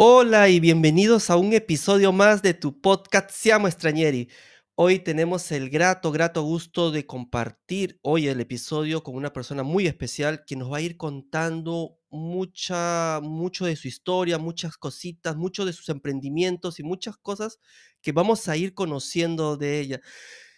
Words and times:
Hola 0.00 0.48
y 0.48 0.60
bienvenidos 0.60 1.28
a 1.28 1.36
un 1.36 1.52
episodio 1.52 2.12
más 2.12 2.40
de 2.40 2.54
tu 2.54 2.80
podcast 2.80 3.32
Siamo 3.32 3.66
Extrañeri. 3.66 4.28
Hoy 4.76 5.00
tenemos 5.00 5.50
el 5.50 5.70
grato, 5.70 6.12
grato 6.12 6.42
gusto 6.42 6.92
de 6.92 7.04
compartir 7.04 7.98
hoy 8.02 8.28
el 8.28 8.40
episodio 8.40 9.02
con 9.02 9.16
una 9.16 9.32
persona 9.32 9.64
muy 9.64 9.88
especial 9.88 10.44
que 10.46 10.54
nos 10.54 10.72
va 10.72 10.76
a 10.76 10.82
ir 10.82 10.96
contando 10.96 11.98
mucha, 12.10 13.18
mucho 13.24 13.66
de 13.66 13.74
su 13.74 13.88
historia, 13.88 14.38
muchas 14.38 14.76
cositas, 14.76 15.34
mucho 15.34 15.64
de 15.64 15.72
sus 15.72 15.88
emprendimientos 15.88 16.78
y 16.78 16.84
muchas 16.84 17.16
cosas 17.16 17.58
que 18.00 18.12
vamos 18.12 18.48
a 18.48 18.56
ir 18.56 18.74
conociendo 18.74 19.56
de 19.56 19.80
ella. 19.80 20.00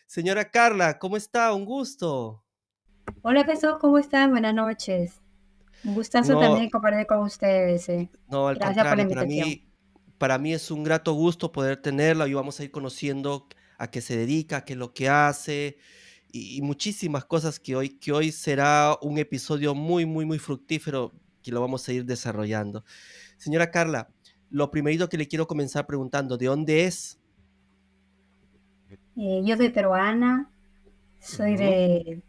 Señora 0.05 0.51
Carla, 0.51 0.99
¿cómo 0.99 1.17
está? 1.17 1.55
Un 1.55 1.65
gusto. 1.65 2.45
Hola 3.23 3.45
Jesús, 3.45 3.77
¿cómo 3.81 3.97
están? 3.97 4.33
Buenas 4.33 4.53
noches. 4.53 5.23
Un 5.85 5.95
gustazo 5.95 6.35
No, 6.35 6.41
también 6.41 6.71
compartir 6.71 7.07
con 7.07 7.21
ustedes. 7.21 7.89
eh. 7.89 8.11
no, 8.29 8.49
al 8.49 8.59
Gracias 8.59 8.87
por 8.87 8.97
la 8.99 9.03
contrario, 9.03 9.09
para 9.09 9.25
invitación. 9.25 9.49
mí, 9.49 9.69
para 10.19 10.39
mí 10.39 10.53
es 10.55 10.71
un 10.71 10.85
grato 10.85 11.13
gusto 11.15 11.53
poder 11.53 11.81
tenerla 11.83 12.29
y 12.29 12.35
vamos 12.35 12.61
a 12.61 12.65
ir 12.65 12.71
conociendo 12.71 13.49
a 13.79 13.91
qué 13.91 14.01
se 14.01 14.17
dedica, 14.17 14.65
qué 14.65 14.75
es 14.75 14.79
lo 14.79 14.93
que 14.95 15.09
hace 15.09 15.79
y, 16.33 16.59
y 16.59 16.63
muchísimas 16.63 17.25
cosas 17.25 17.59
que 17.61 17.77
hoy, 17.77 17.91
que 17.99 18.13
hoy 18.13 18.33
será 18.33 18.97
un 19.03 19.19
episodio 19.19 19.75
muy, 19.75 20.07
muy, 20.07 20.25
muy 20.27 20.39
fructífero 20.39 21.13
que 21.43 21.51
lo 21.53 21.61
vamos 21.61 21.89
a 21.89 21.93
ir 21.93 22.05
desarrollando. 22.05 22.85
Señora 23.39 23.71
Carla, 23.71 24.11
lo 24.51 24.71
primerito 24.71 25.09
que 25.09 25.17
le 25.19 25.29
quiero 25.29 25.47
comenzar 25.47 25.87
preguntando, 25.87 26.37
¿de 26.37 26.47
dónde 26.47 26.85
es? 26.85 27.19
Eh, 29.17 29.43
yo 29.45 29.57
soy 29.57 29.71
peruana, 29.71 30.51
soy 31.21 31.57
de, 31.57 32.23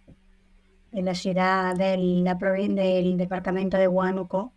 de 0.92 1.02
la 1.02 1.16
ciudad 1.16 1.76
de 1.76 1.98
la 1.98 2.36
del 2.36 3.18
departamento 3.18 3.78
de 3.78 3.88
Huánuco, 3.88 4.54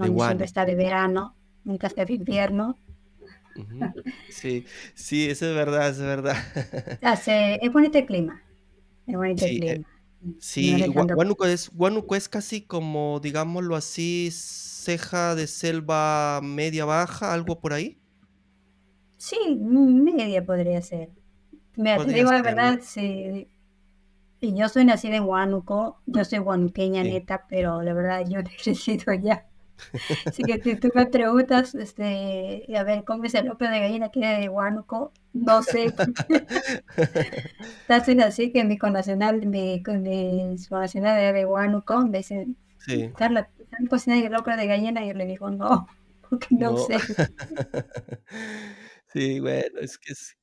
De 0.00 0.08
donde 0.08 0.18
siempre 0.20 0.46
está 0.46 0.64
de 0.64 0.74
verano, 0.74 1.34
nunca 1.64 1.88
está 1.88 2.04
de 2.06 2.14
invierno. 2.14 2.78
Sí, 4.28 4.66
sí, 4.94 5.28
eso 5.30 5.46
es 5.46 5.54
verdad, 5.54 5.88
eso 5.88 6.02
es 6.02 6.06
verdad. 6.06 6.36
Hace, 7.00 7.58
es 7.64 7.72
bonito 7.72 7.98
el 7.98 8.06
clima, 8.06 8.40
es 9.06 9.16
bonito 9.16 9.44
el 9.46 9.52
Sí, 9.52 9.60
eh, 9.66 9.80
clima. 9.80 9.88
No 10.60 10.78
Sí, 10.78 10.84
tanto 10.92 11.14
Huánuco 11.14 11.46
es, 11.46 11.70
Huánuco 11.74 12.16
es 12.16 12.28
casi 12.28 12.62
como, 12.62 13.20
digámoslo 13.20 13.76
así, 13.76 14.30
ceja 14.32 15.34
de 15.36 15.46
selva 15.48 16.40
media 16.42 16.84
baja, 16.86 17.32
algo 17.34 17.60
por 17.60 17.72
ahí. 17.74 18.00
Sí, 19.16 19.36
media 19.56 20.44
podría 20.44 20.80
ser. 20.82 21.10
Podría 21.92 22.18
digo 22.18 22.32
la 22.32 22.42
verdad, 22.42 22.80
sí, 22.82 23.48
y 24.40 24.54
yo 24.56 24.68
soy 24.68 24.84
nacida 24.84 25.16
en 25.16 25.24
Huánuco, 25.24 26.00
yo 26.06 26.24
soy 26.24 26.38
huanuqueña 26.40 27.02
Sí. 27.02 27.04
neta, 27.04 27.46
pero 27.48 27.82
la 27.82 27.94
verdad 27.94 28.24
yo 28.28 28.40
crecido 28.62 29.12
allá. 29.12 29.46
Así 30.30 30.44
que 30.46 30.60
si 30.62 30.76
tú 30.76 30.90
me 30.94 31.06
preguntas, 31.06 31.74
este, 31.74 32.66
a 32.76 32.84
ver, 32.84 33.04
¿cómo 33.04 33.24
es 33.24 33.34
el 33.34 33.46
López 33.48 33.70
de 33.70 33.80
gallina 33.80 34.10
que 34.10 34.20
de 34.20 34.48
Huánuco? 34.50 35.12
No 35.34 35.62
sé, 35.62 35.92
porque 35.92 36.48
hacen 37.88 38.20
así 38.20 38.52
que 38.52 38.64
mi 38.64 38.78
connacional, 38.78 39.46
mi, 39.46 39.82
con 39.82 40.02
mi 40.02 40.56
connacional 40.68 41.16
de 41.20 41.32
de 41.32 41.46
Huánuco, 41.46 41.98
me 42.06 42.18
dicen, 42.18 42.56
Sí, 42.78 43.14
Carla, 43.16 43.50
¿están 43.58 43.86
cocinando 43.88 44.26
el 44.26 44.32
López 44.32 44.56
de 44.56 44.66
gallina? 44.66 45.04
Y 45.04 45.08
yo 45.08 45.14
le 45.14 45.26
digo, 45.26 45.50
no, 45.50 45.88
porque 46.28 46.48
no 46.56 46.76
no. 46.76 46.76
sé. 46.76 47.00
Sí, 49.12 49.40
bueno, 49.40 49.80
es 49.80 49.98
que 49.98 50.14
sí. 50.14 50.34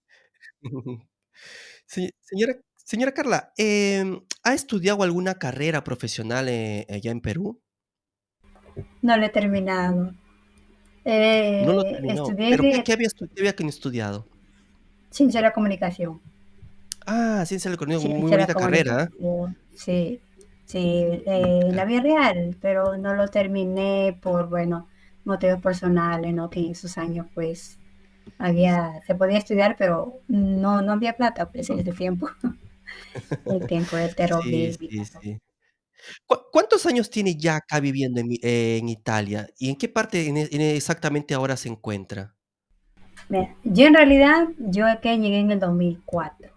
Se- 1.87 2.13
señora, 2.21 2.59
señora 2.91 3.13
Carla, 3.17 3.39
em, 3.57 4.09
¿ha 4.43 4.53
estudiado 4.53 5.03
alguna 5.03 5.33
carrera 5.43 5.83
profesional 5.83 6.47
eh, 6.49 6.85
allá 6.89 7.11
en 7.11 7.21
Perú? 7.21 7.61
No 9.01 9.15
lo 9.17 9.25
he 9.25 9.29
terminado. 9.29 10.11
No 11.57 11.73
lo 11.73 11.83
Eh, 11.83 11.85
terminó. 11.85 12.37
¿Pero 12.47 12.65
qué, 12.69 12.81
qué 12.81 12.93
había, 12.93 13.09
estu- 13.09 13.29
qué 13.35 13.41
había 13.41 13.69
estudiado? 13.69 14.29
ciencia 15.09 15.39
de 15.39 15.47
la 15.47 15.53
comunicación. 15.53 16.21
Ah, 17.07 17.43
ciencia 17.47 17.69
de 17.69 17.75
la 17.75 17.77
comunicación, 17.79 18.13
muy 18.13 18.29
Ciencia 18.29 18.37
de 18.37 18.43
la 18.43 18.47
bonita 18.47 18.55
carrera. 18.55 19.03
¿eh? 19.05 19.09
comunicación, 19.19 19.55
sí, 19.73 20.19
sí, 20.65 20.79
eh, 20.79 21.61
en 21.69 21.75
la 21.75 21.85
vida 21.85 22.01
real, 22.01 22.55
pero 22.61 22.97
no 22.97 23.13
lo 23.13 23.27
terminé 23.27 24.17
por, 24.21 24.49
bueno, 24.49 24.87
motivos 25.23 25.61
personales, 25.61 26.33
¿no? 26.33 26.49
Que 26.49 26.59
en 26.61 26.71
esos 26.71 26.97
años, 26.97 27.27
pues, 27.33 27.77
había, 28.39 29.01
se 29.07 29.15
podía 29.15 29.37
estudiar, 29.39 29.75
pero 29.77 30.21
no, 30.27 30.81
no 30.81 30.93
había 30.93 31.15
plata, 31.17 31.51
pues, 31.51 31.69
en 31.71 31.79
ese 31.79 31.93
tiempo, 31.93 32.29
el 33.45 33.65
tiempo 33.65 33.97
del 33.97 34.15
Sí, 34.41 34.71
sí, 34.89 35.05
sí. 35.05 35.39
¿Cuá 36.25 36.41
cuántos 36.51 36.85
años 36.87 37.09
tiene 37.09 37.37
ya 37.37 37.57
acá 37.57 37.79
viviendo 37.79 38.19
en 38.21 38.27
mi 38.29 38.39
eh, 38.43 38.77
en 38.79 38.89
Italia? 38.89 39.47
¿Y 39.59 39.69
en 39.69 39.77
qué 39.77 39.89
parte 39.89 40.27
en 40.27 40.37
e 40.37 40.49
en 40.51 40.61
exactamente 40.61 41.33
ahora 41.33 41.57
se 41.57 41.69
encuentra? 41.69 42.35
Mira, 43.29 43.55
yo 43.63 43.85
en 43.87 43.93
realidad, 43.93 44.47
yo 44.57 44.85
acá 44.87 45.13
llegué 45.15 45.39
en 45.39 45.51
el 45.51 45.59
2004, 45.59 46.53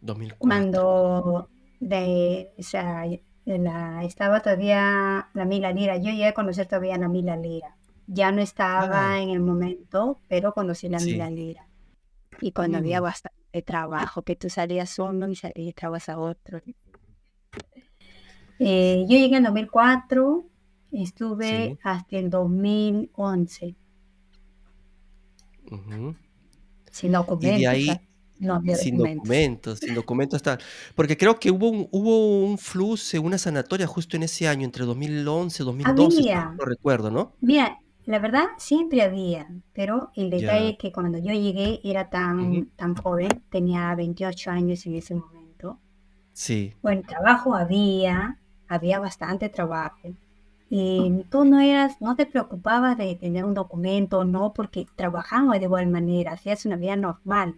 2004. 0.00 0.72
cuando 0.72 1.50
de, 1.80 2.52
o 2.58 2.62
sea, 2.62 3.04
la, 3.44 4.04
estaba 4.04 4.40
todavía 4.42 5.30
la 5.34 5.44
Mila 5.44 5.72
Lira, 5.72 5.96
yo 5.96 6.10
llegué 6.10 6.26
a 6.28 6.34
conocer 6.34 6.66
todavía 6.68 6.98
la 6.98 7.08
Mila 7.08 7.36
Lira. 7.36 7.76
Ya 8.06 8.32
no 8.32 8.42
Ah, 8.76 8.82
estaba 8.82 9.20
en 9.20 9.30
el 9.30 9.40
momento, 9.40 10.22
pero 10.28 10.52
conocí 10.54 10.88
la 10.88 11.00
sí. 11.00 11.00
Mila 11.00 11.30
Lira. 11.30 11.68
Y 12.40 12.52
cuando 12.52 12.78
había 12.78 13.00
Mm, 13.00 13.02
bastante 13.02 13.41
trabajo, 13.60 14.22
que 14.22 14.36
tú 14.36 14.48
salías 14.48 14.98
uno 14.98 15.28
y 15.28 15.36
salías 15.36 16.08
a 16.08 16.18
otro. 16.18 16.62
Eh, 18.58 19.04
yo 19.08 19.18
llegué 19.18 19.36
en 19.36 19.42
2004, 19.44 20.46
estuve 20.90 21.74
sí, 21.74 21.78
hasta 21.82 22.16
el 22.16 22.30
2011, 22.30 23.76
ujú. 25.70 26.14
sin 26.90 27.12
Y 27.40 27.52
de 27.52 27.66
documentos, 27.66 27.76
o 27.78 27.80
sea, 27.80 27.94
ahí 27.94 28.08
no 28.38 28.54
había 28.54 28.76
sin 28.76 28.96
documentos. 28.96 29.18
documentos, 29.18 29.78
sin 29.80 29.94
documentos 29.94 30.42
tal. 30.42 30.58
Porque 30.94 31.16
creo 31.16 31.38
que 31.40 31.50
hubo 31.50 31.68
un 31.70 31.88
hubo 31.92 32.44
un 32.46 32.58
FLUCE, 32.58 33.18
una 33.18 33.38
sanatoria 33.38 33.86
justo 33.86 34.16
en 34.16 34.24
ese 34.24 34.48
año, 34.48 34.64
entre 34.64 34.84
2011, 34.84 35.64
2012, 35.64 36.24
si 36.24 36.30
Había, 36.30 36.52
no 36.58 36.64
recuerdo, 36.66 37.10
¿no? 37.10 37.36
Mira, 37.40 37.81
la 38.06 38.18
verdad 38.20 38.44
siempre 38.58 39.02
había, 39.02 39.48
pero 39.72 40.10
el 40.14 40.30
detalle 40.30 40.70
es 40.70 40.78
que 40.78 40.92
cuando 40.92 41.18
yo 41.18 41.32
llegué 41.32 41.80
era 41.84 42.10
tan, 42.10 42.66
tan 42.76 42.94
joven, 42.96 43.42
tenía 43.50 43.94
28 43.94 44.50
años 44.50 44.86
en 44.86 44.94
ese 44.96 45.14
momento. 45.14 45.80
Sí. 46.32 46.74
Bueno, 46.82 47.02
trabajo 47.06 47.54
había, 47.54 48.38
había 48.68 48.98
bastante 49.00 49.48
trabajo. 49.48 50.14
Y 50.68 51.24
tú 51.30 51.44
no 51.44 51.60
eras, 51.60 52.00
no 52.00 52.16
te 52.16 52.26
preocupabas 52.26 52.96
de 52.98 53.14
tener 53.16 53.44
un 53.44 53.54
documento, 53.54 54.24
no, 54.24 54.52
porque 54.54 54.86
trabajamos 54.96 55.58
de 55.58 55.64
igual 55.66 55.86
manera, 55.88 56.32
hacías 56.32 56.66
una 56.66 56.76
vida 56.76 56.96
normal. 56.96 57.56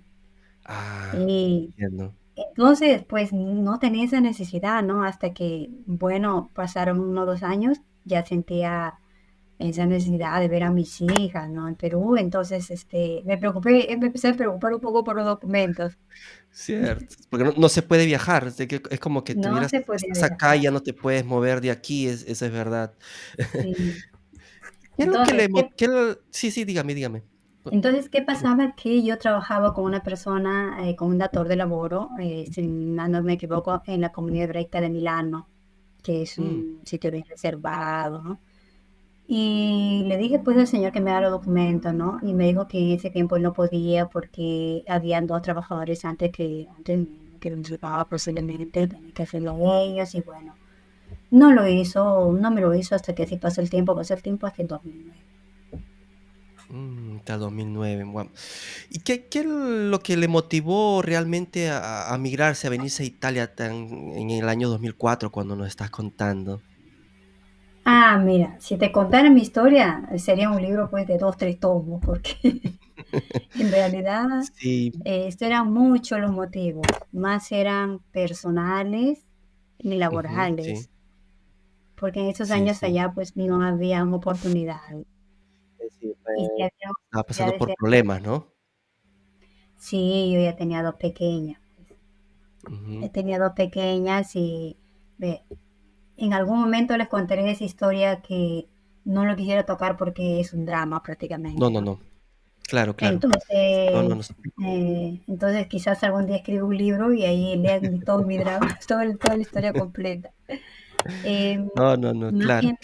Ah, 0.67 1.13
Y 1.13 1.75
entiendo. 1.79 2.15
entonces, 2.37 3.05
pues 3.05 3.33
no 3.33 3.79
tenía 3.79 4.05
esa 4.05 4.21
necesidad, 4.21 4.83
¿no? 4.83 5.05
Hasta 5.05 5.33
que, 5.35 5.71
bueno, 5.87 6.51
pasaron 6.55 7.01
unos 7.01 7.27
dos 7.27 7.43
años, 7.43 7.81
ya 8.05 8.25
sentía 8.27 9.01
esa 9.59 9.87
necesidad 9.87 10.41
de 10.41 10.49
ver 10.49 10.65
a 10.65 10.71
mis 10.73 11.01
hijas, 11.01 11.49
¿no? 11.51 11.69
En 11.69 11.77
Perú, 11.77 12.17
entonces, 12.17 12.71
este, 12.71 13.23
me 13.25 13.39
preocupé, 13.39 13.87
me 13.99 14.07
empecé 14.07 14.29
a 14.29 14.35
preocupar 14.35 14.75
un 14.75 14.81
poco 14.81 15.05
por 15.05 15.17
los 15.17 15.27
documentos. 15.27 15.97
Cierto, 16.51 17.17
porque 17.31 17.45
no 17.45 17.53
no 17.57 17.69
se 17.69 17.83
puede 17.83 18.07
viajar, 18.07 18.47
es 18.47 18.55
que 18.69 18.81
es 18.91 19.01
como 19.01 19.25
que 19.25 19.35
No 19.35 19.63
tuvieras 19.63 19.73
se 19.73 19.83
estás 19.97 20.23
acá 20.23 20.57
y 20.57 20.63
viajar, 20.63 20.63
ya 20.63 20.71
no 20.71 20.83
te 20.83 20.95
puedes 20.95 21.25
mover 21.25 21.61
de 21.61 21.71
aquí, 21.73 22.07
es 22.07 22.23
eso 22.29 22.47
es 22.47 22.53
verdad. 22.53 22.95
sí. 23.53 24.05
¿Qué 24.97 25.05
es 25.05 25.09
lo 25.11 25.23
que 25.23 25.33
Entonces, 25.33 25.35
le 25.35 25.49
mo 25.49 25.69
¿qué, 25.69 25.75
qué 25.77 25.89
lo 25.89 26.19
sí, 26.31 26.51
sí, 26.51 26.65
dígame, 26.65 26.95
dígame. 26.95 27.25
Entonces, 27.71 28.09
¿qué 28.11 28.23
pasaba? 28.23 28.75
Que 28.77 29.03
yo 29.03 29.19
trabajaba 29.19 29.75
con 29.75 29.85
una 29.85 30.03
persona, 30.03 30.89
eh, 30.89 30.97
con 30.97 31.09
un 31.09 31.19
dator 31.19 31.49
de 31.49 31.57
laboro, 31.57 32.11
eh, 32.21 32.47
si 32.53 32.63
no 32.67 33.09
no 33.09 33.23
me 33.23 33.33
equivoco, 33.35 33.83
en 33.87 34.01
la 34.01 34.13
comunidad 34.13 34.45
hebreica 34.45 34.81
de 34.81 34.91
Milano, 34.91 35.49
que 36.03 36.23
es 36.23 36.39
Mm, 36.39 36.65
un 36.79 36.83
sitio 36.85 37.11
bien 37.11 37.25
reservado, 37.29 38.23
¿no? 38.23 38.41
Y 39.27 40.05
le 40.07 40.17
dije 40.19 40.39
pues 40.39 40.57
al 40.59 40.67
señor 40.67 40.93
que 40.93 41.01
me 41.01 41.11
diera 41.11 41.23
los 41.23 41.33
documentos, 41.33 41.95
¿no? 41.95 42.19
Y 42.23 42.35
me 42.35 42.47
dijo 42.47 42.69
que 42.69 42.79
en 42.79 42.93
ese 42.99 43.11
tiempo 43.11 43.39
no 43.39 43.53
podía 43.55 44.07
porque 44.09 44.85
habían 44.89 45.27
dos 45.27 45.43
trabajadores 45.43 46.05
antes 46.05 46.31
que, 46.33 46.69
antes 46.77 47.09
que 47.41 47.51
los 47.51 47.69
llevaba 47.69 48.09
posiblemente, 48.09 48.89
que 49.15 49.23
hacerlo 49.23 49.57
ellos 49.83 50.15
y 50.15 50.21
bueno, 50.23 50.59
no 51.31 51.53
lo 51.53 51.69
hizo, 51.69 52.33
no 52.33 52.51
me 52.53 52.61
lo 52.63 52.75
hizo 52.75 52.95
hasta 52.97 53.15
que 53.15 53.25
así 53.25 53.37
pasó 53.39 53.61
el 53.63 53.71
tiempo, 53.71 53.97
pasó 53.97 54.15
el 54.15 54.23
tiempo 54.23 54.47
hasta 54.47 54.63
el 54.63 54.69
2009. 54.69 55.25
mm, 56.69 57.17
hasta 57.19 57.37
2009, 57.39 58.05
guau. 58.05 58.31
¿Y 58.91 59.01
qué 59.01 59.27
qué 59.29 59.41
es 59.41 59.47
lo 59.47 60.01
que 60.01 60.17
le 60.17 60.29
motivó 60.29 61.03
realmente 61.03 61.71
a 61.71 62.13
a 62.13 62.19
migrarse, 62.19 62.67
a 62.67 62.71
venirse 62.71 63.03
a 63.03 63.07
Italia 63.07 63.53
en 63.59 64.31
el 64.31 64.49
año 64.49 64.69
2004 64.69 65.31
cuando 65.31 65.57
nos 65.57 65.69
estás 65.69 65.91
contando? 65.91 66.63
Ah, 67.85 68.19
mira, 68.19 68.57
si 68.61 68.77
te 68.79 68.91
contara 68.93 69.31
mi 69.31 69.43
historia, 69.43 70.09
sería 70.19 70.51
un 70.51 70.61
libro 70.63 70.89
pues 70.91 71.07
de 71.07 71.19
dos, 71.19 71.37
tres 71.37 71.61
tomos, 71.61 72.03
porque 72.05 72.35
en 73.59 73.73
realidad 73.73 74.27
Sí, 74.39 74.93
eh, 75.05 75.27
estos 75.29 75.47
eran 75.49 75.73
muchos 75.73 76.21
los 76.21 76.33
motivos, 76.33 76.85
más 77.13 77.53
eran 77.53 78.01
personales 78.13 79.25
ni 79.81 79.97
ujú, 80.09 80.49
sí, 80.59 80.75
laborales. 80.75 80.91
porque 81.97 82.21
en 82.21 82.27
esos 82.29 82.51
sí, 82.51 82.53
años 82.53 82.83
sí, 82.83 82.85
allá 82.85 83.11
pues 83.13 83.37
no 83.37 83.61
había 83.63 84.05
oportunidades. 84.05 85.07
y 86.35 86.49
si 86.51 86.63
había 86.63 86.91
estaba 87.07 87.25
pasando 87.25 87.57
oportunidades 87.57 87.57
por 87.57 87.75
problemas, 87.75 88.21
¿no? 88.23 88.53
sí, 89.77 90.33
yo 90.33 90.41
ya 90.41 90.57
tenía 90.57 90.83
2 90.83 90.97
pequeñas. 90.97 91.61
He 93.01 93.09
Ujú. 93.09 93.11
tenido 93.11 93.45
2 93.45 93.53
pequeñas 93.55 94.35
y 94.35 94.77
ve, 95.19 95.45
en 96.17 96.33
algún 96.35 96.61
momento 96.61 96.97
les 96.97 97.09
contaré 97.09 97.51
esa 97.51 97.65
historia 97.65 98.23
que 98.23 98.69
no 99.05 99.25
lo 99.27 99.37
quisiera 99.37 99.65
tocar 99.67 99.97
porque 99.97 100.41
es 100.41 100.53
un 100.53 100.67
drama 100.67 101.03
No, 101.57 101.69
prácticamente, 101.69 101.71
no, 101.71 101.81
¿no? 101.81 101.89
no. 101.89 102.01
Claro, 102.69 102.95
claro. 102.97 103.25
No, 103.93 104.03
no, 104.03 104.15
no 104.17 104.23
Entonces, 104.23 104.35
preocupe. 104.35 104.63
eh, 104.65 105.23
entonces 105.27 105.67
quizás 105.69 106.03
algún 106.05 106.27
día 106.27 106.37
escriba 106.37 106.65
un 106.65 106.77
libro 106.77 107.13
y 107.13 107.25
ahí 107.25 107.57
lean 107.57 108.03
todo 108.05 108.25
mi 108.25 108.39
drama, 108.39 108.79
todo 108.89 109.01
el- 109.03 109.19
toda 109.19 109.37
la 109.37 109.43
historia 109.43 109.75
completa. 109.75 110.33
Em, 111.23 111.69
No, 111.75 111.97
no, 111.97 112.13
no, 112.13 112.31
más 112.31 112.55
claro, 112.55 112.71
que, 112.73 112.75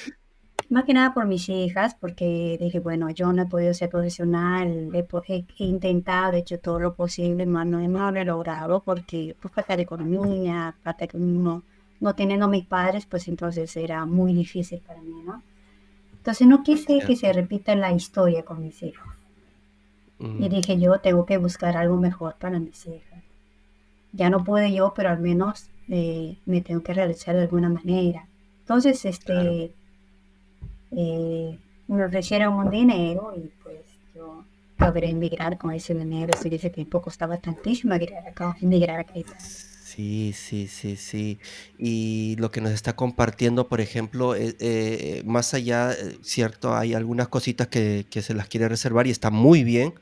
más 0.70 0.84
que 0.84 0.94
nada 0.94 1.14
por 1.14 1.26
mis 1.26 1.48
hijas, 1.50 1.94
porque 1.96 2.56
dije, 2.60 2.80
bueno, 2.80 3.10
yo 3.10 3.32
no 3.32 3.42
he 3.42 3.46
podido 3.46 3.74
ser 3.74 3.90
profesional, 3.90 4.90
he, 4.94 5.06
he- 5.28 5.46
he 5.58 5.64
intentado, 5.64 6.34
he 6.34 6.40
hecho 6.40 6.60
todo 6.60 6.80
lo 6.80 6.94
posible, 6.96 7.46
más 7.46 7.66
no, 7.66 7.80
no 7.88 8.10
lo 8.12 8.20
he 8.20 8.24
logrado 8.24 8.82
porque 8.84 9.36
por 9.40 9.50
falta 9.52 9.76
de 9.76 9.82
economía, 9.84 10.76
falta 10.82 11.06
que 11.08 11.16
uno, 11.18 11.64
no 12.00 12.14
teniendo 12.14 12.48
mis 12.48 12.66
padres, 12.66 13.06
pues 13.06 13.28
entonces 13.28 13.76
era 13.76 14.06
muy 14.06 14.32
difícil 14.34 14.80
para 14.80 15.02
mí, 15.02 15.22
¿no? 15.24 15.42
Entonces 16.18 16.46
no 16.48 16.62
quise 16.62 17.04
que 17.04 17.16
se 17.16 17.32
repita 17.32 17.74
la 17.76 17.92
historia 17.92 18.44
con 18.44 18.62
mis 18.62 18.82
hijos. 18.82 19.08
Y 20.36 20.48
Mm, 20.48 20.48
dije, 20.48 20.78
yo 20.80 21.00
tengo 21.00 21.24
que 21.26 21.38
buscar 21.38 21.76
algo 21.76 21.96
mejor 21.96 22.36
para 22.38 22.58
mis 22.58 22.84
hijas. 22.86 23.22
Ya 24.12 24.30
no 24.30 24.44
pude 24.44 24.72
yo, 24.74 24.94
pero 24.94 25.10
al 25.10 25.20
menos 25.20 25.70
eh, 25.88 26.38
me 26.46 26.62
tengo 26.62 26.82
que 26.82 26.94
realizar 26.94 27.36
de 27.36 27.42
alguna 27.42 27.68
manera. 27.70 28.28
Entonces, 28.60 29.02
claro. 29.24 29.56
este, 29.56 29.76
eh, 30.92 31.58
me 31.88 32.04
ofrecieron 32.04 32.54
un 32.54 32.70
dinero 32.70 33.32
y 33.36 33.50
pues 33.62 34.00
yo 34.14 34.44
logré 34.78 35.10
emigrar 35.10 35.58
con 35.58 35.72
ese 35.72 35.94
dinero. 35.94 36.34
Se 36.36 36.48
dice 36.50 36.70
que 36.72 36.84
poco 36.86 37.04
costaba 37.04 37.38
tantísimo 37.38 37.94
emigrar 37.94 38.26
acá, 38.26 38.56
emigrar 38.60 39.00
acá. 39.00 39.14
Sí, 40.02 40.32
sí, 40.34 40.66
sí, 40.68 40.96
sí. 40.96 41.40
Y 41.76 42.36
lo 42.38 42.50
que 42.50 42.60
nos 42.62 42.72
está 42.72 42.96
compartiendo, 42.96 43.68
por 43.68 43.80
ejemplo, 43.82 44.34
eh, 44.34 44.56
eh, 44.60 45.22
más 45.26 45.52
allá, 45.52 45.92
eh, 45.92 46.18
cierto, 46.22 46.74
hay 46.74 46.94
algunas 46.94 47.28
cositas 47.28 47.68
que 47.68 48.06
que 48.10 48.22
se 48.22 48.32
las 48.34 48.48
quiere 48.48 48.68
reservar 48.68 49.06
y 49.06 49.10
está 49.10 49.30
muy 49.30 49.62
bien, 49.64 49.94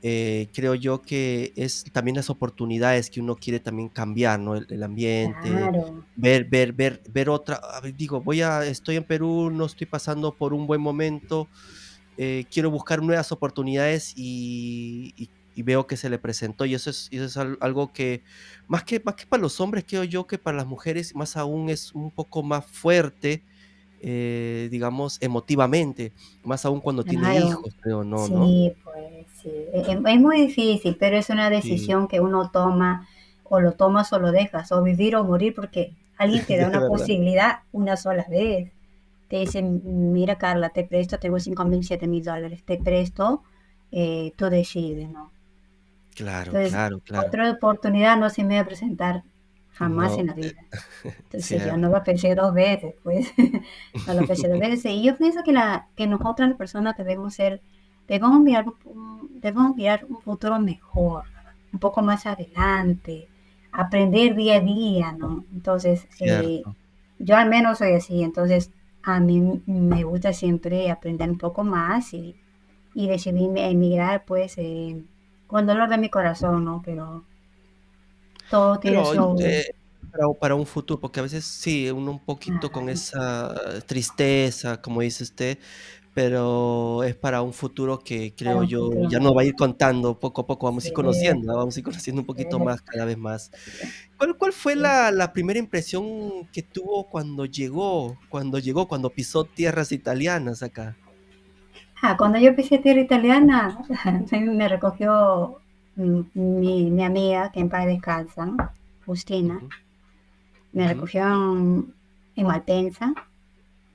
creo 0.00 0.74
yo 0.74 1.02
que 1.02 1.52
es 1.56 1.84
también 1.92 2.16
las 2.16 2.30
oportunidades 2.30 3.10
que 3.10 3.20
uno 3.20 3.36
quiere 3.36 3.60
también 3.60 3.88
cambiar, 3.90 4.40
¿no? 4.40 4.56
El 4.56 4.66
el 4.70 4.82
ambiente, 4.82 5.72
Claro, 5.72 6.06
ver 6.14 6.44
ver 6.46 6.72
ver 6.72 7.02
ver 7.10 7.30
otra 7.30 7.56
a 7.56 7.80
ver, 7.80 7.94
digo, 7.96 8.22
voy 8.22 8.42
a 8.42 8.64
estoy 8.66 8.96
en 8.96 9.04
Perú, 9.04 9.50
no 9.50 9.66
estoy 9.66 9.86
pasando 9.88 10.36
por 10.36 10.54
un 10.54 10.66
buen 10.66 10.80
momento, 10.80 11.50
quiero 12.50 12.70
buscar 12.70 13.02
nuevas 13.02 13.32
oportunidades 13.32 14.12
y 14.16 15.12
y 15.16 15.30
y 15.58 15.62
veo 15.64 15.86
que 15.86 15.96
se 15.96 16.10
le 16.10 16.18
presentó, 16.18 16.64
y 16.66 16.74
eso 16.74 16.90
es 16.90 17.08
eso 17.10 17.24
es 17.24 17.36
al 17.36 17.58
algo 17.60 17.92
que 17.92 18.22
más 18.68 18.84
que 18.84 19.00
más 19.04 19.14
que 19.16 19.26
para 19.26 19.42
los 19.42 19.60
hombres, 19.60 19.84
creo 19.88 20.04
yo 20.04 20.26
que 20.26 20.38
para 20.38 20.56
las 20.58 20.66
mujeres, 20.66 21.14
más 21.14 21.36
aún 21.36 21.68
es 21.70 21.92
un 21.94 22.12
poco 22.12 22.42
más 22.42 22.66
fuerte, 22.66 23.44
eh, 24.00 24.68
digamos, 24.70 25.18
emotivamente, 25.22 26.14
más 26.44 26.64
aún 26.66 26.80
cuando 26.80 27.06
tiene 27.06 27.30
hijos, 27.32 27.74
creo, 27.80 28.04
¿no 28.04 28.28
pues 28.84 29.26
sí. 29.32 29.50
Es, 29.72 29.88
es 29.88 30.20
muy 30.20 30.40
difícil, 30.46 30.96
pero 30.98 31.16
es 31.16 31.30
una 31.30 31.50
Sí, 31.50 31.50
decisión 31.50 32.08
que 32.08 32.20
uno 32.20 32.50
toma, 32.50 33.08
o 33.44 33.60
lo 33.60 33.72
tomas 33.72 34.12
o 34.12 34.18
lo 34.18 34.32
dejas, 34.32 34.72
o 34.72 34.82
vivir 34.82 35.16
o 35.16 35.24
morir, 35.24 35.54
porque 35.54 35.96
alguien 36.16 36.44
te 36.46 36.56
da 36.58 36.66
una 36.68 36.84
posibilidad 36.86 37.60
una 37.72 37.96
sola 37.96 38.26
vez. 38.28 38.72
Te 39.28 39.38
dicen, 39.38 39.82
mira 40.12 40.38
Carla, 40.38 40.70
te 40.70 40.84
presto, 40.84 41.18
tengo 41.18 41.38
cinco 41.40 41.64
mil, 41.64 41.84
siete 41.84 42.06
mil 42.08 42.24
dólares, 42.24 42.64
te 42.64 42.78
presto, 42.78 43.42
eh, 43.92 44.32
tú 44.36 44.46
decides, 44.50 45.10
¿no? 45.10 45.32
Claro, 46.18 46.52
Entonces, 46.52 46.60
claro, 46.60 47.00
claro. 47.00 47.32
otra 47.32 47.50
oportunidad 47.52 48.16
no 48.18 48.30
se 48.30 48.44
me 48.44 48.56
va 48.56 48.62
a 48.62 48.66
presentar 48.66 49.24
jamás 49.72 50.18
No, 50.18 50.18
en 50.18 50.28
la 50.28 50.34
vida. 50.34 50.64
Entonces 51.24 51.62
yo 51.64 51.76
no 51.76 51.90
lo 51.90 52.02
pensé 52.04 52.34
dos 52.34 52.54
veces, 52.54 52.94
pues, 53.02 53.32
no 54.06 54.14
lo 54.14 54.24
pensé 54.26 54.48
dos 54.48 54.58
veces. 54.58 54.86
Y 54.92 55.02
yo 55.04 55.16
pienso 55.16 55.42
que, 55.44 55.52
la, 55.52 55.88
que 55.96 56.06
nosotras 56.06 56.48
las 56.50 56.58
personas 56.58 56.96
debemos 56.96 57.34
ser, 57.34 57.62
debemos 58.08 58.40
mirar, 58.40 58.66
un- 58.84 59.40
debemos 59.40 59.76
mirar 59.76 60.06
un 60.08 60.20
futuro 60.22 60.58
mejor, 60.60 61.24
un 61.72 61.78
poco 61.78 62.02
más 62.02 62.26
adelante, 62.26 63.28
aprender 63.72 64.34
día 64.34 64.56
a 64.56 64.60
día, 64.60 65.12
¿no? 65.12 65.44
Entonces, 65.52 66.08
eh, 66.20 66.66
yo 67.18 67.36
al 67.36 67.48
menos 67.50 67.78
soy 67.78 67.92
así, 67.94 68.22
entonces 68.22 68.72
a 69.02 69.20
mí 69.20 69.62
me 69.66 70.04
gusta 70.04 70.32
siempre 70.32 70.90
aprender 70.90 71.30
un 71.30 71.38
poco 71.38 71.64
más 71.64 72.14
y, 72.14 72.36
y 72.94 73.08
decidí 73.08 73.48
emigrar, 73.56 74.24
pues, 74.26 74.54
eh, 74.58 75.02
con 75.48 75.66
dolor 75.66 75.88
de 75.88 75.98
mi 75.98 76.10
corazón, 76.10 76.64
¿no? 76.64 76.80
Pero 76.84 77.24
todo 78.48 78.78
tiene 78.78 79.04
Pero, 79.04 79.06
su... 79.06 79.22
eh, 79.40 79.64
para 80.10 80.26
un 80.28 80.38
para 80.38 80.54
un 80.54 80.66
futuro, 80.66 81.00
porque 81.00 81.20
a 81.20 81.22
veces 81.24 81.44
sí, 81.44 81.90
uno 81.90 82.10
un 82.12 82.24
poquito 82.24 82.72
con 82.72 82.88
Ajá, 82.88 82.88
esa 82.88 83.54
tristeza, 83.86 84.80
como 84.80 85.00
dice 85.02 85.24
usted, 85.24 85.58
pero 86.14 87.04
es 87.04 87.16
para 87.16 87.42
un 87.42 87.52
futuro 87.52 87.98
que 88.00 88.34
creo 88.34 88.62
yo 88.64 88.90
futuro 88.90 89.08
ya 89.08 89.20
nos 89.20 89.32
va 89.36 89.42
a 89.42 89.44
ir 89.44 89.54
contando 89.56 90.18
poco 90.18 90.42
a 90.42 90.46
poco, 90.46 90.66
vamos 90.66 90.84
a 90.84 90.88
ir 90.88 90.92
Sí, 90.92 90.94
conociendo, 90.94 91.46
¿no? 91.52 91.58
vamos 91.58 91.76
a 91.76 91.80
ir 91.80 91.84
conociendo 91.84 92.22
un 92.22 92.26
sí, 92.34 92.44
poquito 92.46 92.58
más, 92.60 92.82
cada 92.82 93.04
vez 93.04 93.18
más. 93.18 93.50
sí, 93.64 93.94
¿Cuál 94.16 94.36
cuál 94.38 94.52
fue 94.52 94.74
sí. 94.74 94.76
la 94.76 95.10
la 95.12 95.32
primera 95.32 95.58
impresión 95.58 96.48
que 96.52 96.62
tuvo 96.62 97.08
cuando 97.10 97.44
llegó 97.46 98.22
cuando 98.28 98.58
llegó, 98.58 98.88
cuando 98.88 99.14
pisó 99.14 99.46
tierras 99.46 99.92
italianas 99.92 100.62
acá? 100.62 100.98
Ah, 102.02 102.16
cuando 102.16 102.38
yo 102.38 102.54
pisé 102.56 102.78
tierra 102.78 103.00
italiana, 103.00 103.78
me 104.32 104.68
recogió 104.68 105.60
mi, 105.96 106.90
mi 106.90 107.04
amiga, 107.04 107.50
que 107.52 107.60
en 107.60 107.68
paz 107.68 107.86
descansa, 107.86 108.46
¿no? 108.46 108.56
Justina. 109.04 109.60
Me 110.72 110.86
recogió 110.88 111.22
en, 111.26 111.94
en 112.36 112.46
Malpensa, 112.46 113.14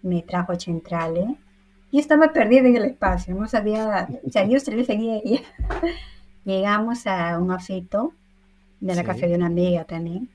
me 0.03 0.21
trajo 0.23 0.51
a 0.53 0.59
Centrale. 0.59 1.38
Y 1.91 2.00
estaba 2.00 2.33
perdida 2.33 2.67
en 2.67 2.75
el 2.77 2.85
espacio, 2.85 3.35
no 3.35 3.47
sabía, 3.47 4.09
o 4.27 4.31
sea, 4.31 4.45
yo 4.47 4.59
se 4.59 4.75
le 4.75 4.85
seguía 4.85 5.15
a 5.15 5.21
ella. 5.23 5.41
Llegamos 6.45 7.07
a 7.07 7.39
un 7.39 7.51
afito 7.51 8.13
de 8.81 8.95
la 8.95 9.03
casa 9.03 9.21
Sí, 9.21 9.27
de 9.27 9.35
una 9.35 9.47
amiga 9.47 9.86
también. 9.86 10.29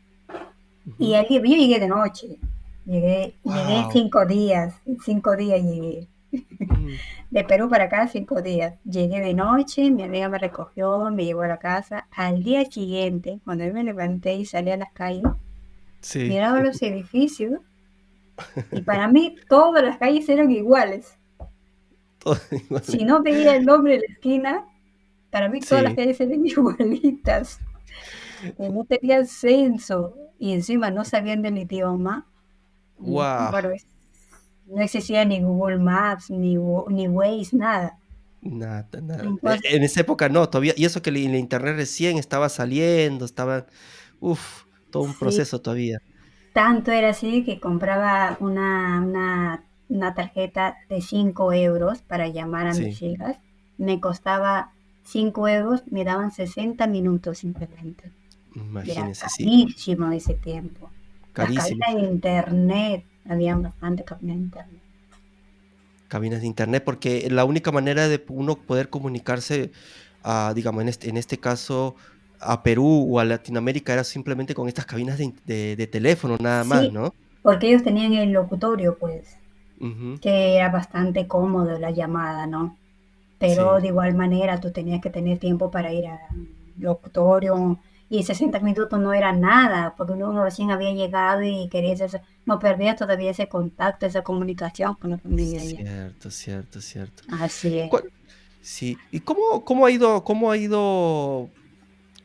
Y 0.98 1.14
allí, 1.14 1.37
yo 1.37 1.42
llegué 1.42 1.78
de 1.80 1.88
noche, 1.88 2.38
llegué, 2.87 3.34
llegué 3.44 3.87
cinco 3.92 4.25
días, 4.26 4.75
cinco 5.04 5.37
días 5.37 5.62
llegué. 5.62 6.08
mm, 6.32 7.00
De 7.30 7.44
Perú 7.44 7.68
para 7.68 7.85
acá, 7.85 8.08
cinco 8.08 8.40
días. 8.40 8.75
Llegué 8.85 9.20
de 9.20 9.35
noche, 9.35 9.90
mi 9.90 10.02
amiga 10.02 10.28
me 10.30 10.38
recogió, 10.38 11.11
me 11.11 11.25
llevó 11.26 11.42
a 11.42 11.49
la 11.49 11.58
casa. 11.58 12.06
Al 12.11 12.42
día 12.42 12.64
siguiente, 12.64 13.40
cuando 13.44 13.64
yo 13.66 13.73
me 13.75 13.85
levanté 13.85 14.35
y 14.35 14.47
salí 14.47 14.70
a 14.70 14.76
las 14.78 14.92
calles, 14.92 15.25
sí, 16.00 16.20
miraba 16.20 16.61
los 16.62 16.80
edificios 16.82 17.61
y 18.73 18.80
para 18.82 19.08
mí 19.08 19.37
todas 19.49 19.85
las 19.85 19.99
calles 19.99 20.28
eran 20.28 20.50
iguales. 20.50 21.18
Si 22.82 23.04
no 23.04 23.23
veía 23.23 23.56
el 23.56 23.64
nombre 23.64 23.94
de 23.94 24.00
la 24.00 24.12
esquina, 24.14 24.64
para 25.30 25.49
mí 25.49 25.61
todas 25.61 25.85
las 25.85 25.94
calles 25.94 26.20
eran 26.20 26.44
igualitas. 26.47 27.58
No 28.58 28.85
tenían 28.85 29.26
censo 29.26 30.14
y 30.38 30.52
encima 30.52 30.90
no 30.90 31.04
sabían 31.04 31.42
del 31.42 31.58
idioma. 31.58 32.26
Y 33.00 33.11
guau. 33.11 33.50
bueno, 33.50 33.70
es- 33.70 33.87
no 34.68 34.82
existía 34.82 35.25
ni 35.25 35.40
Google 35.42 35.78
Maps, 35.78 36.30
ni, 36.30 36.56
ni 36.88 37.08
Waze, 37.08 37.56
nada. 37.56 37.98
Nada, 38.40 38.88
nada. 39.02 39.25
E 39.25 39.26
Entonces, 39.26 39.76
en 39.76 39.82
esa 39.82 40.00
época 40.00 40.28
no, 40.28 40.48
todavía 40.48 40.72
y 40.76 40.84
eso 40.84 41.02
que 41.02 41.10
el 41.10 41.16
el 41.16 41.34
Internet 41.34 41.76
recién 41.76 42.18
estaba 42.18 42.48
saliendo, 42.48 43.25
estaba, 43.25 43.66
uf, 44.20 44.64
todo 44.90 45.02
un 45.04 45.14
sí, 45.18 45.18
proceso 45.18 45.60
todavía. 45.60 45.98
Tanto 46.52 46.92
era 46.92 47.10
así 47.10 47.44
que 47.44 47.60
compraba 47.60 48.37
una, 48.40 49.00
una, 49.02 49.64
una 49.88 50.14
tarjeta 50.14 50.76
de 50.88 51.00
5 51.00 51.52
euros 51.52 52.02
para 52.02 52.28
llamar 52.28 52.66
a 52.66 52.75
mis 52.75 53.00
Sí, 53.00 53.02
hijas. 53.02 53.38
Me 53.76 54.00
costaba 54.00 54.75
5 55.02 55.48
euros, 55.48 55.84
me 55.87 56.04
daban 56.04 56.32
60 56.32 56.87
minutos 56.87 57.38
simplemente. 57.38 58.12
Era 58.82 59.10
imagínense, 59.10 59.28
sí, 59.28 59.46
carísimo 59.46 60.12
ese 60.12 60.34
tiempo. 60.34 60.92
Carísimo. 61.32 61.87
cabinas 61.87 61.94
de 61.94 62.00
internet, 62.02 63.06
habían 63.28 63.62
bastante 63.62 64.04
cabinas 64.04 64.37
de 64.38 64.42
internet. 64.42 64.82
Cabinas 66.08 66.40
de 66.40 66.47
Internet, 66.47 66.85
porque 66.85 67.28
la 67.30 67.44
única 67.44 67.70
manera 67.73 68.08
de 68.08 68.25
uno 68.28 68.56
poder 68.64 68.88
comunicarse, 68.88 69.73
ah, 70.23 70.52
digamos, 70.54 70.82
en 70.82 70.88
este 70.88 71.08
en 71.11 71.16
este 71.18 71.38
caso, 71.38 71.97
a 72.40 72.62
Perú 72.62 73.06
o 73.11 73.20
a 73.20 73.25
Latinoamérica 73.26 73.92
era 73.92 74.04
simplemente 74.04 74.54
con 74.54 74.68
estas 74.68 74.87
cabinas 74.87 75.18
de 75.18 75.25
in 75.25 75.37
de 75.44 75.76
de 75.76 75.87
teléfono, 75.87 76.37
nada 76.40 76.64
más, 76.64 76.88
Sí, 76.88 76.90
¿no? 76.90 77.12
porque 77.42 77.68
ellos 77.68 77.82
tenían 77.85 78.12
el 78.14 78.32
locutorio, 78.32 78.99
pues, 78.99 79.38
que 80.20 80.56
era 80.56 80.70
bastante 80.70 81.28
cómodo 81.28 81.78
la 81.78 81.90
llamada, 81.92 82.47
¿no? 82.47 82.78
pero 83.38 83.80
sí, 83.80 83.82
de 83.82 83.88
igual 83.88 84.14
manera 84.16 84.61
tú 84.61 84.73
tenías 84.73 85.00
que 85.02 85.11
tener 85.11 85.38
tiempo 85.38 85.70
para 85.70 85.92
ir 85.92 86.06
al 86.08 86.20
locutorio 86.78 87.78
y 88.08 88.22
60 88.24 88.60
minutos 88.60 88.98
no 89.00 89.12
era 89.12 89.32
nada, 89.32 89.94
porque 89.96 90.12
uno 90.14 90.42
recién 90.44 90.70
había 90.70 90.92
llegado 90.92 91.42
y 91.42 91.68
quería 91.70 91.92
ese- 91.94 92.22
no 92.46 92.58
perdía 92.58 92.96
todavía 92.96 93.30
ese 93.32 93.48
contacto, 93.48 94.06
esa 94.06 94.22
comunicación 94.22 94.94
con 94.96 95.10
la 95.10 95.18
familia. 95.18 95.64
Cierto, 95.66 96.30
cierto, 96.30 96.80
cierto. 96.80 97.22
Así 97.30 97.78
es. 97.78 97.88
¿Cuál 97.88 98.04
sí, 98.60 99.06
y 99.10 99.20
cómo 99.20 99.64
cómo 99.64 99.86
ha 99.86 99.90
ido 99.90 100.24
cómo 100.24 100.50
ha 100.50 100.56
ido 100.56 101.54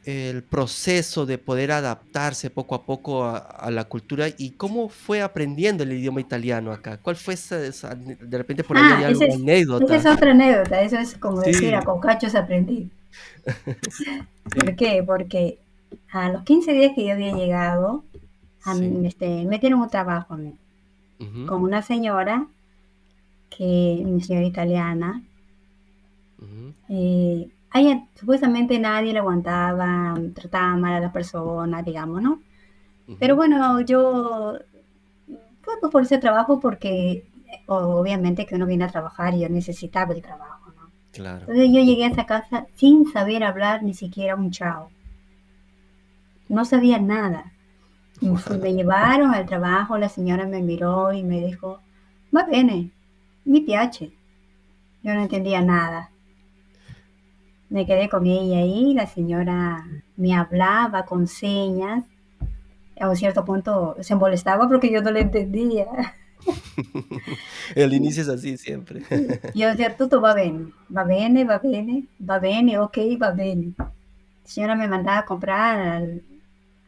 el 0.04 0.46
proceso 0.46 1.26
de 1.28 1.38
poder 1.40 1.72
adaptarse 1.72 2.50
poco 2.52 2.76
a 2.76 2.86
poco 2.86 3.26
a 3.26 3.38
a 3.40 3.72
la 3.72 3.86
cultura 3.90 4.28
y 4.38 4.58
cómo 4.58 4.90
fue 4.90 5.22
aprendiendo 5.22 5.84
el 5.84 5.94
idioma 5.94 6.22
italiano 6.22 6.72
acá? 6.74 7.02
¿Cuál 7.02 7.18
fue 7.18 7.36
esa 7.36 7.58
de 7.60 8.38
repente 8.40 8.64
por 8.66 8.78
ahí 8.78 8.92
hay 8.92 9.04
Ah, 9.04 9.06
esa 9.08 9.24
alguna 9.24 9.26
es, 9.26 9.46
esa 9.78 9.96
es 9.96 10.06
anécdota? 10.06 10.18
otra 10.18 10.32
anécdota, 10.32 10.82
eso 10.82 10.98
es 10.98 11.18
como 11.18 11.40
decir, 11.42 11.74
a 11.76 11.82
Sí, 11.82 11.86
con 11.86 12.00
cachos 12.02 12.36
aprendí. 12.36 12.92
¿Por 14.54 14.76
qué? 14.76 15.04
Porque 15.06 15.60
a 16.12 16.30
los 16.30 16.44
15 16.44 16.74
días 16.74 16.94
que 16.96 17.06
yo 17.06 17.14
había 17.14 17.34
llegado, 17.34 18.04
a 18.64 18.76
sí, 18.76 18.86
este, 19.06 19.46
me 19.46 19.60
dieron 19.60 19.82
un 19.82 19.90
trabajo 19.90 20.34
a 20.36 20.38
mí, 20.38 20.56
ujú, 21.20 21.44
con 21.46 21.64
una 21.64 21.82
señora, 21.82 22.48
que, 23.50 24.02
una 24.06 24.22
señora 24.22 24.46
italiana, 24.48 25.24
ujú, 26.42 26.74
eh, 26.90 27.50
a 27.72 27.80
ella 27.82 28.08
supuestamente 28.16 28.80
nadie 28.80 29.14
le 29.14 29.20
aguantaba, 29.20 30.16
trataba 30.36 30.76
mal 30.76 30.94
a 30.94 31.00
la 31.00 31.12
persona, 31.12 31.82
digamos, 31.82 32.22
¿no? 32.22 32.40
Pero 33.20 33.36
ujú, 33.36 33.38
bueno, 33.38 33.82
yo 33.82 34.60
fue 35.62 35.80
pues, 35.80 35.92
por 35.92 36.04
ese 36.04 36.18
trabajo 36.18 36.60
porque 36.60 37.12
eh, 37.48 37.64
obviamente 37.68 38.46
que 38.46 38.56
uno 38.56 38.66
viene 38.66 38.86
a 38.86 38.92
trabajar 38.92 39.34
y 39.34 39.42
yo 39.42 39.50
necesitaba 39.50 40.14
el 40.14 40.22
trabajo, 40.22 40.72
¿no? 40.76 40.92
claro. 41.12 41.48
Entonces 41.48 41.72
yo 41.74 41.82
llegué 41.84 42.06
a 42.06 42.10
esa 42.10 42.26
casa 42.26 42.68
sin 42.76 43.08
saber 43.12 43.44
hablar 43.44 43.84
ni 43.84 43.94
siquiera 43.94 44.36
un 44.36 44.52
chao, 44.52 44.92
no 46.50 46.66
sabía 46.66 47.00
nada. 47.00 47.54
Me 48.22 48.74
llevaron 48.74 49.34
al 49.34 49.46
trabajo, 49.46 49.98
la 49.98 50.08
señora 50.08 50.46
me 50.46 50.62
miró 50.62 51.12
y 51.12 51.24
me 51.24 51.42
dijo, 51.42 51.82
va 52.36 52.44
bene, 52.46 52.92
mi 53.44 53.62
piace. 53.62 54.14
Yo 55.04 55.14
no 55.14 55.22
entendía 55.22 55.62
nada. 55.62 56.10
Me 57.70 57.86
quedé 57.86 58.08
con 58.08 58.26
ella 58.26 58.60
ahí, 58.60 58.94
la 58.94 59.08
señora 59.08 59.86
me 60.16 60.34
hablaba 60.34 61.06
con 61.06 61.28
señas. 61.28 62.06
A 63.00 63.10
un 63.10 63.16
cierto 63.16 63.44
punto 63.44 63.98
se 64.00 64.16
molestaba 64.16 64.70
porque 64.70 64.92
yo 64.92 65.02
no 65.02 65.12
le 65.12 65.22
entendía. 65.22 65.88
El 67.76 67.94
inicio 67.94 68.22
es 68.24 68.30
así 68.30 68.58
siempre. 68.58 69.02
Yo 69.56 69.68
decía, 69.68 69.98
tutto 69.98 70.22
va 70.22 70.34
bene, 70.34 70.72
va 70.96 71.04
bene, 71.04 71.44
va 71.44 71.58
bene, 71.58 72.06
va 72.30 72.40
bene, 72.40 72.80
ok, 72.80 72.98
va 73.22 73.32
bene. 73.32 73.74
La 73.78 73.92
señora 74.44 74.76
me 74.76 74.88
mandaba 74.88 75.20
a 75.20 75.26
comprar 75.26 75.80
al, 75.80 76.24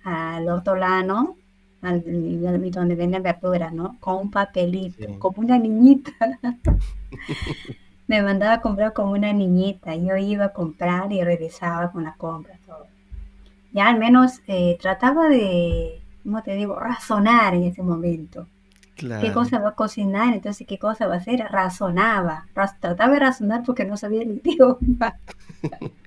al 0.05 0.47
hortolano, 0.47 1.35
al, 1.81 2.03
al- 2.47 2.71
donde 2.71 2.95
venden 2.95 3.21
verduras, 3.23 3.73
¿no? 3.73 3.97
Con 3.99 4.15
un 4.15 4.31
papelito, 4.31 5.05
Sí. 5.05 5.17
como 5.19 5.39
una 5.41 5.57
niñita. 5.57 6.11
Me 8.07 8.21
mandaba 8.21 8.53
a 8.53 8.61
comprar 8.61 8.93
como 8.93 9.11
una 9.13 9.33
niñita. 9.33 9.95
Yo 9.95 10.15
iba 10.15 10.45
a 10.45 10.53
comprar 10.53 11.11
y 11.11 11.23
regresaba 11.23 11.91
con 11.91 12.03
la 12.03 12.13
compra, 12.13 12.57
todo. 12.65 12.85
Ya 13.73 13.89
al 13.89 13.99
menos 13.99 14.41
eh, 14.47 14.77
trataba 14.79 15.27
de, 15.27 16.01
¿cómo 16.23 16.41
te 16.43 16.55
digo?, 16.55 16.79
razonar 16.79 17.55
en 17.55 17.63
ese 17.63 17.81
momento. 17.81 18.47
¿Qué 18.95 19.33
cosa 19.33 19.59
va 19.59 19.69
a 19.69 19.75
cocinar? 19.75 20.33
Entonces, 20.33 20.65
¿qué 20.65 20.79
cosa 20.79 21.05
va 21.07 21.15
a 21.15 21.17
hacer? 21.17 21.39
Razonaba. 21.51 22.45
Raz- 22.55 22.79
trataba 22.79 23.13
de 23.13 23.19
razonar 23.19 23.63
porque 23.65 23.83
no 23.83 23.97
sabía 23.97 24.21
el 24.21 24.41
idioma. 24.45 25.17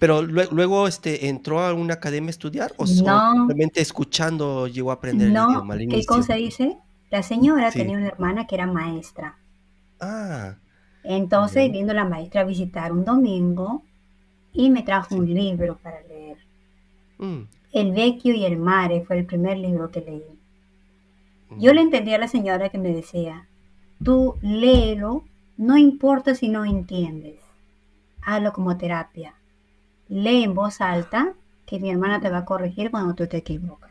Pero 0.00 0.22
lue 0.22 0.48
luego, 0.50 0.88
este, 0.88 1.28
¿entró 1.28 1.60
a 1.60 1.72
una 1.74 1.94
academia 1.94 2.28
a 2.28 2.30
estudiar 2.30 2.72
o 2.78 2.86
No, 2.86 3.34
simplemente 3.34 3.80
escuchando 3.80 4.66
llegó 4.66 4.90
a 4.90 4.94
aprender 4.94 5.28
el 5.28 5.34
idioma 5.36 5.74
al 5.74 5.86
¿qué 5.88 6.04
cosa 6.06 6.38
hice? 6.38 6.78
La 7.10 7.22
señora 7.22 7.70
Sí. 7.70 7.78
tenía 7.78 7.98
una 7.98 8.08
hermana 8.08 8.46
que 8.46 8.54
era 8.56 8.66
maestra. 8.66 9.38
Ah, 10.00 10.56
Entonces 11.04 11.64
ya, 11.64 11.72
vino 11.72 11.92
la 11.92 12.06
maestra 12.06 12.40
a 12.40 12.44
visitar 12.44 12.90
un 12.92 13.04
domingo 13.04 13.84
y 14.52 14.70
me 14.70 14.82
trajo 14.82 15.14
sí. 15.14 15.18
un 15.18 15.34
libro 15.34 15.78
para 15.78 16.02
leer. 16.02 16.38
Mm, 17.20 17.48
El 17.72 17.90
Vecchio 17.92 18.32
y 18.32 18.44
el 18.44 18.58
Mare 18.58 19.04
fue 19.04 19.18
el 19.18 19.26
primer 19.26 19.58
libro 19.58 19.90
que 19.90 20.02
leí. 20.02 20.40
Yo 21.54 21.72
le 21.72 21.80
mm, 21.80 21.84
entendía 21.84 22.16
a 22.16 22.18
la 22.18 22.28
señora 22.28 22.70
que 22.70 22.78
me 22.78 22.92
decía, 22.92 23.48
tú 24.02 24.38
léelo, 24.42 25.28
no 25.56 25.76
importa 25.76 26.34
si 26.34 26.48
no 26.48 26.64
entiendes, 26.64 27.40
hazlo 28.22 28.52
como 28.52 28.76
terapia. 28.78 29.39
Lee 30.10 30.44
en 30.44 30.54
voz 30.54 30.82
alta, 30.82 31.32
que 31.64 31.80
mi 31.80 31.90
hermana 31.90 32.20
te 32.20 32.28
va 32.28 32.38
a 32.38 32.44
corregir 32.44 32.90
cuando 32.90 33.14
tú 33.14 33.26
te 33.26 33.38
equivocas. 33.38 33.90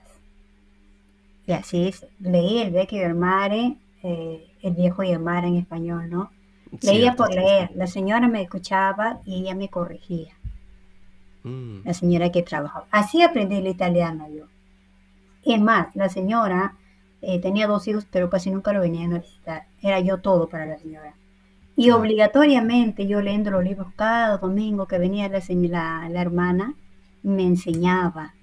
Y 1.48 1.54
así 1.54 1.88
es, 1.88 2.06
leí 2.20 2.60
el 2.60 2.72
Vecchio 2.72 3.00
y 3.00 3.02
el 3.02 3.16
Mare, 3.16 3.78
eh, 4.04 4.48
el 4.62 4.76
Viejo 4.76 5.02
y 5.02 5.10
el 5.10 5.20
Mare 5.20 5.48
en 5.48 5.56
español, 5.56 6.08
¿no? 6.12 6.30
Leía 6.84 7.16
por 7.16 7.34
leer, 7.34 7.72
la 7.74 7.88
señora 7.88 8.28
me 8.28 8.44
escuchaba 8.44 9.22
y 9.26 9.42
ella 9.42 9.56
me 9.56 9.70
corregía, 9.70 10.36
Mm, 11.44 11.86
la 11.86 11.94
señora 11.94 12.32
que 12.32 12.44
trabajaba. 12.44 12.86
Así 12.92 13.22
aprendí 13.22 13.56
el 13.56 13.68
italiano 13.68 14.28
yo. 14.30 14.46
Es 15.44 15.62
más, 15.62 15.96
la 15.96 16.10
señora 16.10 16.76
eh, 17.22 17.40
tenía 17.40 17.68
dos 17.68 17.88
hijos, 17.88 18.06
pero 18.12 18.30
casi 18.30 18.52
nunca 18.52 18.74
lo 18.74 18.82
venían 18.82 19.14
a 19.14 19.20
visitar. 19.20 19.66
Era 19.82 20.00
yo 20.00 20.20
todo 20.20 20.50
para 20.50 20.66
la 20.66 20.78
señora. 20.78 21.14
Y 21.80 21.92
obligatoriamente 21.92 23.08
yo 23.08 23.22
leyendo 23.22 23.52
los 23.52 23.64
libros 23.64 23.94
cada 23.96 24.38
domingo 24.38 24.86
que 24.86 24.98
venía 24.98 25.30
la, 25.30 25.40
la, 25.40 26.10
la 26.10 26.22
hermana, 26.22 26.74
me 27.24 27.44
enseñaba 27.44 28.34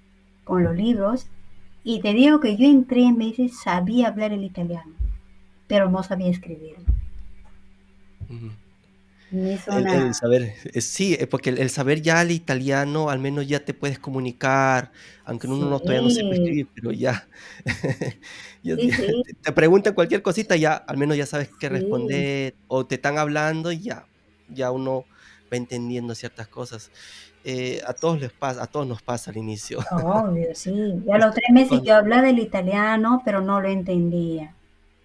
con 0.43 0.63
los 0.63 0.75
libros. 0.75 1.27
Y 1.83 2.01
te 2.01 2.13
digo 2.13 2.39
que 2.39 2.57
yo 2.57 2.65
en 2.65 2.85
tres 2.85 3.15
meses 3.15 3.59
sabía 3.59 4.07
hablar 4.07 4.31
el 4.31 4.43
italiano, 4.43 4.91
pero 5.67 5.87
no 5.87 6.01
sabía 6.01 6.31
escribirlo. 6.31 6.83
Me 9.29 9.55
El 9.55 9.87
el 9.87 10.13
saber, 10.13 10.53
eh, 10.73 10.81
sí, 10.81 11.15
eh, 11.19 11.27
porque 11.27 11.49
el 11.49 11.57
el 11.57 11.69
saber 11.69 12.01
ya 12.01 12.21
el 12.21 12.31
italiano, 12.31 13.09
al 13.09 13.19
menos 13.19 13.45
ya 13.45 13.59
te 13.59 13.73
puedes 13.73 13.99
comunicar, 13.99 14.91
aunque 15.25 15.47
uno 15.47 15.69
no 15.69 15.79
todavía 15.79 16.01
no 16.01 16.09
sepa 16.09 16.33
escribir, 16.33 16.67
pero 16.73 16.91
ya 16.91 17.27
ya 18.63 18.75
sí, 18.77 18.89
ya 18.89 18.95
sí, 18.95 19.23
te 19.41 19.51
preguntan 19.51 19.93
cualquier 19.93 20.21
cosita, 20.21 20.55
ya 20.55 20.75
al 20.75 20.97
menos 20.97 21.17
ya 21.17 21.25
sabes 21.25 21.49
qué 21.59 21.67
responder, 21.67 22.55
o 22.67 22.85
te 22.85 22.95
están 22.95 23.17
hablando 23.17 23.71
y 23.73 23.81
ya 23.81 24.07
ya 24.47 24.71
uno 24.71 25.03
va 25.51 25.57
entendiendo 25.57 26.15
ciertas 26.15 26.47
cosas. 26.47 26.91
Eh, 27.43 27.81
a 27.85 27.93
todos 27.93 28.19
les 28.19 28.31
pasa 28.31 28.63
a 28.63 28.67
todos 28.67 28.87
nos 28.87 29.01
pasa 29.01 29.31
al 29.31 29.37
inicio. 29.37 29.79
obvio, 29.91 30.53
sí. 30.53 30.71
Y 31.05 31.11
a 31.11 31.17
los 31.17 31.33
tres 31.33 31.49
meses 31.51 31.81
yo 31.83 31.95
hablaba 31.95 32.29
el 32.29 32.39
italiano, 32.39 33.21
pero 33.23 33.41
no 33.41 33.61
lo 33.61 33.67
entendía. 33.69 34.53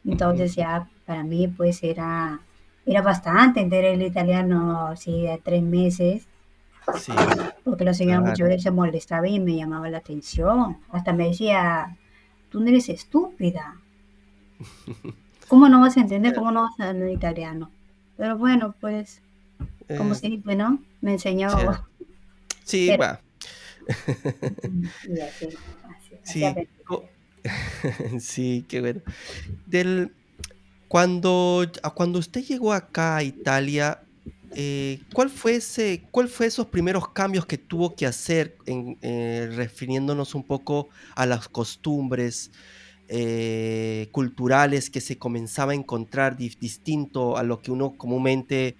Entonces 0.04 0.54
ya 0.54 0.88
para 1.06 1.22
mí 1.22 1.48
pues 1.48 1.82
era, 1.82 2.40
era 2.86 3.02
bastante 3.02 3.60
entender 3.60 3.84
el 3.86 4.02
italiano 4.02 4.88
así 4.88 5.22
de 5.22 5.38
tres 5.44 5.62
meses, 5.62 6.28
sí, 6.92 7.12
porque 7.64 7.84
la 7.84 7.94
señora 7.94 8.20
muchas 8.20 8.36
claro. 8.36 8.48
veces 8.48 8.62
se 8.64 8.70
molestaba 8.70 9.28
y 9.28 9.40
me 9.40 9.56
llamaba 9.56 9.90
la 9.90 9.98
atención. 9.98 10.78
Hasta 10.90 11.12
me 11.12 11.28
decía, 11.28 11.96
tú 12.50 12.60
no 12.60 12.68
eres 12.68 12.88
estúpida, 12.88 13.80
¿cómo 15.48 15.68
no 15.68 15.80
vas 15.80 15.96
a 15.96 16.00
entender? 16.00 16.32
Cier 16.32 16.34
¿Cómo 16.34 16.50
no 16.52 16.62
vas 16.62 16.80
a 16.80 16.90
hablar 16.90 17.08
italiano? 17.10 17.70
Pero 18.16 18.38
bueno, 18.38 18.74
pues 18.80 19.22
como 19.96 20.14
eh, 20.14 20.16
siempre, 20.16 20.56
¿no? 20.56 20.82
Me 21.00 21.14
enseñó. 21.14 21.84
Sí, 22.64 22.94
pero 22.96 22.98
bueno. 22.98 23.20
y 25.06 25.20
así, 25.20 25.46
así, 25.82 26.14
así 26.16 26.16
Sí, 26.22 26.44
aprendí. 26.44 26.70
co 26.84 27.10
sí, 28.20 28.64
qué 28.68 28.80
bueno. 28.80 29.00
Del 29.66 30.14
cuando 30.92 31.66
cuando 31.94 32.18
usted 32.18 32.44
llegó 32.44 32.70
acá 32.74 33.16
a 33.16 33.22
Italia, 33.22 34.02
eh, 34.54 35.00
¿cuál 35.14 35.30
fue 35.30 35.54
ese 35.54 36.02
cuál 36.10 36.28
fue 36.28 36.44
esos 36.44 36.66
primeros 36.66 37.08
cambios 37.08 37.46
que 37.46 37.56
tuvo 37.56 37.96
que 37.96 38.04
hacer 38.04 38.58
en, 38.66 38.98
eh, 39.00 39.48
refiriéndonos 39.54 40.34
un 40.34 40.42
poco 40.42 40.90
a 41.14 41.24
las 41.24 41.48
costumbres, 41.48 42.50
eh, 43.08 44.10
culturales 44.12 44.90
que 44.90 45.00
se 45.00 45.16
comenzaba 45.16 45.72
a 45.72 45.76
encontrar 45.76 46.36
distinto 46.36 47.38
a 47.38 47.42
lo 47.42 47.62
que 47.62 47.70
uno 47.70 47.96
comúnmente 47.96 48.76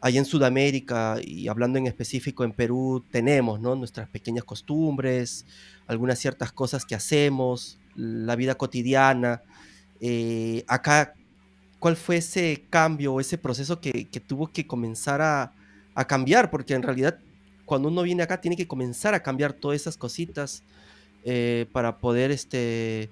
allá 0.00 0.18
en 0.18 0.24
Sudamérica, 0.24 1.18
y 1.22 1.46
hablando 1.46 1.78
en 1.78 1.86
específico 1.86 2.42
en 2.42 2.50
Perú, 2.50 3.04
tenemos, 3.12 3.60
¿no? 3.60 3.76
Nuestras 3.76 4.08
pequeñas 4.08 4.42
costumbres, 4.42 5.46
algunas 5.86 6.18
ciertas 6.18 6.50
cosas 6.50 6.84
que 6.84 6.96
hacemos, 6.96 7.78
la 7.94 8.34
vida 8.34 8.56
cotidiana. 8.56 9.42
Eh, 10.00 10.64
acá, 10.66 11.14
¿cuál 11.82 11.96
fue 11.96 12.18
ese 12.18 12.64
cambio 12.70 13.12
o 13.14 13.20
ese 13.20 13.38
proceso 13.38 13.80
que 13.80 14.08
que 14.08 14.20
tuvo 14.20 14.46
que 14.46 14.66
comenzar 14.68 15.20
a 15.20 15.52
a 15.96 16.04
cambiar? 16.06 16.48
Porque 16.50 16.74
en 16.74 16.82
realidad, 16.82 17.18
cuando 17.66 17.88
uno 17.88 18.02
viene 18.02 18.22
acá, 18.22 18.40
tiene 18.40 18.56
que 18.56 18.68
comenzar 18.68 19.14
a 19.14 19.22
cambiar 19.22 19.52
todas 19.52 19.80
esas 19.80 19.96
cositas, 19.96 20.62
eh, 21.24 21.66
para 21.72 21.98
poder, 21.98 22.30
este, 22.30 23.10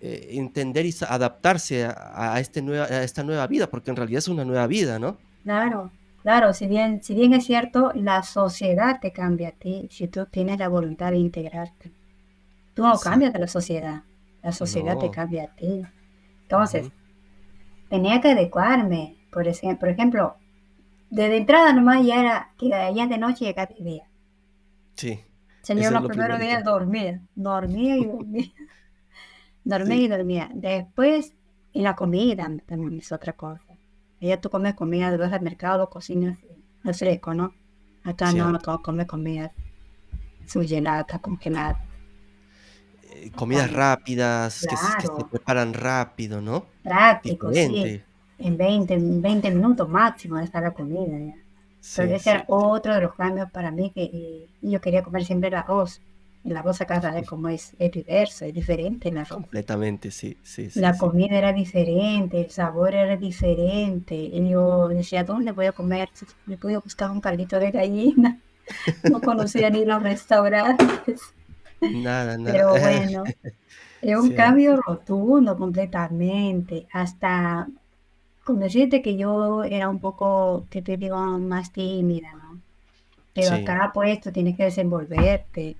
eh, 0.00 0.28
entender 0.32 0.86
y 0.86 0.94
adaptarse 1.08 1.84
a 1.84 2.34
a 2.34 2.40
este 2.40 2.62
nueva 2.62 2.86
a 2.86 3.04
esta 3.04 3.22
nueva 3.22 3.46
vida, 3.46 3.68
porque 3.70 3.90
en 3.90 3.96
realidad 3.96 4.18
es 4.18 4.28
una 4.28 4.44
nueva 4.44 4.66
vida, 4.66 4.98
¿no? 4.98 5.16
Claro. 5.44 5.90
Claro, 6.22 6.54
si 6.54 6.66
bien, 6.66 7.02
si 7.02 7.14
bien 7.14 7.34
es 7.34 7.44
cierto, 7.44 7.92
la 7.94 8.22
sociedad 8.22 8.98
te 9.00 9.12
cambia 9.12 9.48
a 9.50 9.52
ti 9.52 9.88
si 9.90 10.08
tú 10.08 10.26
tienes 10.26 10.58
la 10.58 10.68
voluntad 10.68 11.12
de 11.12 11.18
integrarte. 11.18 11.92
Tú 12.74 12.82
no 12.82 12.98
cambias 12.98 13.32
de 13.32 13.38
la 13.38 13.46
sociedad, 13.46 14.02
la 14.42 14.52
sociedad 14.52 14.98
te 14.98 15.10
cambia 15.10 15.44
a 15.44 15.54
ti. 15.54 15.82
Entonces. 16.42 16.90
Tenía 17.88 18.20
que 18.20 18.30
adecuarme. 18.32 19.16
Por 19.32 19.48
ejemplo, 19.48 19.78
por 19.80 19.88
ejemplo, 19.88 20.36
desde 21.10 21.36
entrada 21.38 21.72
nomás 21.72 22.04
ya 22.06 22.20
era 22.20 22.52
que 22.58 22.72
allá 22.74 23.06
de 23.06 23.18
noche 23.18 23.44
llegaba 23.46 23.70
y 23.72 23.82
vivía. 23.82 24.04
Sí, 24.94 25.20
Señor, 25.62 25.84
eso 25.84 25.94
es 25.94 26.00
los 26.00 26.02
lo 26.02 26.08
primeros 26.08 26.38
días 26.40 26.64
dormía, 26.64 27.20
dormía 27.34 27.96
y 27.96 28.04
dormía, 28.06 28.52
dormía 29.64 29.96
Sí. 29.96 30.04
y 30.04 30.08
dormía. 30.08 30.50
Después, 30.54 31.34
y 31.72 31.82
la 31.82 31.96
comida 31.96 32.50
también 32.66 32.98
es 32.98 33.12
otra 33.12 33.32
cosa. 33.34 33.62
Allá 34.20 34.40
tú 34.40 34.50
comes 34.50 34.74
comida, 34.74 35.16
vas 35.16 35.32
al 35.32 35.42
mercado, 35.42 35.90
cocinas 35.90 36.38
al 36.84 36.94
fresco, 36.94 37.34
¿no? 37.34 37.54
Acá 38.04 38.32
no, 38.32 38.50
no 38.50 38.60
Cierto. 38.60 38.82
comes 38.82 39.06
comida 39.06 39.52
surgelada, 40.46 41.04
congelada. 41.20 41.82
Eh, 43.24 43.30
comidas 43.40 43.70
Con- 43.70 43.82
rápidas, 43.82 44.66
que, 44.68 44.74
s- 44.76 44.96
que 44.96 45.08
se 45.16 45.24
Claro, 45.24 45.30
preparan 45.32 45.74
rápido, 45.74 46.40
¿no? 46.40 46.66
práctico, 46.82 47.52
sí. 47.54 47.78
En 48.38 48.56
20, 48.56 48.94
en 48.94 49.20
20 49.22 49.48
minutos 49.50 49.88
máximo 49.88 50.38
está 50.38 50.60
la 50.60 50.72
comida. 50.78 51.16
ya. 51.28 51.34
Pero 51.96 52.10
Sí, 52.10 52.16
ese 52.16 52.30
era 52.30 52.44
sí. 52.48 52.48
otro 52.48 52.94
de 52.94 53.00
los 53.02 53.14
cambios 53.14 53.50
para 53.52 53.70
mí 53.70 53.92
que 53.94 54.04
eh, 54.04 54.48
yo 54.62 54.80
quería 54.80 55.02
comer 55.04 55.24
siempre 55.24 55.48
el 55.48 55.54
arroz. 55.56 56.02
El 56.44 56.56
arroz 56.56 56.80
acá, 56.80 57.00
¿sabes 57.00 57.26
cómo 57.26 57.48
es? 57.48 57.74
Es 57.78 57.92
diverso, 57.92 58.44
es 58.44 58.54
diferente 58.54 59.08
el 59.10 59.18
arroz. 59.18 59.44
Completamente, 59.44 60.10
sí, 60.10 60.38
sí, 60.42 60.70
sí, 60.70 60.86
La 60.86 60.98
comida 60.98 61.38
era 61.38 61.54
diferente, 61.54 62.38
el 62.42 62.50
sabor 62.50 62.94
era 62.94 63.16
diferente. 63.16 64.14
Y 64.14 64.50
yo 64.50 64.88
decía, 64.88 65.24
¿dónde 65.24 65.52
voy 65.52 65.64
a 65.66 65.72
comer? 65.72 66.10
Me 66.44 66.58
pude 66.58 66.76
buscar 66.78 67.10
un 67.10 67.20
caldito 67.22 67.58
de 67.58 67.70
gallina. 67.70 68.40
No 69.06 69.22
conocía 69.22 69.70
ni 69.70 69.84
los 69.84 70.02
restaurantes. 70.02 71.20
Nada, 71.90 72.36
nada. 72.38 72.64
Pero 72.64 72.78
bueno, 72.80 73.34
es 74.00 74.16
un 74.16 74.32
Cierto. 74.32 74.34
cambio 74.34 74.76
rotundo 74.78 75.56
completamente. 75.58 76.88
Hasta 76.92 77.68
con 78.44 78.60
decirte 78.60 79.02
que 79.02 79.16
yo 79.18 79.64
era 79.64 79.88
un 79.90 80.00
poco, 80.00 80.68
que 80.70 80.82
te 80.82 80.96
digo, 80.98 81.18
más 81.40 81.72
tímida, 81.72 82.32
¿no? 82.34 82.62
Pero 83.34 83.50
Sí, 83.50 83.54
acá 83.54 83.92
pues 83.94 84.20
tú 84.20 84.32
tienes 84.32 84.56
que 84.56 84.64
desenvolverte, 84.64 85.78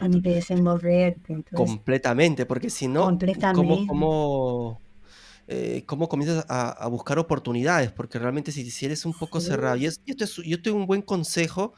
a 0.00 0.08
cierto. 0.08 0.08
mí 0.08 0.22
que 0.22 0.30
desenvolverte. 0.34 1.32
Entonces, 1.34 1.78
Completamente, 1.84 2.46
porque 2.46 2.70
si 2.70 2.86
no, 2.88 3.18
¿cómo, 3.50 3.84
completamente. 3.84 3.84
cómo, 3.84 4.84
eh, 5.48 5.84
cómo 5.86 6.08
comienzas 6.08 6.46
a, 6.48 6.70
a 6.70 6.88
buscar 6.88 7.18
oportunidades? 7.18 7.92
Porque 7.92 8.18
realmente 8.18 8.52
si, 8.52 8.70
si 8.70 8.86
eres 8.86 9.04
un 9.06 9.14
poco 9.18 9.40
cerrado, 9.40 9.76
Sí, 9.76 9.78
y, 9.78 9.86
es- 9.86 10.00
y 10.06 10.12
esto 10.12 10.24
es, 10.24 10.36
yo 10.46 10.62
tengo 10.62 10.78
un 10.78 10.86
buen 10.86 11.02
consejo 11.02 11.74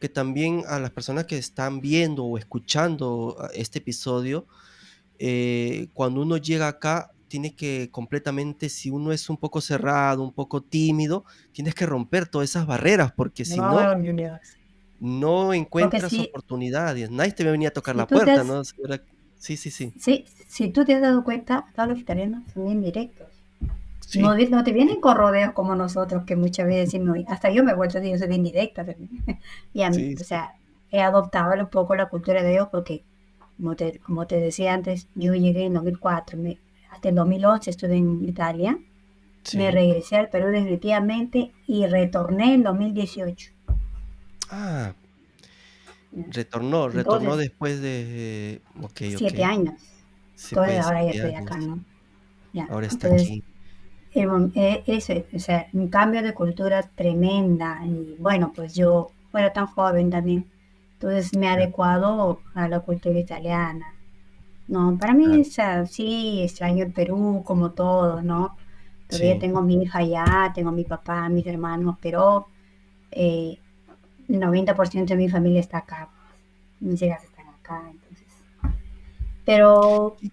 que 0.00 0.08
también 0.08 0.64
a 0.66 0.80
las 0.80 0.90
personas 0.90 1.26
que 1.26 1.38
están 1.38 1.80
viendo 1.80 2.24
o 2.24 2.38
escuchando 2.38 3.36
ah, 3.38 3.48
este 3.54 3.78
episodio, 3.78 4.46
eh, 5.18 5.88
cuando 5.92 6.22
uno 6.22 6.38
llega 6.38 6.66
acá, 6.66 7.10
tiene 7.28 7.54
que 7.54 7.90
completamente, 7.92 8.68
si 8.68 8.90
uno 8.90 9.12
es 9.12 9.30
un 9.30 9.36
poco 9.36 9.60
cerrado, 9.60 10.22
un 10.22 10.32
poco 10.32 10.62
tímido, 10.62 11.24
tienes 11.52 11.74
que 11.74 11.86
romper 11.86 12.26
todas 12.26 12.50
esas 12.50 12.66
barreras, 12.66 13.12
porque 13.12 13.44
si 13.44 13.58
no, 13.58 13.96
no, 14.98 15.54
encuentras 15.54 16.10
si, 16.10 16.20
oportunidades. 16.20 17.10
Nadie 17.10 17.32
te 17.32 17.44
va 17.44 17.50
a 17.50 17.52
venir 17.52 17.68
a 17.68 17.70
tocar 17.70 17.94
si 17.94 17.98
la 17.98 18.06
puerta, 18.06 18.40
has, 18.40 18.46
¿no? 18.46 18.62
Sí, 18.64 19.56
sí, 19.56 19.70
sí. 19.70 19.92
sí, 19.98 20.26
si 20.48 20.68
tú 20.68 20.84
te 20.84 20.94
has 20.94 21.00
dado 21.00 21.24
cuenta, 21.24 21.66
todos 21.74 21.88
los 21.88 21.98
italianos 21.98 22.42
son 22.52 22.64
bien 22.64 22.82
directos. 22.82 23.29
No, 24.14 24.34
Sí, 24.34 24.34
di- 24.34 24.48
no 24.48 24.64
te 24.64 24.72
vienen 24.72 25.00
con 25.00 25.16
rodeos 25.16 25.52
como 25.52 25.74
nosotros, 25.76 26.24
que 26.24 26.36
muchas 26.36 26.66
veces 26.66 26.86
decimos, 26.92 27.18
hasta 27.28 27.50
yo 27.50 27.64
me 27.64 27.72
he 27.72 27.74
vuelto 27.74 27.98
así, 27.98 28.10
yo 28.10 28.18
soy 28.18 28.28
bien 28.28 28.42
directa. 28.44 28.84
Y 29.72 29.82
a 29.82 29.90
mí, 29.90 30.08
sí, 30.08 30.20
o 30.20 30.24
sea, 30.24 30.54
he 30.90 31.00
adoptado 31.00 31.54
un 31.60 31.68
poco 31.70 31.94
la 31.96 32.08
cultura 32.08 32.42
de 32.42 32.52
ellos 32.52 32.68
porque, 32.70 33.04
como 33.56 33.76
te, 33.76 33.98
como 34.00 34.26
te 34.26 34.36
decía 34.40 34.74
antes, 34.74 35.08
yo 35.14 35.34
llegué 35.34 35.64
en 35.66 35.74
2004, 35.74 36.38
me- 36.38 36.58
hasta 36.90 37.08
el 37.10 37.14
2011 37.14 37.70
estuve 37.70 37.96
en 37.96 38.24
Italia, 38.28 38.78
me 39.52 39.70
regresé 39.70 40.16
al 40.16 40.28
Perú 40.30 40.48
definitivamente 40.48 41.52
y 41.66 41.86
retorné 41.86 42.54
en 42.54 42.62
2018. 42.64 43.52
Ah, 44.50 44.92
retornó, 46.30 46.88
retornó 46.88 47.30
Entonces, 47.30 47.36
después 47.36 47.80
de... 47.80 48.60
Ok, 48.82 49.00
siete 49.16 49.44
años. 49.44 49.74
Sí, 50.34 50.56
Entonces 50.56 50.74
pues, 50.74 50.86
ahora 50.86 51.04
ya 51.04 51.10
estoy 51.10 51.34
acá. 51.34 51.56
¿no? 51.58 51.78
Ya. 52.52 52.68
Ahora 52.68 52.86
está 52.86 53.06
Entonces, 53.06 53.28
aquí. 53.28 53.44
Mom- 54.26 54.52
eh, 54.54 54.82
ese, 54.86 55.26
o 55.34 55.38
sea, 55.38 55.68
un 55.72 55.88
cambio 55.88 56.22
de 56.22 56.34
cultura 56.34 56.82
tremenda. 56.82 57.80
Y 57.86 58.16
bueno, 58.18 58.52
pues 58.54 58.74
yo 58.74 59.10
era 59.34 59.52
tan 59.52 59.66
joven 59.66 60.10
también. 60.10 60.46
Entonces 60.94 61.34
me 61.34 61.46
he 61.46 61.50
adecuado 61.50 62.40
a 62.54 62.68
la 62.68 62.80
cultura 62.80 63.18
italiana. 63.18 63.94
No, 64.68 64.96
para 64.98 65.14
mí, 65.14 65.44
sea, 65.44 65.86
sí, 65.86 66.42
extraño 66.42 66.84
el 66.84 66.92
Perú 66.92 67.42
como 67.44 67.72
todo, 67.72 68.22
¿no? 68.22 68.56
Todavía 69.08 69.34
Sí, 69.34 69.40
tengo 69.40 69.62
mi 69.62 69.82
hija 69.82 70.00
allá, 70.00 70.52
tengo 70.54 70.72
mi 70.72 70.84
papá, 70.84 71.28
mis 71.28 71.46
hermanos, 71.46 71.96
pero 72.00 72.46
eh, 73.12 73.58
el 74.28 74.40
90% 74.40 75.14
de 75.14 75.18
mi 75.18 75.28
familia 75.30 75.60
está 75.60 75.78
acá. 75.78 76.10
Mis 76.80 77.02
hijas 77.02 77.24
están 77.24 77.48
acá, 77.48 77.82
entonces. 77.90 78.26
Pero 79.44 80.16
y- 80.20 80.32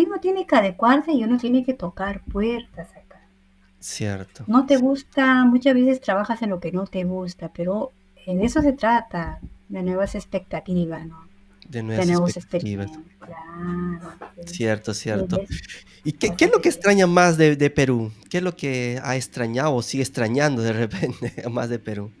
uno 0.00 0.18
tiene 0.20 0.46
que 0.46 0.56
adecuarse 0.56 1.12
y 1.12 1.22
uno 1.24 1.38
tiene 1.38 1.64
que 1.64 1.74
tocar 1.74 2.24
puertas 2.24 2.90
acá. 2.96 3.20
cierto. 3.78 4.46
No 4.46 4.66
te 4.66 4.76
gusta, 4.76 5.44
muchas 5.44 5.74
veces 5.74 6.00
trabajas 6.00 6.42
en 6.42 6.50
lo 6.50 6.60
que 6.60 6.70
no 6.72 6.86
te 6.86 7.04
gusta, 7.04 7.52
pero 7.52 7.94
en 8.14 8.40
eso 8.40 8.62
se 8.62 8.72
trata, 8.72 9.40
de 9.68 9.82
nuevas 9.82 10.14
expectativas, 10.14 11.06
¿no? 11.06 11.28
De 11.68 11.82
De 11.94 12.06
nuevas 12.06 12.06
nuevos 12.06 12.36
expectativas. 12.36 12.92
claro. 13.20 14.18
sí. 14.36 14.42
Cierto, 14.46 14.92
cierto. 14.94 15.44
¿Y 16.04 16.14
qué, 16.14 16.36
qué 16.36 16.46
es 16.46 16.50
lo 16.52 16.60
que 16.60 16.68
extraña 16.68 17.06
más 17.06 17.36
de, 17.38 17.56
de 17.56 17.70
Perú? 17.70 18.12
¿Qué 18.30 18.38
es 18.38 18.42
lo 18.44 18.56
que 18.56 19.00
ha 19.02 19.16
extrañado 19.16 19.74
o 19.74 19.82
sigue 19.82 20.02
extrañando 20.02 20.62
de 20.62 20.72
repente 20.72 21.32
más 21.50 21.68
de 21.68 21.78
Perú? 21.78 22.12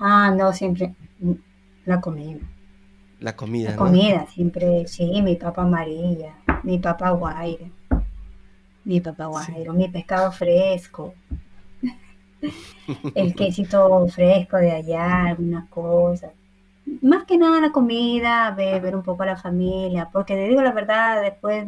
Ah, 0.00 0.34
no, 0.36 0.52
siempre 0.52 0.96
la 1.84 2.00
comida. 2.00 2.40
La 3.20 3.36
La 3.62 3.74
comida, 3.74 3.76
¿no? 3.76 3.76
comida, 3.76 4.26
siempre, 4.26 4.86
sí, 4.88 5.22
mi 5.22 5.36
papa 5.36 5.62
amarilla, 5.62 6.39
mi 6.62 6.78
papa 6.78 7.10
guaire, 7.10 7.70
mi 8.84 9.00
papa 9.00 9.24
Sí. 9.40 9.52
guairo, 9.52 9.72
mi 9.72 9.88
pescado 9.88 10.30
fresco, 10.32 11.14
el 13.14 13.34
quesito 13.34 14.06
fresco 14.08 14.56
de 14.56 14.72
allá, 14.72 15.24
algunas 15.26 15.68
cosas. 15.68 16.32
Más 17.02 17.24
que 17.24 17.38
nada 17.38 17.60
la 17.60 17.72
comida, 17.72 18.50
ver, 18.52 18.80
ver 18.82 18.96
un 18.96 19.02
poco 19.02 19.22
a 19.22 19.26
la 19.26 19.36
familia, 19.36 20.08
porque 20.12 20.34
te 20.34 20.48
digo 20.48 20.62
la 20.62 20.72
verdad, 20.72 21.22
después, 21.22 21.66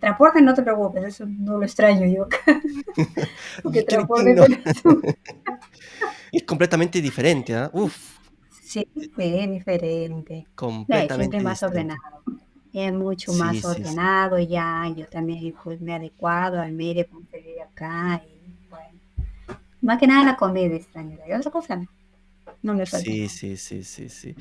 transporte 0.00 0.40
no 0.42 0.54
te 0.54 0.62
preocupes, 0.62 1.04
eso 1.04 1.26
no 1.26 1.58
lo 1.58 1.64
extraño 1.64 2.06
yo, 2.06 2.26
porque 3.62 3.80
¿Y 3.80 3.84
quién, 3.84 3.86
transporte 3.86 4.34
no? 4.34 4.44
Es 6.32 6.42
completamente 6.44 7.00
diferente, 7.00 7.54
¿ah? 7.54 7.70
Uf, 7.72 7.96
sí, 8.62 8.80
eh, 8.96 9.44
es 9.44 9.50
diferente. 9.50 10.46
No, 10.46 10.46
completamente 10.54 11.14
siempre 11.14 11.40
más 11.40 11.62
ordenado, 11.62 12.22
es 12.72 12.92
mucho 12.92 13.32
Sí, 13.32 13.38
más 13.38 13.56
sí, 13.62 13.84
sí. 13.84 13.84
ordenado 13.84 14.38
ya, 14.38 14.86
yo 14.96 15.06
también 15.08 15.54
pues, 15.64 15.80
me 15.80 15.92
he 15.92 15.94
adecuado 15.96 16.60
al 16.60 16.72
mire 16.72 17.06
conseguir 17.06 17.60
acá, 17.62 18.22
y 18.26 18.68
bueno, 18.70 18.98
más 19.82 19.98
que 19.98 20.06
nada 20.06 20.24
la 20.24 20.36
comida 20.36 20.74
extraña, 20.76 21.18
y 21.28 21.32
otra 21.32 21.50
cosa 21.50 21.76
no, 22.62 22.74
me 22.74 22.86
falta 22.86 23.12
Sí, 23.12 23.28
sí, 23.28 23.56
sí, 23.56 23.84
sí, 23.84 24.08
sí. 24.08 24.36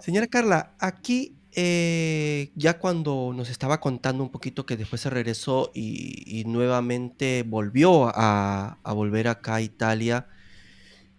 Señora 0.00 0.26
Carla, 0.26 0.74
aquí 0.78 1.34
eh, 1.52 2.50
ya 2.54 2.78
cuando 2.78 3.32
nos 3.34 3.48
estaba 3.50 3.80
contando 3.80 4.22
un 4.22 4.30
poquito 4.30 4.66
que 4.66 4.76
después 4.76 5.00
se 5.02 5.10
regresó 5.10 5.70
y, 5.74 6.22
y 6.40 6.44
nuevamente 6.44 7.42
volvió 7.46 8.08
a, 8.14 8.78
a 8.82 8.92
volver 8.92 9.28
acá 9.28 9.56
a 9.56 9.60
Italia, 9.62 10.28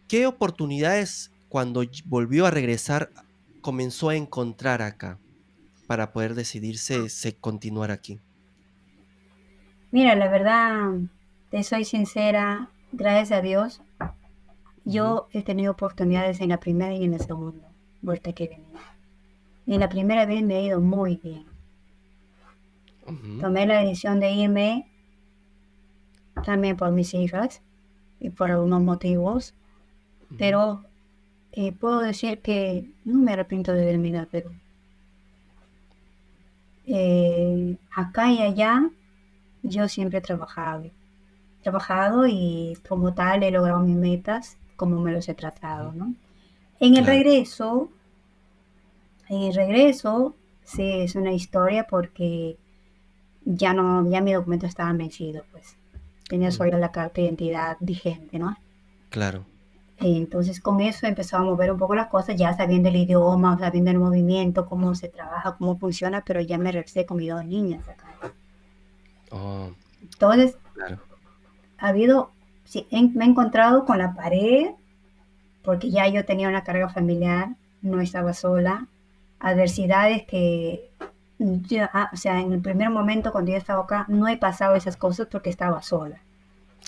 ¿qué 0.07 0.27
oportunidades 0.27 1.31
cuando 1.49 1.83
volvió 2.05 2.45
a 2.45 2.51
regresar 2.51 3.11
comenzó 3.61 4.09
a 4.09 4.15
encontrar 4.15 4.81
acá 4.81 5.19
para 5.89 6.11
poder 6.11 6.35
decidirse 6.35 7.09
se 7.09 7.35
continuar 7.35 7.89
aquí? 7.89 8.19
Mira, 9.89 10.13
la 10.13 10.29
verdad, 10.29 10.99
te 11.49 11.63
soy 11.63 11.83
sincera, 11.83 12.69
gracias 12.91 13.31
a 13.31 13.41
Dios, 13.41 13.81
yo 14.85 15.29
he 15.33 15.41
tenido 15.41 15.71
oportunidades 15.71 16.41
en 16.41 16.49
la 16.49 16.59
primera 16.59 16.93
y 16.93 17.05
en 17.05 17.13
la 17.13 17.17
segunda 17.17 17.67
vuelta 18.03 18.33
que 18.33 18.49
venía. 18.49 18.81
Y 19.65 19.73
en 19.73 19.79
la 19.79 19.89
primera 19.89 20.27
vez 20.27 20.43
me 20.43 20.57
ha 20.57 20.61
ido 20.61 20.79
muy 20.79 21.15
bien. 21.15 21.45
Tomé 23.41 23.65
la 23.65 23.79
decisión 23.79 24.19
de 24.19 24.31
irme 24.31 24.87
también 26.45 26.77
por 26.77 26.91
mis 26.91 27.15
hijas 27.15 27.63
y 28.19 28.29
por 28.29 28.51
algunos 28.51 28.83
motivos, 28.83 29.55
pero 30.37 30.85
eh, 31.51 31.71
puedo 31.71 32.01
decir 32.01 32.41
que 32.41 32.91
no 33.05 33.17
me 33.17 33.33
arrepiento 33.33 33.73
de 33.73 33.91
ido 33.91 34.21
a 34.21 34.27
Perú. 34.27 34.51
Eh, 36.91 37.77
acá 37.95 38.31
y 38.31 38.41
allá 38.41 38.89
yo 39.63 39.87
siempre 39.87 40.17
he 40.19 40.21
trabajado. 40.21 40.89
trabajado 41.61 42.25
y 42.27 42.77
como 42.87 43.13
tal 43.13 43.43
he 43.43 43.51
logrado 43.51 43.81
mis 43.81 43.95
metas 43.97 44.57
como 44.75 44.99
me 45.01 45.11
los 45.11 45.27
he 45.29 45.33
tratado. 45.35 45.91
¿no? 45.93 46.13
En 46.79 46.95
el 46.97 47.03
Claro. 47.03 47.19
regreso, 47.19 47.89
en 49.27 49.41
el 49.43 49.53
regreso, 49.53 50.35
sí 50.63 50.83
es 51.01 51.15
una 51.15 51.33
historia 51.33 51.85
porque 51.87 52.57
ya 53.45 53.73
no, 53.73 54.09
ya 54.09 54.21
mis 54.21 54.35
documentos 54.35 54.69
estaban 54.69 54.97
vencidos, 54.97 55.45
pues. 55.51 55.75
Tenía 56.27 56.49
Mm, 56.49 56.51
solo 56.51 56.77
la 56.77 56.91
carta 56.91 57.15
de 57.21 57.27
identidad 57.27 57.77
vigente, 57.79 58.39
¿no? 58.39 58.55
claro. 59.09 59.45
Y 60.01 60.17
entonces 60.17 60.59
con 60.61 60.81
eso 60.81 61.05
empezaba 61.07 61.43
a 61.43 61.45
mover 61.45 61.71
un 61.71 61.77
poco 61.77 61.93
las 61.95 62.07
cosas, 62.07 62.35
ya 62.37 62.53
sabiendo 62.55 62.89
el 62.89 62.95
idioma, 62.95 63.57
sabiendo 63.59 63.91
el 63.91 63.99
movimiento, 63.99 64.65
cómo 64.65 64.95
se 64.95 65.09
trabaja, 65.09 65.57
cómo 65.57 65.77
funciona, 65.77 66.23
pero 66.25 66.41
ya 66.41 66.57
me 66.57 66.71
regresé 66.71 67.05
con 67.05 67.17
mis 67.17 67.29
dos 67.29 67.45
niñas 67.45 67.87
acá. 67.87 68.07
Oh, 69.31 69.73
Entonces, 70.01 70.57
claro. 70.73 70.99
ha 71.77 71.87
habido, 71.89 72.31
sí, 72.65 72.87
me 72.91 73.25
he 73.25 73.27
encontrado 73.27 73.85
con 73.85 73.97
la 73.99 74.13
pared, 74.13 74.71
porque 75.63 75.91
ya 75.91 76.07
yo 76.09 76.25
tenía 76.25 76.49
una 76.49 76.63
carga 76.63 76.89
familiar, 76.89 77.55
no 77.81 78.01
estaba 78.01 78.33
sola, 78.33 78.87
adversidades 79.39 80.25
que, 80.27 80.91
ya, 81.39 81.89
ah, 81.93 82.11
o 82.13 82.17
sea, 82.17 82.41
en 82.41 82.53
el 82.53 82.61
primer 82.61 82.89
momento 82.91 83.31
cuando 83.31 83.51
yo 83.51 83.57
estaba 83.57 83.83
acá, 83.83 84.05
no 84.09 84.27
he 84.27 84.37
pasado 84.37 84.75
esas 84.75 84.97
cosas 84.97 85.27
porque 85.31 85.49
estaba 85.51 85.81
sola, 85.83 86.21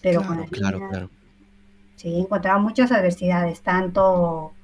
pero 0.02 0.26
con 0.26 0.38
Claro, 0.38 0.42
las 0.42 0.52
claro, 0.52 0.82
niñas, 0.82 0.84
claro. 0.84 1.10
Sí, 1.96 2.16
he 2.16 2.20
encontrado 2.20 2.60
muchas 2.60 2.92
adversidades, 2.92 3.62
tanto 3.64 4.56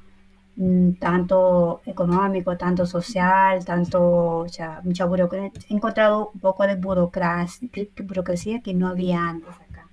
mm, 0.56 0.94
tanto 1.00 1.82
económico, 1.86 2.58
tanto 2.58 2.86
social, 2.86 3.66
tanto, 3.66 4.02
o 4.40 4.50
sea, 4.50 4.82
mucha 4.84 5.06
burocracia. 5.06 5.54
He 5.70 5.76
encontrado 5.76 6.32
un 6.34 6.40
poco 6.42 6.68
de 6.68 6.76
burocracia, 6.76 7.70
que- 7.72 7.90
que 7.92 8.04
burocracia 8.04 8.62
que 8.64 8.74
no 8.76 8.88
había 8.90 9.20
antes 9.30 9.56
acá. 9.62 9.92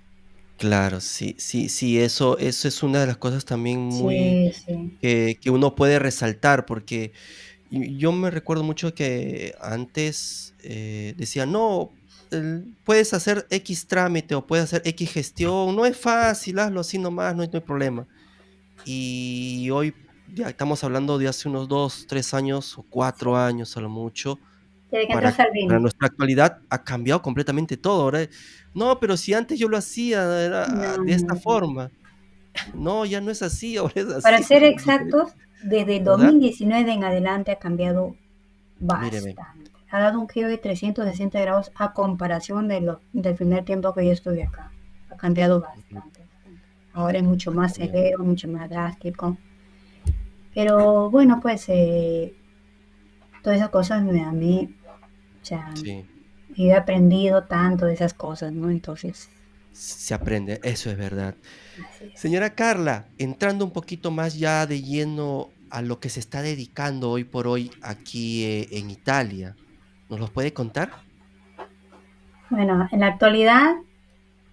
Claro, 0.57 1.01
sí, 1.01 1.35
sí, 1.37 1.67
sí, 1.67 1.99
eso 1.99 2.37
eso 2.37 2.67
es 2.69 2.81
una 2.81 3.01
de 3.01 3.07
las 3.07 3.17
cosas 3.17 3.43
también 3.43 3.79
muy 3.81 4.39
Sí, 4.41 4.51
sí. 4.53 4.99
que 5.01 5.37
que 5.41 5.49
uno 5.51 5.75
puede 5.75 5.99
resaltar, 5.99 6.65
porque 6.65 7.13
yo 7.71 8.11
me 8.13 8.31
recuerdo 8.31 8.63
mucho 8.63 8.93
que 8.95 9.55
antes, 9.61 10.55
eh, 10.63 11.15
decían: 11.17 11.51
"No, 11.53 11.97
puedes 12.83 13.13
hacer 13.13 13.47
equis 13.49 13.87
trámite 13.87 14.35
o 14.35 14.45
puedes 14.47 14.65
hacer 14.65 14.81
equis 14.85 15.11
gestión, 15.11 15.75
no 15.75 15.85
es 15.85 15.97
fácil, 15.97 16.59
hazlo 16.59 16.81
así 16.81 16.97
nomás, 16.99 17.35
no 17.35 17.41
hay 17.43 17.49
no 17.49 17.57
hay 17.59 17.65
problema". 17.65 18.07
Y 18.83 19.69
hoy 19.71 19.95
ya 20.27 20.49
estamos 20.49 20.83
hablando 20.83 21.17
de 21.17 21.27
hace 21.27 21.49
unos 21.49 21.67
2 21.67 22.05
3 22.07 22.33
años 22.33 22.77
o 22.77 22.83
sí. 22.83 22.87
4 22.89 23.37
años 23.37 23.75
a 23.77 23.81
lo 23.81 23.89
mucho, 23.89 24.39
para 25.11 25.35
para 25.67 25.79
nuestra 25.79 26.07
actualidad 26.07 26.59
ha 26.69 26.83
cambiado 26.83 27.21
completamente 27.21 27.77
todo, 27.77 28.03
ahora, 28.03 28.27
no, 28.73 28.99
pero 28.99 29.17
si 29.17 29.33
antes 29.33 29.59
yo 29.59 29.67
lo 29.69 29.77
hacía 29.77 30.43
era 30.45 30.67
No, 30.67 31.03
de 31.03 31.13
esta 31.13 31.35
no, 31.35 31.41
forma. 31.41 31.91
No, 32.73 33.05
ya 33.05 33.21
no 33.21 33.31
es 33.31 33.41
así, 33.41 33.77
ahora 33.77 33.93
es 33.95 34.07
Para 34.21 34.37
así, 34.37 34.45
ser 34.45 34.63
diferente, 34.63 34.73
exactos, 34.73 35.33
desde 35.63 35.99
¿verdad? 35.99 36.03
2019 36.03 36.91
en 36.91 37.03
adelante 37.03 37.51
ha 37.51 37.59
cambiado 37.59 38.15
Míreme, 38.79 39.33
bastante. 39.33 39.74
Ha 39.95 39.99
dado 40.01 40.19
un 40.19 40.27
giro 40.27 40.49
de 40.49 40.57
360 40.57 41.39
grados 41.39 41.71
a 41.73 41.93
comparación 41.93 42.67
de 42.67 42.81
lo, 42.81 42.99
del 43.13 43.33
primer 43.33 43.63
tiempo 43.63 43.93
que 43.93 44.05
yo 44.05 44.11
estuve 44.11 44.43
acá. 44.43 44.69
Ha 45.09 45.15
cambiado 45.15 45.61
bastante. 45.61 46.19
Ahora 46.91 47.19
es 47.19 47.23
mucho 47.23 47.53
más 47.53 47.75
severo, 47.75 48.21
mucho 48.21 48.49
más 48.49 48.69
drástico. 48.69 49.37
Pero 50.53 51.09
bueno, 51.09 51.39
pues 51.41 51.69
eh, 51.69 52.33
todas 53.41 53.59
esas 53.59 53.69
cosas 53.69 54.03
me, 54.03 54.21
a 54.21 54.33
mí, 54.33 54.75
o 55.41 55.45
sea, 55.45 55.71
sí, 55.75 56.05
he 56.57 56.73
aprendido 56.73 57.45
tanto 57.45 57.85
de 57.85 57.93
esas 57.93 58.13
cosas, 58.13 58.51
¿no? 58.51 58.69
Entonces, 58.69 59.29
se 59.71 60.13
aprende, 60.13 60.59
eso 60.63 60.89
es 60.89 60.97
verdad. 60.97 61.35
es. 62.01 62.19
Señora 62.19 62.53
Carla, 62.53 63.05
entrando 63.17 63.63
un 63.63 63.71
poquito 63.71 64.11
más 64.11 64.37
ya 64.37 64.67
de 64.67 64.81
lleno 64.81 65.51
a 65.69 65.81
lo 65.81 66.01
que 66.01 66.09
se 66.09 66.19
está 66.19 66.41
dedicando 66.41 67.11
hoy 67.11 67.23
por 67.23 67.47
hoy 67.47 67.71
aquí, 67.81 68.43
eh, 68.43 68.67
en 68.71 68.91
Italia, 68.91 69.55
¿nos 70.09 70.19
los 70.19 70.29
puede 70.31 70.53
contar? 70.53 70.91
Bueno, 72.49 72.87
en 72.91 72.99
la 72.99 73.07
actualidad, 73.07 73.75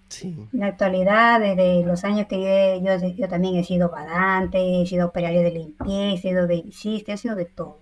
Sí, 0.09 0.49
en 0.53 0.61
la 0.61 0.67
actualidad, 0.67 1.41
desde 1.41 1.85
los 1.85 2.05
años 2.05 2.27
que 2.27 2.81
yo, 2.85 2.99
yo, 2.99 3.09
yo 3.09 3.29
también 3.29 3.57
he 3.57 3.65
sido 3.65 3.88
badante, 3.91 4.83
he 4.83 4.87
sido 4.87 5.09
operario 5.09 5.43
de 5.43 5.51
limpieza, 5.51 6.15
he 6.15 6.19
sido 6.19 6.47
babysitter, 6.47 7.15
he 7.15 7.19
sido 7.19 7.35
de 7.35 7.47
todo. 7.47 7.79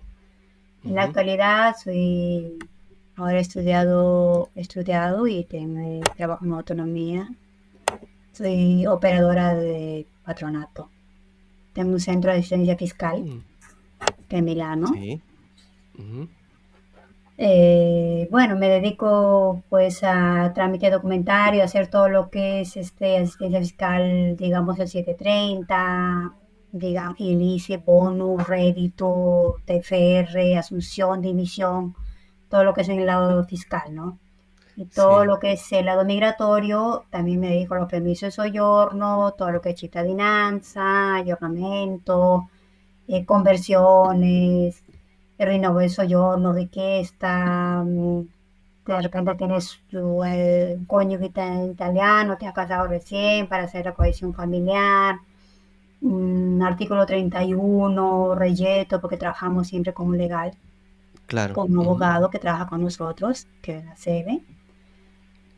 En 0.83 0.95
la 0.95 1.03
actualidad 1.03 1.75
soy, 1.81 2.57
ahora 3.15 3.37
he 3.37 3.41
estudiado, 3.41 4.49
he 4.55 4.61
estudiado 4.61 5.27
y 5.27 5.43
tengo, 5.43 5.79
eh, 5.79 6.01
trabajo 6.15 6.45
en 6.45 6.53
autonomía. 6.53 7.29
Soy 8.31 8.85
operadora 8.87 9.53
de 9.53 10.07
patronato. 10.25 10.89
Tengo 11.73 11.91
un 11.91 11.99
centro 11.99 12.31
de 12.31 12.39
asistencia 12.39 12.77
fiscal 12.77 13.21
mm, 13.21 13.43
que 14.27 14.37
en 14.37 14.45
Milano. 14.45 14.87
sí, 14.93 15.21
ujú, 15.97 16.29
Eh, 17.43 18.27
bueno, 18.29 18.55
me 18.55 18.69
dedico 18.69 19.63
pues 19.67 20.03
a 20.03 20.51
trámite 20.53 20.91
documentario, 20.91 21.63
a 21.63 21.65
hacer 21.65 21.87
todo 21.87 22.07
lo 22.07 22.29
que 22.29 22.61
es 22.61 22.77
este, 22.77 23.17
asistencia 23.17 23.59
fiscal, 23.59 24.37
digamos 24.37 24.77
el 24.77 24.87
730, 24.87 26.33
digamos, 26.71 27.19
ilicie, 27.19 27.77
bonus, 27.77 28.47
rédito, 28.47 29.55
TFR, 29.65 30.55
asunción, 30.55 31.19
dimisión, 31.23 31.95
todo 32.47 32.63
lo 32.63 32.75
que 32.75 32.81
es 32.81 32.89
en 32.89 32.99
el 32.99 33.07
lado 33.07 33.43
fiscal, 33.45 33.95
¿no? 33.95 34.19
Y 34.75 34.85
todo 34.85 35.21
sí, 35.21 35.27
lo 35.27 35.39
que 35.39 35.53
es 35.53 35.71
el 35.71 35.87
lado 35.87 36.05
migratorio, 36.05 37.05
también 37.09 37.39
me 37.39 37.49
dedico 37.49 37.73
a 37.73 37.79
los 37.79 37.89
permisos 37.89 38.27
de 38.27 38.31
soyorno, 38.33 39.33
todo 39.35 39.49
lo 39.49 39.61
que 39.61 39.71
es 39.71 39.79
cittadinanza, 39.79 41.15
aggiornamento, 41.15 42.49
eh, 43.07 43.25
conversiones, 43.25 44.83
de 45.45 45.89
soyorno, 45.89 46.53
richiesta, 46.53 47.83
mh, 47.83 48.21
de 48.87 49.01
repente 49.01 49.35
tienes 49.35 49.79
tu 49.89 50.23
eh, 50.23 50.79
cónyuge 50.87 51.27
ita- 51.27 51.65
italiano, 51.65 52.37
te 52.37 52.47
has 52.47 52.53
casado 52.53 52.87
recién 52.87 53.47
para 53.47 53.63
hacer 53.63 53.85
la 53.85 53.93
cohesión 53.93 54.33
familiar, 54.33 55.15
mm, 56.01 56.61
artículo 56.63 57.05
31, 57.05 58.35
reyeto, 58.35 59.01
porque 59.01 59.17
trabajamos 59.17 59.67
siempre 59.69 59.93
con 59.93 60.07
un 60.09 60.17
legal, 60.17 60.51
claro, 61.25 61.57
con 61.57 61.71
un 61.71 61.79
abogado 61.81 62.29
que 62.31 62.39
trabaja 62.39 62.67
con 62.67 62.81
nosotros, 62.83 63.47
que 63.61 63.77
es 63.79 63.85
la 63.85 63.95
sede. 63.97 64.43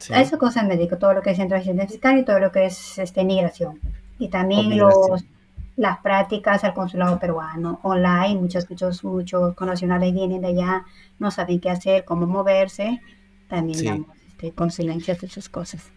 A 0.09 0.21
sí, 0.21 0.21
esas 0.21 0.39
cosas 0.39 0.65
me 0.65 0.77
dedico, 0.77 0.97
todo 0.97 1.13
lo 1.13 1.21
que 1.21 1.31
es 1.31 1.37
centro 1.37 1.57
de 1.61 1.87
fiscal 1.87 2.17
y 2.17 2.23
todo 2.25 2.39
lo 2.39 2.51
que 2.53 2.65
es 2.67 2.97
este, 2.99 3.25
migración. 3.25 3.81
Y 4.17 4.29
también 4.29 4.77
los, 4.77 5.25
las 5.75 5.99
prácticas 5.99 6.63
al 6.63 6.73
consulado 6.73 7.19
peruano 7.19 7.79
online. 7.83 8.39
Muchos, 8.39 8.69
muchos, 8.69 9.03
muchos 9.03 9.55
connacionales 9.55 10.13
vienen 10.13 10.41
de 10.41 10.47
allá, 10.47 10.85
no 11.19 11.31
saben 11.31 11.59
qué 11.59 11.69
hacer, 11.69 12.05
cómo 12.05 12.27
moverse. 12.27 13.01
También 13.47 13.79
sí. 13.79 13.85
damos 13.85 14.07
este, 14.27 14.51
consulencias 14.51 15.19
de 15.21 15.27
esas 15.27 15.49
cosas. 15.49 15.91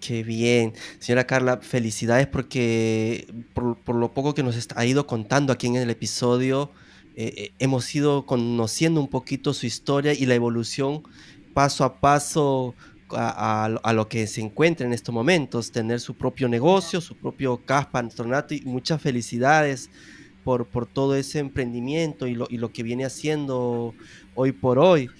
Qué 0.00 0.22
bien. 0.22 0.74
Señora 1.00 1.26
Carla, 1.26 1.58
felicidades 1.58 2.26
porque 2.26 3.26
por, 3.52 3.78
por 3.78 3.96
lo 3.96 4.12
poco 4.12 4.34
que 4.34 4.42
nos 4.42 4.68
ha 4.76 4.84
ido 4.84 5.06
contando 5.06 5.52
aquí 5.52 5.66
en 5.66 5.76
el 5.76 5.90
episodio, 5.90 6.70
eh, 7.16 7.34
eh, 7.36 7.52
hemos 7.58 7.92
ido 7.94 8.26
conociendo 8.26 9.00
un 9.00 9.08
poquito 9.08 9.52
su 9.52 9.66
historia 9.66 10.12
y 10.12 10.26
la 10.26 10.36
evolución 10.36 11.02
paso 11.52 11.82
a 11.82 11.98
paso 11.98 12.76
a, 13.16 13.66
a 13.66 13.92
lo 13.92 14.08
que 14.08 14.26
se 14.26 14.40
encuentra 14.40 14.86
en 14.86 14.92
estos 14.92 15.14
momentos, 15.14 15.72
tener 15.72 16.00
su 16.00 16.16
propio 16.16 16.48
negocio, 16.48 17.00
su 17.00 17.16
propio 17.18 17.64
CAF 17.64 17.88
patronato 17.90 18.54
y 18.54 18.62
muchas 18.64 19.00
felicidades 19.02 19.90
por, 20.42 20.70
por 20.70 20.86
todo 20.86 21.14
ese 21.16 21.38
emprendimiento 21.40 22.26
y 22.26 22.34
lo, 22.34 22.46
y 22.50 22.58
lo 22.58 22.72
que 22.72 22.82
viene 22.82 23.04
haciendo 23.04 23.96
hoy 24.32 24.52
por 24.52 24.78
hoy. 24.78 25.12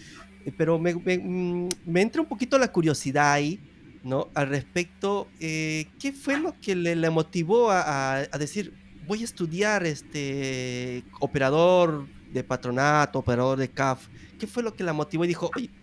Eh, 0.45 0.53
pero 0.57 0.79
me, 0.79 0.95
me, 0.97 1.19
mm, 1.19 1.69
me 1.85 2.03
entra 2.03 2.23
un 2.23 2.29
poquito 2.29 2.59
la 2.59 2.73
curiosidad 2.73 3.33
ahí 3.33 3.63
¿no? 4.03 4.31
Al 4.35 4.49
respecto, 4.49 5.35
eh, 5.41 5.93
¿qué 5.99 6.13
fue 6.13 6.37
lo 6.37 6.59
que 6.61 6.77
le 6.77 6.95
le 6.97 7.11
motivó 7.11 7.71
a 7.73 8.15
a 8.31 8.39
decir: 8.39 8.79
"Voy 9.01 9.23
a 9.23 9.25
estudiar, 9.25 9.85
este, 9.87 11.05
operador 11.21 12.09
de 12.25 12.45
patronato, 12.45 13.19
operador 13.19 13.59
de 13.59 13.73
CAF"? 13.73 14.07
¿Qué 14.39 14.47
fue 14.47 14.63
lo 14.63 14.77
que 14.77 14.85
la 14.85 14.93
motivó 14.93 15.25
y 15.25 15.29
dijo: 15.29 15.51
"Oye, 15.57 15.75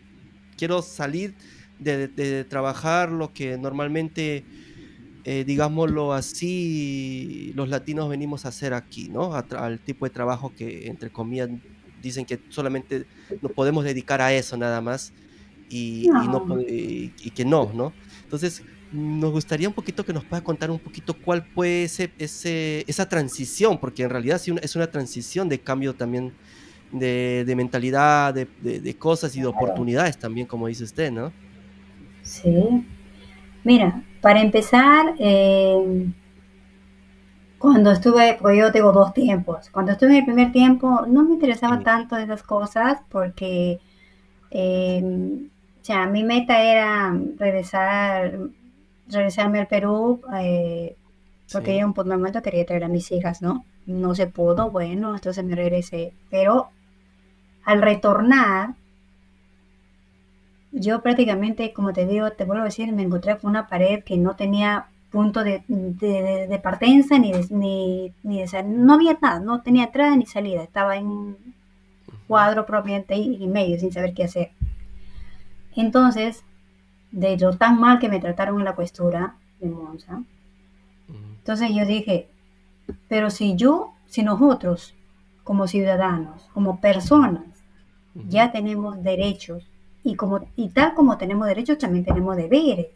quiero 0.57 0.81
salir 0.81 1.37
de 1.77 2.07
de 2.09 2.45
trabajar 2.45 3.11
lo 3.11 3.33
que 3.33 3.57
normalmente, 3.57 4.47
eh, 5.23 5.43
digámoslo 5.45 6.13
así, 6.13 7.51
los 7.55 7.69
latinos 7.69 8.09
venimos 8.09 8.45
a 8.45 8.49
hacer 8.49 8.73
aquí", 8.73 9.09
¿no? 9.09 9.33
Al 9.35 9.81
tipo 9.81 10.05
de 10.05 10.11
trabajo 10.11 10.53
que, 10.55 10.87
entre 10.87 11.11
comillas, 11.11 11.49
dicen 11.95 12.25
que 12.25 12.43
solamente 12.49 13.07
nos 13.41 13.51
podemos 13.53 13.83
dedicar 13.85 14.21
a 14.21 14.33
eso 14.33 14.57
nada 14.57 14.81
más 14.81 15.13
y 15.69 16.11
y 16.13 16.27
no 16.29 16.41
y 16.67 17.15
y 17.19 17.31
que 17.31 17.45
no, 17.45 17.73
¿no? 17.73 17.97
Entonces, 18.23 18.63
nos 18.91 19.31
gustaría 19.31 19.67
un 19.69 19.73
poquito 19.75 20.05
que 20.05 20.13
nos 20.13 20.25
pueda 20.25 20.43
contar 20.43 20.71
un 20.71 20.79
poquito 20.81 21.19
cuál 21.19 21.47
fue 21.53 21.83
ese 21.85 22.13
ese 22.19 22.85
esa 22.87 23.07
transición, 23.09 23.79
porque 23.79 24.03
en 24.03 24.09
realidad 24.11 24.41
es 24.61 24.75
una 24.75 24.87
transición 24.91 25.49
de 25.49 25.63
cambio 25.63 25.95
también 25.95 26.37
de 26.91 27.43
de 27.47 27.55
mentalidad, 27.55 28.33
de 28.33 28.53
de 28.57 28.81
de 28.81 28.97
cosas 28.97 29.35
y 29.35 29.41
de 29.41 29.47
oportunidades 29.47 30.19
también, 30.19 30.47
como 30.47 30.67
dice 30.67 30.83
usted, 30.85 31.11
¿no? 31.11 31.35
Sí. 32.25 32.85
Mira, 33.63 34.03
para 34.21 34.41
empezar, 34.41 35.15
eh, 35.19 36.07
cuando 37.57 37.91
estuve, 37.91 38.37
porque 38.39 38.57
yo 38.57 38.71
tengo 38.71 38.91
dos 38.91 39.13
tiempos, 39.13 39.69
cuando 39.71 39.93
estuve 39.93 40.11
en 40.11 40.17
el 40.17 40.25
primer 40.25 40.51
tiempo 40.51 41.05
no 41.07 41.23
me 41.23 41.33
interesaba 41.33 41.77
Sí, 41.77 41.83
tanto 41.83 42.17
esas 42.17 42.43
cosas 42.43 42.99
porque, 43.09 43.79
eh, 44.51 45.03
o 45.81 45.85
sea, 45.85 46.07
mi 46.07 46.23
meta 46.23 46.61
era 46.63 47.15
regresar, 47.37 48.39
regresarme 49.09 49.59
al 49.61 49.67
Perú, 49.67 50.21
eh, 50.39 50.95
porque 51.51 51.73
sí, 51.73 51.79
yo 51.79 51.87
un 51.87 51.93
momento 51.95 52.41
quería 52.41 52.65
traer 52.65 52.85
a 52.85 52.89
mis 52.89 53.11
hijas, 53.11 53.41
¿no? 53.41 53.65
No 53.87 54.15
se 54.15 54.27
pudo, 54.27 54.71
bueno, 54.71 55.15
entonces 55.15 55.43
me 55.45 55.55
regresé. 55.55 56.13
Pero 56.31 56.69
al 57.65 57.81
retornar, 57.81 58.75
yo 60.77 61.01
prácticamente, 61.01 61.71
como 61.71 61.93
te 61.93 62.05
digo, 62.05 62.31
te 62.31 62.43
vuelvo 62.43 62.63
a 62.63 62.65
decir, 62.65 62.91
me 62.91 63.03
encontré 63.03 63.37
con 63.37 63.51
una 63.51 63.67
pared 63.67 64.03
que 64.03 64.17
no 64.17 64.35
tenía 64.35 64.87
punto 65.09 65.45
de, 65.45 65.63
de, 65.69 66.47
de 66.47 66.59
partenza 66.59 67.17
ni 67.17 67.31
de, 67.31 67.47
ni, 67.49 68.13
ni 68.23 68.45
de 68.45 68.63
no 68.63 68.95
había 68.95 69.17
nada, 69.21 69.39
no 69.39 69.61
tenía 69.61 69.85
entrada 69.85 70.17
ni 70.17 70.25
salida, 70.25 70.61
estaba 70.61 70.97
en 70.97 71.37
cuadro 72.27 72.65
propiamente 72.65 73.15
y, 73.15 73.41
y 73.41 73.47
medio 73.47 73.79
sin 73.79 73.93
saber 73.93 74.13
qué 74.13 74.25
hacer. 74.25 74.51
Entonces, 75.77 76.43
de 77.11 77.37
lo 77.37 77.55
tan 77.55 77.79
mal 77.79 77.99
que 77.99 78.09
me 78.09 78.19
trataron 78.19 78.59
en 78.59 78.65
la 78.65 78.75
cuestura 78.75 79.37
de 79.61 79.69
Monza, 79.69 80.23
entonces 81.07 81.69
yo 81.73 81.85
dije, 81.85 82.27
pero 83.07 83.29
si 83.29 83.55
yo, 83.55 83.93
si 84.07 84.23
nosotros, 84.23 84.93
como 85.45 85.67
ciudadanos, 85.67 86.49
como 86.53 86.81
personas, 86.81 87.45
ya 88.27 88.51
tenemos 88.51 89.01
derechos 89.01 89.69
y, 90.05 90.15
como, 90.15 90.47
y 90.55 90.69
tal 90.69 90.93
como 90.93 91.17
tenemos 91.17 91.47
derechos, 91.47 91.77
también 91.79 92.05
tenemos 92.05 92.37
deberes. 92.37 92.87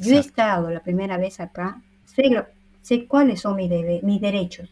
Yo 0.00 0.16
he 0.16 0.18
estado 0.18 0.70
la 0.70 0.80
primera 0.80 1.16
vez 1.18 1.38
acá, 1.38 1.80
sé, 2.06 2.44
sé 2.80 3.06
cuáles 3.06 3.40
son 3.42 3.56
mis, 3.56 3.70
debe- 3.70 4.02
mis 4.02 4.20
derechos, 4.20 4.68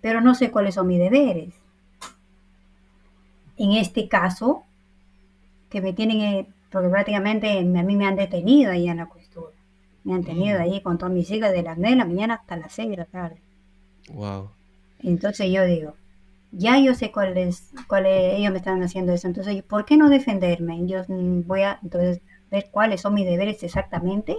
pero 0.00 0.20
no 0.20 0.34
sé 0.34 0.50
cuáles 0.50 0.74
son 0.74 0.88
mis 0.88 0.98
deberes. 0.98 1.54
En 3.56 3.72
este 3.72 4.08
caso, 4.08 4.64
que 5.70 5.80
me 5.80 5.92
tienen, 5.92 6.20
eh, 6.20 6.46
porque 6.70 6.88
prácticamente 6.88 7.58
a 7.58 7.62
mí 7.62 7.96
me 7.96 8.06
han 8.06 8.16
detenido 8.16 8.72
ahí 8.72 8.88
en 8.88 8.98
la 8.98 9.06
costura. 9.06 9.52
Me 10.04 10.14
han 10.14 10.24
tenido 10.24 10.60
ahí 10.60 10.82
con 10.82 10.98
todas 10.98 11.14
mis 11.14 11.30
hijas 11.30 11.52
de 11.52 11.62
las 11.62 11.78
9 11.78 11.90
de 11.90 11.96
la 11.96 12.04
mañana 12.04 12.34
hasta 12.34 12.56
las 12.56 12.72
6 12.72 12.90
de 12.90 12.96
la 12.96 13.04
tarde. 13.06 13.36
Wow. 14.12 14.50
Entonces 15.02 15.50
yo 15.50 15.64
digo, 15.64 15.94
ya 16.56 16.78
yo 16.80 16.94
sé 16.94 17.12
cuál 17.12 17.36
es, 17.38 17.72
cuál 17.88 18.06
es- 18.06 18.34
ellos 18.38 18.52
me 18.52 18.58
están 18.58 18.82
haciendo 18.82 19.12
eso, 19.12 19.26
entonces, 19.28 19.62
¿por 19.62 19.84
qué 19.84 19.96
no 19.96 20.08
defenderme? 20.08 20.86
Yo 20.86 21.02
mm, 21.08 21.42
voy 21.46 21.62
a 21.62 21.78
entonces 21.82 22.20
ver 22.50 22.68
cuáles 22.70 23.00
son 23.02 23.14
mis 23.14 23.26
deberes 23.26 23.62
exactamente 23.62 24.36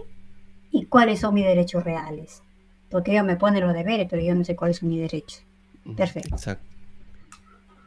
y 0.71 0.86
cuáles 0.86 1.19
son 1.21 1.34
mis 1.36 1.45
derechos 1.45 1.84
reales. 1.84 2.43
Porque 2.89 3.12
ellos 3.12 3.25
me 3.25 3.36
ponen 3.38 3.63
los 3.65 3.73
deberes, 3.73 4.08
pero 4.10 4.21
yo 4.23 4.34
no 4.36 4.43
sé 4.45 4.56
cuáles 4.56 4.77
son 4.77 4.89
mis 4.89 5.01
derechos. 5.01 5.43
Perfecto. 5.95 6.36
Exacto. 6.36 6.65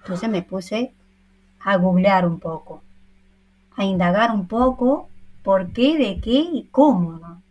Entonces 0.03 0.29
me 0.31 0.43
puse 0.43 0.93
a 1.61 1.77
googlear 1.77 2.27
un 2.27 2.39
poco, 2.41 2.83
a 3.77 3.85
indagar 3.85 4.33
un 4.33 4.49
poco 4.49 5.09
por 5.43 5.73
qué, 5.73 5.99
de 5.99 6.21
qué 6.21 6.33
y 6.53 6.69
cómo, 6.71 7.13
¿no? 7.19 7.43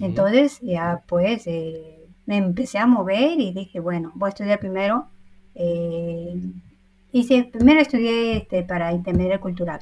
Entonces 0.00 0.60
ya 0.60 1.02
pues 1.06 1.46
eh, 1.46 2.06
me 2.26 2.36
empecé 2.38 2.78
a 2.78 2.86
mover 2.86 3.40
y 3.40 3.52
dije, 3.52 3.80
bueno, 3.80 4.12
voy 4.14 4.28
a 4.28 4.30
estudiar 4.30 4.58
primero. 4.58 5.08
Eh, 5.54 6.34
hice, 7.12 7.44
primero 7.52 7.80
estudié 7.80 8.36
este, 8.38 8.62
para 8.64 8.92
intermediario 8.92 9.40
cultural. 9.40 9.80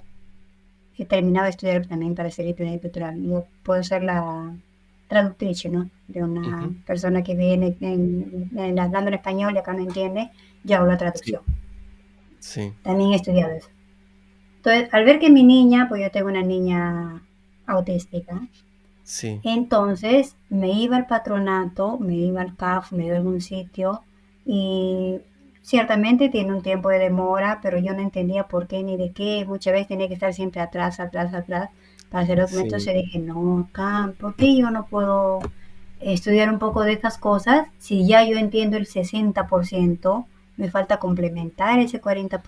He 0.98 1.04
terminado 1.06 1.44
de 1.46 1.50
estudiar 1.50 1.86
también 1.86 2.14
para 2.14 2.30
ser 2.30 2.46
intermediario 2.46 2.82
cultural. 2.82 3.22
Yo 3.22 3.48
puedo 3.64 3.82
ser 3.82 4.02
la 4.04 4.56
traductriz, 5.08 5.64
¿no? 5.66 5.90
De 6.08 6.22
una 6.24 6.44
ujú, 6.44 6.74
persona 6.86 7.22
que 7.22 7.34
viene 7.36 7.76
en, 7.80 8.50
en, 8.56 8.78
hablando 8.78 9.08
en 9.08 9.14
español 9.14 9.54
y 9.54 9.58
acá 9.58 9.72
no 9.74 9.80
entiende, 9.82 10.30
yo 10.64 10.76
hago 10.78 10.86
la 10.88 10.98
Sí, 11.14 11.36
traducción. 11.36 11.42
sí, 12.40 12.74
También 12.82 13.12
he 13.12 13.16
estudiado 13.16 13.52
eso. 13.52 13.68
Entonces, 14.58 14.88
al 14.94 15.04
ver 15.06 15.20
que 15.20 15.30
mi 15.30 15.44
niña, 15.44 15.86
pues 15.88 16.02
yo 16.02 16.10
tengo 16.10 16.28
una 16.28 16.42
niña 16.42 17.22
autística, 17.66 18.48
sí, 19.04 19.42
entonces 19.42 20.36
me 20.48 20.72
iba 20.72 20.96
al 20.96 21.06
patronato, 21.06 21.98
me 21.98 22.16
iba 22.16 22.40
al 22.42 22.56
CAF, 22.56 22.92
me 22.92 23.06
iba 23.06 23.14
a 23.16 23.18
algún 23.18 23.40
sitio 23.40 24.02
y 24.44 25.20
ciertamente 25.62 26.28
tiene 26.28 26.52
un 26.52 26.62
tiempo 26.62 26.88
de 26.88 26.98
demora, 26.98 27.60
pero 27.62 27.78
yo 27.78 27.94
no 27.94 28.00
entendía 28.00 28.44
por 28.44 28.66
qué 28.66 28.82
ni 28.82 28.96
de 28.96 29.12
qué. 29.12 29.44
Muchas 29.46 29.72
veces 29.72 29.88
tenía 29.88 30.08
que 30.08 30.14
estar 30.14 30.34
siempre 30.34 30.60
atrás, 30.60 31.00
atrás, 31.00 31.32
atrás 31.32 31.70
para 32.10 32.24
hacer 32.24 32.40
documentos 32.40 32.82
sí, 32.82 32.90
y 32.90 32.94
dije, 32.94 33.18
no, 33.18 33.66
acá, 33.70 34.12
¿por 34.20 34.34
qué 34.34 34.54
yo 34.56 34.70
no 34.70 34.86
puedo 34.86 35.40
estudiar 36.00 36.50
un 36.50 36.58
poco 36.58 36.82
de 36.82 36.92
estas 36.92 37.16
cosas? 37.16 37.68
Si 37.78 38.06
ya 38.06 38.22
yo 38.24 38.36
entiendo 38.36 38.76
el 38.76 38.86
60%, 38.86 40.26
me 40.58 40.70
falta 40.70 40.98
complementar 40.98 41.78
ese 41.78 42.02
40%, 42.02 42.42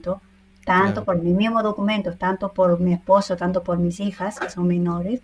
tanto 0.00 0.20
claro. 0.64 1.04
por 1.04 1.18
mis 1.18 1.34
mismos 1.34 1.62
documentos, 1.62 2.16
tanto 2.16 2.52
por 2.52 2.80
mi 2.80 2.94
esposo, 2.94 3.36
tanto 3.36 3.62
por 3.62 3.78
mis 3.78 4.00
hijas, 4.00 4.40
que 4.40 4.48
son 4.48 4.66
menores 4.66 5.20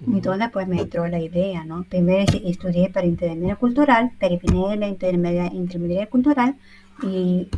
ujú, 0.00 0.16
entonces, 0.16 0.48
pues 0.52 0.68
me 0.68 0.80
entró 0.80 1.06
la 1.06 1.18
idea, 1.18 1.64
¿no? 1.64 1.84
Primero 1.84 2.32
estudié 2.44 2.90
para 2.90 3.06
intermedia 3.06 3.56
cultural, 3.56 4.12
terminé 4.18 4.76
la 4.76 4.88
intermedia, 4.88 5.46
intermedia 5.46 6.06
cultural 6.06 6.56
y 7.02 7.48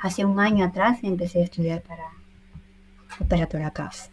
hace 0.00 0.24
un 0.24 0.38
año 0.40 0.64
atrás 0.64 0.98
empecé 1.02 1.40
a 1.40 1.44
estudiar 1.44 1.82
para 1.82 2.04
operatora 3.20 3.70
CAFS. 3.70 4.10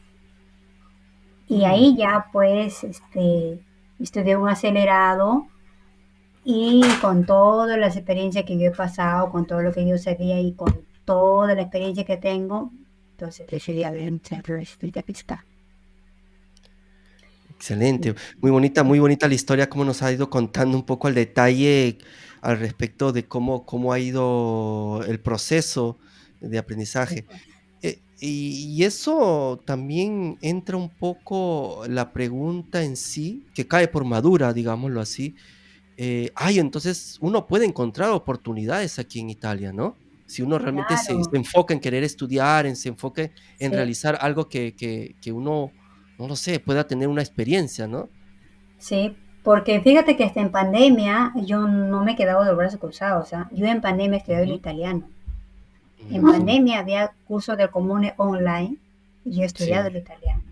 Y 1.48 1.66
ahí 1.66 1.96
ya 1.98 2.28
pues 2.32 2.84
este, 2.84 3.60
estudié 4.00 4.38
un 4.38 4.50
acelerado 4.50 5.48
y 6.46 6.82
con 7.02 7.26
todas 7.26 7.78
las 7.78 7.96
experiencias 7.96 8.46
que 8.46 8.58
yo 8.58 8.68
he 8.68 8.72
pasado, 8.72 9.32
con 9.32 9.46
todo 9.46 9.62
lo 9.62 9.72
que 9.72 9.88
yo 9.88 9.98
sabía 9.98 10.40
y 10.40 10.54
con 10.54 10.86
toda 11.06 11.54
la 11.56 11.62
experiencia 11.62 12.06
que 12.06 12.18
tengo, 12.18 12.72
entonces 13.12 13.48
decidí 13.48 13.84
a 13.84 13.92
ver 13.92 14.12
un 14.12 14.20
centro 14.20 14.56
de 14.56 15.04
pista. 15.04 15.46
Excelente. 17.60 18.16
Muy 18.42 18.52
bonita, 18.52 18.84
muy 18.84 19.00
bonita 19.00 19.28
la 19.28 19.36
historia, 19.36 19.70
cómo 19.70 19.86
nos 19.86 20.02
ha 20.02 20.12
ido 20.12 20.30
contando 20.30 20.76
un 20.78 20.86
poco 20.86 21.08
al 21.08 21.16
detalle 21.16 21.98
al 22.42 22.60
respecto 22.60 23.14
de 23.14 23.28
cómo 23.28 23.66
cómo 23.66 23.94
ha 23.94 24.00
ido 24.00 25.02
el 25.08 25.22
proceso 25.22 26.00
de 26.42 26.58
aprendizaje. 26.58 27.26
Eh, 27.82 28.04
y 28.20 28.76
y 28.80 28.84
eso 28.84 29.62
también 29.66 30.38
entra 30.42 30.78
un 30.78 30.96
poco 30.98 31.84
la 31.88 32.12
pregunta 32.14 32.84
en 32.84 32.98
sí, 32.98 33.50
que 33.54 33.68
cae 33.68 33.88
por 33.88 34.04
madura, 34.06 34.54
digámoslo 34.54 35.00
así, 35.02 35.36
eh, 35.98 36.32
ay, 36.36 36.60
entonces 36.60 37.18
uno 37.22 37.48
puede 37.48 37.66
encontrar 37.66 38.12
oportunidades 38.12 39.00
aquí 39.00 39.20
en 39.22 39.30
Italia, 39.30 39.74
¿no? 39.74 40.00
Si 40.26 40.42
uno 40.44 40.60
realmente 40.60 40.98
se 40.98 41.14
enfoca 41.34 41.74
en 41.74 41.82
querer 41.82 42.04
estudiar, 42.04 42.66
en 42.68 42.76
se 42.78 42.90
enfoque 42.90 43.34
en 43.60 43.72
sí, 43.72 43.76
realizar 43.76 44.18
algo 44.22 44.50
que 44.50 44.76
que 44.76 45.18
que 45.22 45.32
uno, 45.34 45.76
no 46.24 46.30
lo 46.30 46.36
sé, 46.38 46.62
pueda 46.62 46.88
tener 46.88 47.10
una 47.10 47.22
experiencia, 47.22 47.86
¿no? 47.86 48.08
Sí, 48.78 49.14
porque 49.44 49.82
fíjate 49.82 50.16
que 50.16 50.24
hasta 50.24 50.40
en 50.40 50.52
pandemia 50.52 51.34
yo 51.46 51.68
no 51.68 52.02
me 52.06 52.14
he 52.14 52.16
quedado 52.16 52.46
de 52.46 52.54
brazos 52.54 52.80
cruzados. 52.80 53.26
O 53.26 53.30
sea, 53.30 53.50
yo 53.52 53.66
en 53.66 53.82
pandemia 53.82 54.20
estudié 54.20 54.44
el 54.44 54.54
italiano. 54.54 55.10
En 56.10 56.22
pandemia 56.22 56.80
había 56.80 57.12
cursos 57.26 57.58
de 57.58 57.68
comune 57.68 58.14
online 58.16 58.78
y 59.26 59.32
yo 59.36 59.42
he 59.42 59.46
estudiado 59.46 59.90
sí, 59.90 59.98
el 59.98 60.02
italiano. 60.02 60.44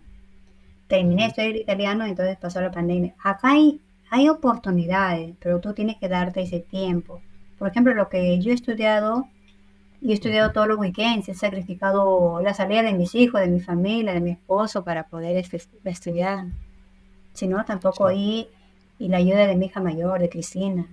Terminé 0.87 1.21
de 1.23 1.27
estudiar 1.29 1.51
el 1.51 1.61
italiano, 1.61 2.05
entonces 2.05 2.37
pasó 2.37 2.59
la 2.59 2.71
pandemia. 2.71 3.15
Acá 3.23 3.51
hay, 3.51 3.79
hay 4.09 4.27
oportunidades, 4.27 5.35
pero 5.39 5.61
tú 5.61 5.73
tienes 5.73 5.95
que 5.95 6.09
darte 6.09 6.41
ese 6.41 6.59
tiempo. 6.59 7.21
Por 7.57 7.69
ejemplo, 7.69 7.93
lo 7.93 8.09
que 8.09 8.39
yo 8.39 8.51
he 8.51 8.55
estudiado, 8.55 9.25
yo 10.01 10.09
he 10.09 10.13
estudiado 10.13 10.51
todos 10.51 10.67
los 10.67 10.79
weekends, 10.79 11.29
he 11.29 11.35
sacrificado 11.35 12.41
la 12.41 12.53
salida 12.55 12.81
de 12.81 12.93
mis 12.93 13.13
hijos, 13.13 13.39
de 13.39 13.47
mi 13.47 13.59
familia, 13.59 14.13
de 14.13 14.19
mi 14.19 14.31
esposo 14.31 14.83
para 14.83 15.07
poder 15.07 15.45
estudiar. 15.85 16.45
Si 17.33 17.47
no, 17.47 17.63
tampoco 17.65 18.09
sí, 18.09 18.47
y 18.97 19.07
la 19.07 19.17
ayuda 19.17 19.45
de 19.47 19.55
mi 19.55 19.67
hija 19.67 19.79
mayor, 19.79 20.19
de 20.19 20.29
Cristina, 20.29 20.87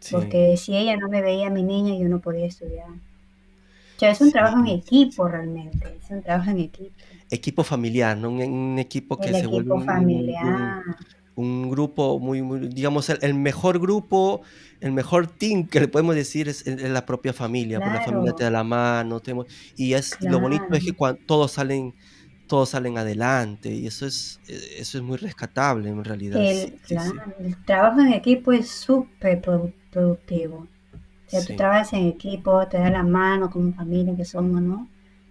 sí, 0.00 0.14
porque 0.14 0.56
si 0.56 0.76
ella 0.76 0.96
no 0.96 1.08
me 1.08 1.20
veía 1.20 1.48
a 1.48 1.50
mi 1.50 1.62
niña, 1.62 1.94
yo 1.94 2.08
no 2.08 2.20
podía 2.20 2.46
estudiar. 2.46 2.88
O 2.88 3.98
sea, 3.98 4.10
es 4.10 4.20
un 4.20 4.28
sí, 4.28 4.32
trabajo 4.32 4.58
en 4.58 4.66
equipo 4.68 5.28
realmente, 5.28 5.98
es 6.02 6.10
un 6.10 6.22
trabajo 6.22 6.50
en 6.50 6.58
equipo. 6.58 6.94
Equipo 7.30 7.62
familiar, 7.62 8.16
¿no? 8.16 8.30
Un 8.30 8.42
un 8.42 8.78
equipo 8.78 9.18
que 9.18 9.28
El 9.28 9.36
se 9.36 9.46
vuelve 9.46 9.70
equipo 9.70 9.74
un 9.74 9.82
un 9.82 9.86
un 11.34 11.70
grupo 11.70 12.18
muy 12.20 12.42
muy 12.42 12.68
digamos, 12.68 13.08
el 13.10 13.18
el 13.22 13.34
mejor 13.34 13.78
grupo, 13.80 14.42
el 14.80 14.92
mejor 14.92 15.26
team 15.38 15.68
que 15.68 15.80
le 15.80 15.88
podemos 15.88 16.14
decir 16.14 16.48
es 16.48 16.66
es 16.66 16.90
la 16.90 17.06
propia 17.06 17.32
familia, 17.32 17.82
pues 17.82 17.92
la 17.92 18.00
familia 18.00 18.34
te 18.34 18.42
claro, 18.42 18.46
da 18.46 18.50
la 18.50 18.64
mano, 18.64 19.20
te 19.20 19.34
y 19.76 19.94
es 19.94 20.18
lo 20.20 20.40
bonito 20.40 20.74
es 20.76 20.84
que 20.84 20.92
claro. 20.92 20.96
cuan 20.96 21.18
todos 21.26 21.52
salen 21.52 21.94
todos 22.46 22.70
salen 22.70 22.98
adelante, 22.98 23.70
y 23.74 23.86
eso 23.86 24.06
es 24.06 24.40
e 24.46 24.80
eso 24.80 24.98
es 24.98 25.04
muy 25.04 25.16
rescatable 25.16 25.88
en 25.90 26.04
realidad, 26.04 26.44
El, 26.44 26.80
sí, 26.82 26.98
sí, 26.98 26.98
claro, 26.98 27.34
el 27.38 27.56
trabajo 27.64 28.00
en 28.00 28.12
equipo 28.12 28.50
es 28.52 28.68
súper 28.70 29.40
produ- 29.40 29.72
productivo. 29.92 30.56
O 30.58 31.30
sea, 31.30 31.44
tú 31.44 31.54
trabajas 31.54 31.92
en 31.94 32.06
equipo, 32.08 32.66
te 32.68 32.78
da 32.78 32.90
la 32.90 33.02
mano 33.04 33.50
como 33.50 33.72
familia 33.74 34.16
que 34.16 34.24
somos, 34.24 34.60
¿no? 34.62 34.88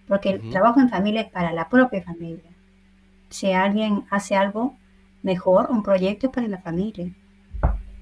Porque 0.07 0.29
el 0.29 0.43
trabajo 0.43 0.79
en 0.79 0.89
familia 0.89 1.21
es 1.21 1.29
para 1.31 1.53
la 1.53 1.69
propia 1.69 2.03
familia. 2.03 2.51
si 3.29 3.53
alguien 3.53 4.05
hace 4.11 4.35
algo 4.35 4.75
mejor, 5.23 5.69
un 5.71 5.83
proyecto 5.83 6.31
para 6.31 6.47
la 6.47 6.61
familia. 6.61 7.11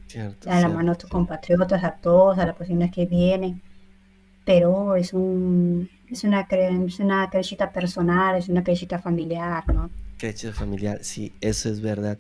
Cierto, 0.08 0.52
A 0.54 0.60
la 0.60 0.68
mano 0.68 0.92
a 0.92 0.96
cierto, 0.96 0.98
tus 0.98 1.10
cierto. 1.10 1.10
compatriotas, 1.10 1.82
a 1.84 1.92
todos, 2.02 2.38
a 2.40 2.46
las 2.46 2.56
personas 2.58 2.92
que 2.92 3.06
vienen. 3.06 3.62
Pero 4.46 4.96
es 4.96 5.14
un, 5.14 5.90
es 6.10 6.24
una, 6.26 6.42
es 6.52 7.00
una 7.00 7.30
crechita 7.30 7.72
personal, 7.72 8.38
es 8.38 8.50
una 8.50 8.64
crechita 8.64 9.00
familiar, 9.00 9.64
¿no? 9.74 9.90
Creche 10.18 10.52
familiar, 10.52 11.00
sí, 11.04 11.38
eso 11.42 11.70
es 11.70 11.82
verdad. 11.82 12.20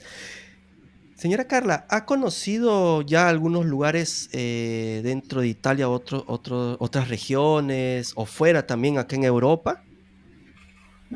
Señora 1.14 1.48
Carla, 1.48 1.86
¿ha 1.90 2.06
conocido 2.06 3.02
ya 3.02 3.28
algunos 3.28 3.66
lugares 3.66 4.30
eh, 4.32 5.02
dentro 5.04 5.42
de 5.42 5.50
Italia, 5.50 5.90
otro, 5.90 6.24
otro- 6.28 6.78
otras 6.80 7.10
regiones 7.10 8.14
o 8.16 8.26
fuera 8.26 8.66
también 8.66 8.98
acá 8.98 9.16
en 9.18 9.26
Europa? 9.26 9.84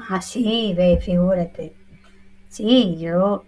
Ah, 0.10 0.22
sí, 0.22 0.74
ve, 0.76 1.00
figúrate. 1.02 1.74
Sí, 2.50 2.98
yo 3.00 3.46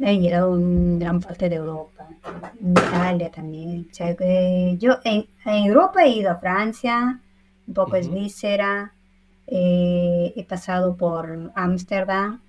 he 0.00 0.18
llegado 0.18 0.52
a 0.52 0.56
un 0.56 0.98
gran 0.98 1.20
parte 1.20 1.48
de 1.48 1.56
Europa, 1.56 2.08
en 2.60 2.70
Italia 2.70 3.30
también. 3.30 3.88
O 3.90 3.94
sea, 3.94 4.14
que 4.16 4.76
yo 4.78 4.98
en, 5.04 5.26
en 5.44 5.64
Europa 5.66 6.04
he 6.04 6.10
ido 6.10 6.30
a 6.30 6.36
Francia, 6.38 7.20
un 7.66 7.74
poco 7.74 7.96
a 7.96 8.02
Svizzera, 8.02 8.94
eh, 9.46 10.32
he 10.36 10.44
pasado 10.44 10.96
por 10.96 11.52
Ámsterdam, 11.54 12.40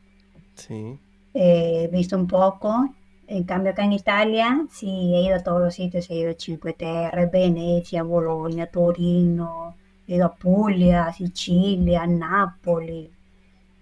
Sí. 0.55 0.99
eh, 1.33 1.83
he 1.85 1.87
visto 1.87 2.15
un 2.17 2.27
poco. 2.27 2.93
En 3.27 3.43
cambio, 3.43 3.71
acá 3.71 3.83
en 3.85 3.93
Italia, 3.93 4.65
sí, 4.71 5.13
he 5.15 5.21
ido 5.23 5.35
a 5.37 5.43
todos 5.43 5.61
los 5.61 5.75
sitios, 5.75 6.09
he 6.09 6.15
ido 6.15 6.31
a 6.31 6.35
Cinque 6.37 6.73
Terre, 6.73 7.27
Venecia, 7.27 8.01
Bologna, 8.03 8.65
Torino, 8.67 9.75
he 10.07 10.15
ido 10.15 10.25
a 10.25 10.35
Puglia, 10.35 11.13
Sicilia, 11.13 12.07
Nápoles. 12.07 13.09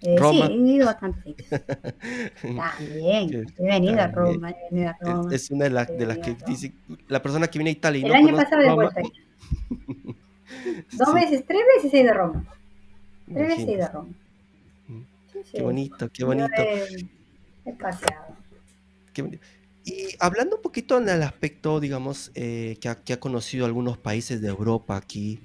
Eh, 0.02 0.22
sí, 0.30 0.44
he 0.44 0.50
Roma. 0.50 0.50
ido 0.50 0.90
a 0.90 0.94
bastantes 0.94 1.24
sitios. 1.24 1.50
También, 2.78 3.38
he 3.58 3.66
venido 3.66 4.02
a 4.02 4.08
Roma, 4.08 4.52
he 4.52 4.70
venido 4.72 4.90
a 4.90 4.98
es, 5.00 5.00
Roma, 5.02 5.36
es 5.36 5.52
una 5.52 5.66
de, 5.66 5.70
las 5.72 5.90
he 5.90 5.94
de 5.96 6.06
las 6.06 6.20
venido 6.20 6.38
que 6.38 6.38
dice, 6.46 6.74
la 7.08 7.22
persona 7.22 7.48
que 7.48 7.60
viene 7.60 7.70
a 7.72 7.74
Italia 7.74 8.02
y 8.02 8.06
El 8.06 8.14
no 8.14 8.16
año 8.16 8.36
pasado 8.36 8.62
de 8.64 8.74
vuelta. 8.74 9.02
Dos 10.92 11.10
sí, 11.10 11.14
veces, 11.14 11.46
tres 11.48 11.62
veces 11.76 11.94
he 11.94 12.02
ido 12.02 12.12
a 12.12 12.14
Roma. 12.16 12.46
Tres 13.34 13.48
veces 13.50 13.68
he 13.68 13.72
ido 13.74 13.86
a. 13.86 13.90
Roma. 13.90 14.10
Mm, 14.88 15.02
Sí, 15.34 15.40
Qué 15.52 15.58
sí. 15.58 15.64
bonito, 15.64 16.10
qué 16.12 16.24
bonito. 16.24 16.52
he, 16.64 16.88
he 17.66 17.74
paseado. 17.74 18.36
qué 19.14 19.40
Y 19.84 20.16
hablando 20.20 20.58
un 20.58 20.62
poquito 20.62 20.98
en 20.98 21.10
el 21.10 21.24
aspecto, 21.24 21.80
digamos, 21.80 22.32
eh, 22.36 22.78
que 22.82 22.90
ha, 22.90 22.96
que 23.04 23.14
ha 23.14 23.20
conocido 23.20 23.66
algunos 23.66 23.98
países 23.98 24.42
de 24.42 24.50
Europa 24.50 24.96
aquí, 24.98 25.40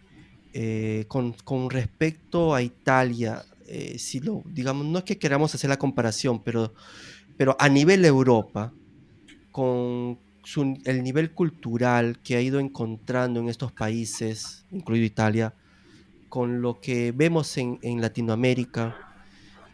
eh, 0.53 1.05
con, 1.09 1.33
con 1.45 1.71
respecto 1.71 2.55
a 2.55 2.63
Italia, 2.63 3.45
eh, 3.73 3.99
si 3.99 4.21
lo, 4.21 4.43
digamos, 4.47 4.87
no 4.87 4.99
es 5.01 5.05
que 5.05 5.19
queramos 5.19 5.55
hacer 5.55 5.71
la 5.71 5.79
comparación, 5.79 6.43
pero, 6.45 6.75
pero 7.37 7.57
a 7.61 7.69
nivel 7.69 8.05
Europa, 8.05 8.77
con 9.51 10.23
su- 10.45 10.79
el 10.85 11.03
nivel 11.03 11.35
cultural 11.35 12.23
que 12.23 12.37
ha 12.37 12.41
ido 12.41 12.61
encontrando 12.61 13.41
en 13.41 13.49
estos 13.49 13.73
países, 13.73 14.67
incluido 14.71 15.07
Italia, 15.07 15.57
con 16.29 16.63
lo 16.63 16.81
que 16.81 17.13
vemos 17.13 17.57
en, 17.59 17.79
en 17.83 18.01
Latinoamérica, 18.01 19.01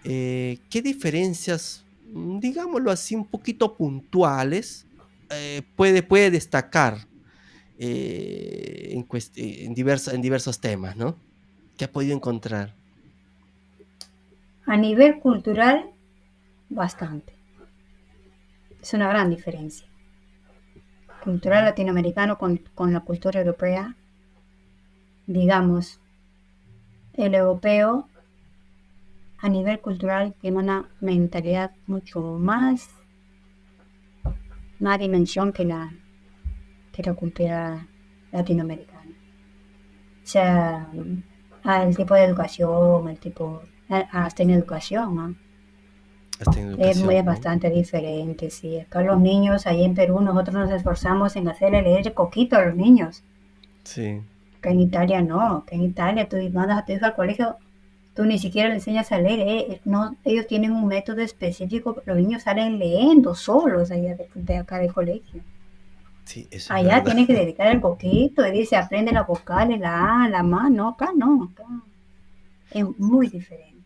eh, 0.05 0.65
¿qué 0.71 0.83
diferencias, 0.83 1.89
digámoslo 2.03 2.91
así, 2.91 3.15
un 3.17 3.31
poquito 3.31 3.77
puntuales, 3.77 4.89
eh, 5.31 5.63
puede, 5.77 6.03
puede 6.03 6.31
destacar 6.31 7.09
eh, 7.77 8.91
en, 8.93 9.09
en, 9.37 9.75
diversa- 9.75 10.15
en 10.15 10.23
diversos 10.23 10.61
temas, 10.61 10.97
¿no? 10.97 11.25
¿Qué 11.77 11.87
ha 11.87 11.93
podido 11.93 12.15
encontrar? 12.17 12.79
A 14.68 14.76
nivel 14.76 15.18
cultural, 15.18 15.92
bastante. 16.68 17.33
Es 18.83 18.92
una 18.92 19.09
gran 19.09 19.31
diferencia. 19.31 19.88
Cultural 21.24 21.64
latinoamericano 21.64 22.37
con, 22.37 22.59
con 22.74 22.92
la 22.92 23.00
cultura 23.00 23.40
europea, 23.40 23.96
digamos, 25.26 26.02
el 27.14 27.35
europeo 27.35 28.11
a 29.38 29.48
nivel 29.48 29.81
cultural 29.81 30.35
tiene 30.38 30.59
una 30.59 30.90
mentalidad 31.00 31.70
mucho 31.87 32.20
más, 32.20 32.90
más 34.81 34.98
dimensión 34.98 35.50
que 35.50 35.64
la, 35.64 35.94
que 36.92 37.02
la 37.02 37.14
cultura 37.14 37.87
latinoamericana. 38.33 39.16
O 40.22 40.26
sea, 40.26 40.90
el 41.64 41.96
tipo 41.96 42.12
de 42.12 42.24
educación, 42.24 43.09
el 43.09 43.18
tipo, 43.18 43.62
hasta 43.88 44.42
en 44.42 44.51
educación, 44.51 45.14
¿no? 45.14 45.35
Hasta 46.40 46.61
en 46.61 46.81
Es 46.81 47.03
muy 47.03 47.20
bastante 47.22 47.70
diferente, 47.70 48.51
sí. 48.51 48.79
Acá 48.79 49.03
los 49.03 49.18
niños, 49.18 49.66
ahí 49.66 49.85
en 49.85 49.94
Perú, 49.94 50.20
nosotros 50.20 50.55
nos 50.55 50.70
esforzamos 50.70 51.37
en 51.37 51.48
hacerle 51.48 51.83
leer 51.83 52.14
coquito 52.14 52.57
a 52.57 52.64
los 52.64 52.77
niños. 52.77 53.22
Sí, 53.85 54.20
Acá 54.59 54.70
en 54.70 54.81
Italia 54.81 55.22
no, 55.22 55.59
acá 55.59 55.77
en 55.77 55.83
Italia 55.83 56.29
tú 56.29 56.37
mandas 56.53 56.79
a 56.79 56.85
tu 56.85 56.92
hijo 56.92 57.07
al 57.07 57.14
colegio, 57.14 57.57
tú 58.14 58.24
ni 58.24 58.38
siquiera 58.40 58.68
le 58.68 58.74
enseñas 58.77 59.12
a 59.12 59.18
leer, 59.20 59.40
eh, 59.48 59.81
no, 59.85 60.16
ellos 60.24 60.48
tienen 60.48 60.72
un 60.72 60.88
método 60.88 61.20
específico, 61.20 62.03
los 62.05 62.16
niños 62.16 62.42
salen 62.42 62.79
leyendo 62.79 63.37
solos 63.37 63.92
allá 63.92 64.16
de, 64.16 64.29
de 64.35 64.57
acá 64.57 64.79
del 64.79 64.92
colegio. 64.92 65.42
sí, 66.24 66.48
eso 66.51 66.57
es 66.57 66.70
Allá 66.72 67.05
tienen 67.05 67.27
que 67.27 67.35
dedicar 67.42 67.68
el 67.68 67.81
coquito 67.81 68.44
y 68.46 68.51
dice, 68.51 68.77
aprende 68.77 69.12
las 69.12 69.27
vocales, 69.29 69.79
la 69.79 70.24
A, 70.24 70.29
la 70.29 70.42
MA, 70.42 70.70
no, 70.70 70.88
acá 70.88 71.11
no, 71.16 71.51
acá 71.53 71.64
es 72.72 72.85
muy 72.98 73.29
diferente. 73.29 73.78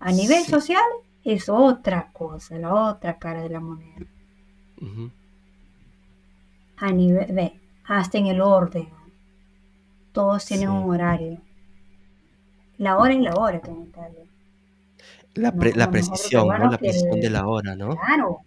A 0.00 0.10
nivel 0.12 0.42
Sí. 0.44 0.50
social 0.50 0.82
es 1.24 1.48
otra 1.48 2.10
cosa, 2.12 2.58
la 2.58 2.74
otra 2.74 3.18
cara 3.18 3.42
de 3.42 3.50
la 3.50 3.60
moneda. 3.60 4.06
A 6.78 6.90
nivel, 6.92 7.32
ve, 7.32 7.60
hasta 7.84 8.18
en 8.18 8.26
el 8.26 8.40
orden, 8.40 8.88
todos 10.12 10.44
tienen 10.46 10.68
Sí. 10.70 10.74
un 10.74 10.90
horario. 10.90 11.40
La 12.78 12.96
hora 12.96 13.12
es 13.12 13.20
la 13.20 13.34
hora 13.34 13.58
acá 13.58 13.70
en 13.70 13.82
Italia. 13.82 14.24
La, 15.34 15.50
No 15.52 15.62
la 15.74 15.90
precisión, 15.90 16.48
¿no? 16.48 16.58
La 16.58 16.70
que 16.70 16.78
precisión 16.78 17.20
de 17.20 17.30
la 17.30 17.46
hora, 17.46 17.76
¿no? 17.76 17.90
claro, 17.96 18.40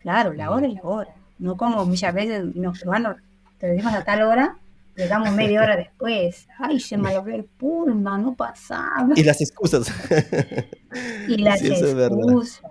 claro, 0.00 0.32
la 0.32 0.50
hora 0.50 0.66
es 0.68 0.74
la 0.74 0.82
hora. 0.82 1.14
No 1.38 1.56
como 1.56 1.84
muchas 1.84 2.14
veces 2.14 2.54
los 2.54 2.78
peruanos 2.78 3.16
te 3.58 3.66
decimos 3.66 3.92
a 3.92 4.04
tal 4.04 4.22
hora, 4.22 4.56
llegamos 4.98 5.32
media 5.32 5.62
hora 5.62 5.76
después. 5.76 6.46
Ay, 6.58 6.78
se 6.80 6.96
me 6.98 7.12
logró 7.14 7.34
el 7.34 7.44
pullman, 7.44 8.22
no 8.24 8.34
pasaba. 8.34 9.08
Y 9.16 9.22
las 9.24 9.40
excusas. 9.40 9.90
Y 11.28 11.38
las 11.38 11.60
Sí, 11.60 11.68
es 11.72 11.82
excusas. 11.82 12.62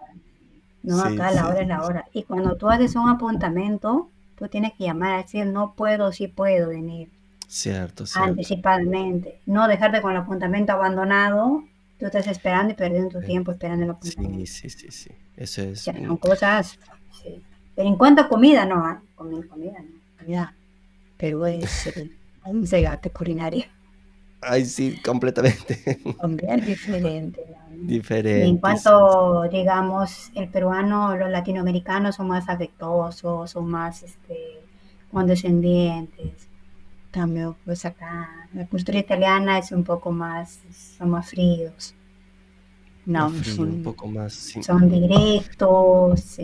No, 0.83 1.01
Sí, 1.07 1.15
acá 1.15 1.31
la 1.31 1.41
sí, 1.41 1.47
hora 1.47 1.61
es 1.61 1.67
la 1.67 1.83
hora. 1.83 2.05
Y 2.13 2.23
cuando 2.23 2.55
tú 2.55 2.69
haces 2.69 2.95
un 2.95 3.09
apuntamiento, 3.09 4.09
tú 4.37 4.47
tienes 4.47 4.73
que 4.73 4.85
llamar 4.85 5.13
a 5.15 5.17
decir, 5.23 5.45
no 5.45 5.73
puedo, 5.75 6.11
sí 6.11 6.27
puedo 6.27 6.69
venir. 6.69 7.09
Cierto, 7.47 8.05
cierto. 8.05 8.29
anticipadamente. 8.29 9.39
No 9.45 9.67
dejarte 9.67 10.01
con 10.01 10.11
el 10.11 10.17
apuntamiento 10.17 10.73
abandonado. 10.73 11.63
Tú 11.99 12.05
estás 12.05 12.27
esperando 12.27 12.73
y 12.73 12.75
perdiendo 12.75 13.09
tu 13.09 13.19
Eh, 13.19 13.25
tiempo 13.25 13.51
esperando 13.51 13.85
el 13.85 13.91
apuntamiento. 13.91 14.45
sí, 14.45 14.69
sí, 14.69 14.91
sí. 14.91 15.09
Eso 15.35 15.61
O 15.61 15.65
es. 15.65 15.81
sea, 15.81 15.93
mm, 15.93 16.05
son 16.07 16.17
cosas. 16.17 16.77
Sí. 17.23 17.41
Pero 17.75 17.87
en 17.87 17.95
cuanto 17.95 18.21
a 18.21 18.27
comida, 18.27 18.65
no. 18.65 18.75
¿ah? 18.85 19.01
Comida, 19.15 19.47
comida, 19.47 19.73
no. 19.79 19.99
Comida. 20.19 20.53
Perú 21.17 21.45
es 21.45 21.87
el- 21.95 22.16
un 22.49 22.65
segate 22.67 23.11
culinario. 23.11 23.65
Ay, 24.41 24.65
sí, 24.65 24.99
completamente. 25.01 25.79
Es 26.47 26.65
diferente. 26.65 27.41
¿no? 27.49 27.75
Y 27.75 27.81
en 27.81 27.87
Diferente, 27.87 28.67
sí, 28.71 28.83
sí. 28.83 28.99
cuanto, 29.01 29.43
digamos, 29.49 30.31
el 30.35 30.49
peruano, 30.49 31.15
los 31.17 31.29
latinoamericanos 31.29 32.15
son 32.15 32.27
más 32.27 32.49
afectuosos, 32.49 33.51
son 33.51 33.69
más 33.69 34.03
este, 34.03 34.67
condescendientes. 35.11 36.49
En 37.07 37.11
cambio, 37.11 37.57
pues 37.65 37.85
acá, 37.85 38.29
la 38.53 38.67
cultura 38.67 38.99
italiana 38.99 39.59
es 39.59 39.71
un 39.71 39.83
poco 39.83 40.11
más, 40.11 40.61
son 40.97 41.09
más 41.11 41.29
fríos. 41.29 41.95
No, 43.05 43.31
frío, 43.31 43.65
un 43.67 43.73
son, 43.73 43.83
poco 43.83 44.07
más. 44.07 44.33
sí. 44.33 44.63
son 44.63 44.89
directos. 44.89 46.37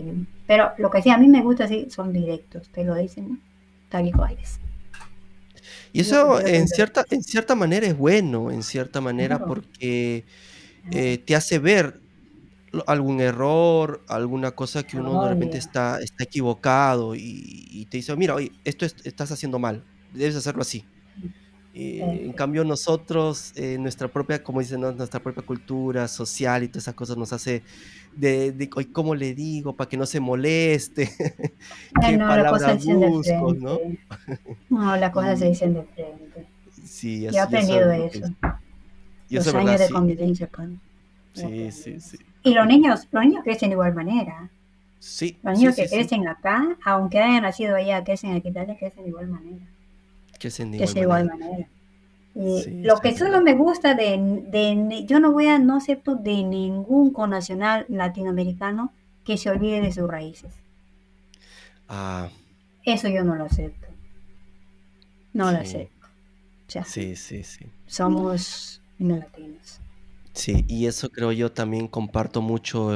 Pero 0.47 0.71
lo 0.77 0.89
que 0.89 1.01
sí 1.01 1.09
a 1.09 1.17
mí 1.17 1.27
me 1.27 1.41
gusta, 1.41 1.67
sí, 1.67 1.87
son 1.89 2.13
directos. 2.13 2.69
Te 2.69 2.83
lo 2.83 2.95
dicen 2.95 3.41
tal 3.89 4.07
y 4.07 4.11
cual 4.11 4.37
es. 4.41 4.59
Y 5.91 6.01
eso 6.01 6.45
en 6.45 6.67
cierta, 6.67 7.05
en 7.09 7.23
cierta 7.23 7.55
manera 7.55 7.87
es 7.87 7.97
bueno, 7.97 8.51
en 8.51 8.63
cierta 8.63 9.01
manera, 9.01 9.45
porque 9.45 10.25
eh, 10.91 11.19
te 11.25 11.35
hace 11.35 11.59
ver 11.59 12.03
algún 12.87 13.21
error, 13.21 14.03
alguna 14.07 14.51
cosa 14.53 14.83
que 14.83 14.97
uno 14.97 15.19
de 15.19 15.27
repente 15.29 15.57
Obvio. 15.57 15.59
está, 15.59 15.99
está 16.01 16.23
equivocado 16.25 17.15
y, 17.15 17.21
y 17.69 17.85
te 17.87 17.97
dice, 17.97 18.15
mira, 18.15 18.35
oye, 18.35 18.57
esto 18.63 18.85
es- 18.85 18.95
estás 19.05 19.31
haciendo 19.31 19.59
mal, 19.59 19.87
debes 20.09 20.35
hacerlo 20.35 20.61
así. 20.63 20.89
Eh, 21.75 22.21
en 22.25 22.33
cambio 22.33 22.63
nosotros, 22.63 23.51
eh, 23.55 23.77
nuestra 23.79 24.11
propia, 24.11 24.43
como 24.43 24.59
dicen, 24.59 24.81
¿no? 24.81 24.91
nuestra 24.91 25.21
propia 25.23 25.43
cultura 25.43 26.07
social 26.07 26.63
y 26.63 26.67
todas 26.69 26.83
esas 26.85 26.93
cosas 26.95 27.17
nos 27.17 27.33
hace 27.33 27.63
de, 28.15 28.51
de 28.51 28.69
"Ay, 28.77 28.85
¿cómo 28.91 29.15
le 29.15 29.33
digo? 29.33 29.75
Para 29.75 29.89
que 29.89 29.97
no 29.97 30.05
se 30.05 30.19
moleste, 30.19 31.09
qué 31.99 32.17
las 32.17 32.19
palabras 32.27 32.77
busco, 32.79 33.53
¿no? 33.55 33.79
No, 34.69 34.95
las 34.97 35.11
cosas 35.11 35.39
se 35.39 35.47
dicen 35.49 35.73
de 35.73 35.83
frente. 35.83 36.47
sí, 36.85 37.25
Yo 37.29 37.39
he 37.39 37.39
eso, 37.39 37.47
eso 37.47 37.47
aprendido 37.47 37.91
eso. 37.91 38.27
Los 39.31 39.45
verdad, 39.53 39.61
años 39.61 39.79
de 39.79 39.87
sí, 39.87 39.93
convivencia 39.93 40.47
con. 40.47 40.79
He 41.35 41.41
sí, 41.41 41.71
sí, 41.71 41.99
sí. 41.99 42.17
Y 42.43 42.53
los 42.53 42.67
niños, 42.67 43.07
los 43.11 43.23
niños 43.25 43.43
crecen 43.43 43.69
de 43.69 43.73
igual 43.75 43.93
manera. 43.95 44.49
Sí, 44.99 45.37
Los 45.43 45.57
niños 45.59 45.75
sí, 45.75 45.83
que 45.83 45.87
sí, 45.87 45.95
crecen 45.95 46.27
acá, 46.27 46.77
aunque 46.85 47.19
hayan 47.19 47.43
nacido 47.43 47.75
allá, 47.75 48.03
crecen 48.03 48.35
aquí, 48.35 48.51
tal 48.51 48.67
vez 48.67 48.79
crecen 48.79 49.03
de 49.03 49.09
igual 49.09 49.27
manera. 49.29 49.65
Crecen 50.49 50.71
de 50.71 50.77
igual 51.01 51.25
manera. 51.25 51.67
Sí, 52.49 52.71
lo 52.83 52.99
que 52.99 53.15
solo 53.17 53.41
me 53.41 53.53
gusta 53.55 53.95
de, 53.95 54.17
de, 54.47 55.05
yo 55.05 55.19
no 55.19 55.31
voy 55.31 55.47
a, 55.47 55.59
no 55.59 55.77
acepto 55.77 56.15
de 56.15 56.43
ningún 56.43 57.11
connacional 57.13 57.85
latinoamericano 57.89 58.93
que 59.25 59.37
se 59.37 59.49
olvide 59.49 59.81
de 59.81 59.91
sus 59.91 60.09
raíces. 60.09 60.53
Ah, 61.87 62.29
Eso 62.85 63.07
yo 63.09 63.23
no 63.23 63.35
lo 63.35 63.45
acepto. 63.45 63.87
No 65.33 65.51
lo 65.51 65.57
acepto. 65.57 66.07
O 66.67 66.71
sea, 66.71 66.85
sí, 66.85 67.15
sí, 67.15 67.43
sí. 67.43 67.65
somos 67.87 68.81
latinos. 68.99 69.79
Sí, 70.33 70.65
y 70.67 70.87
eso 70.87 71.09
creo 71.11 71.31
yo 71.31 71.51
también 71.51 71.87
comparto 71.87 72.41
mucho 72.41 72.91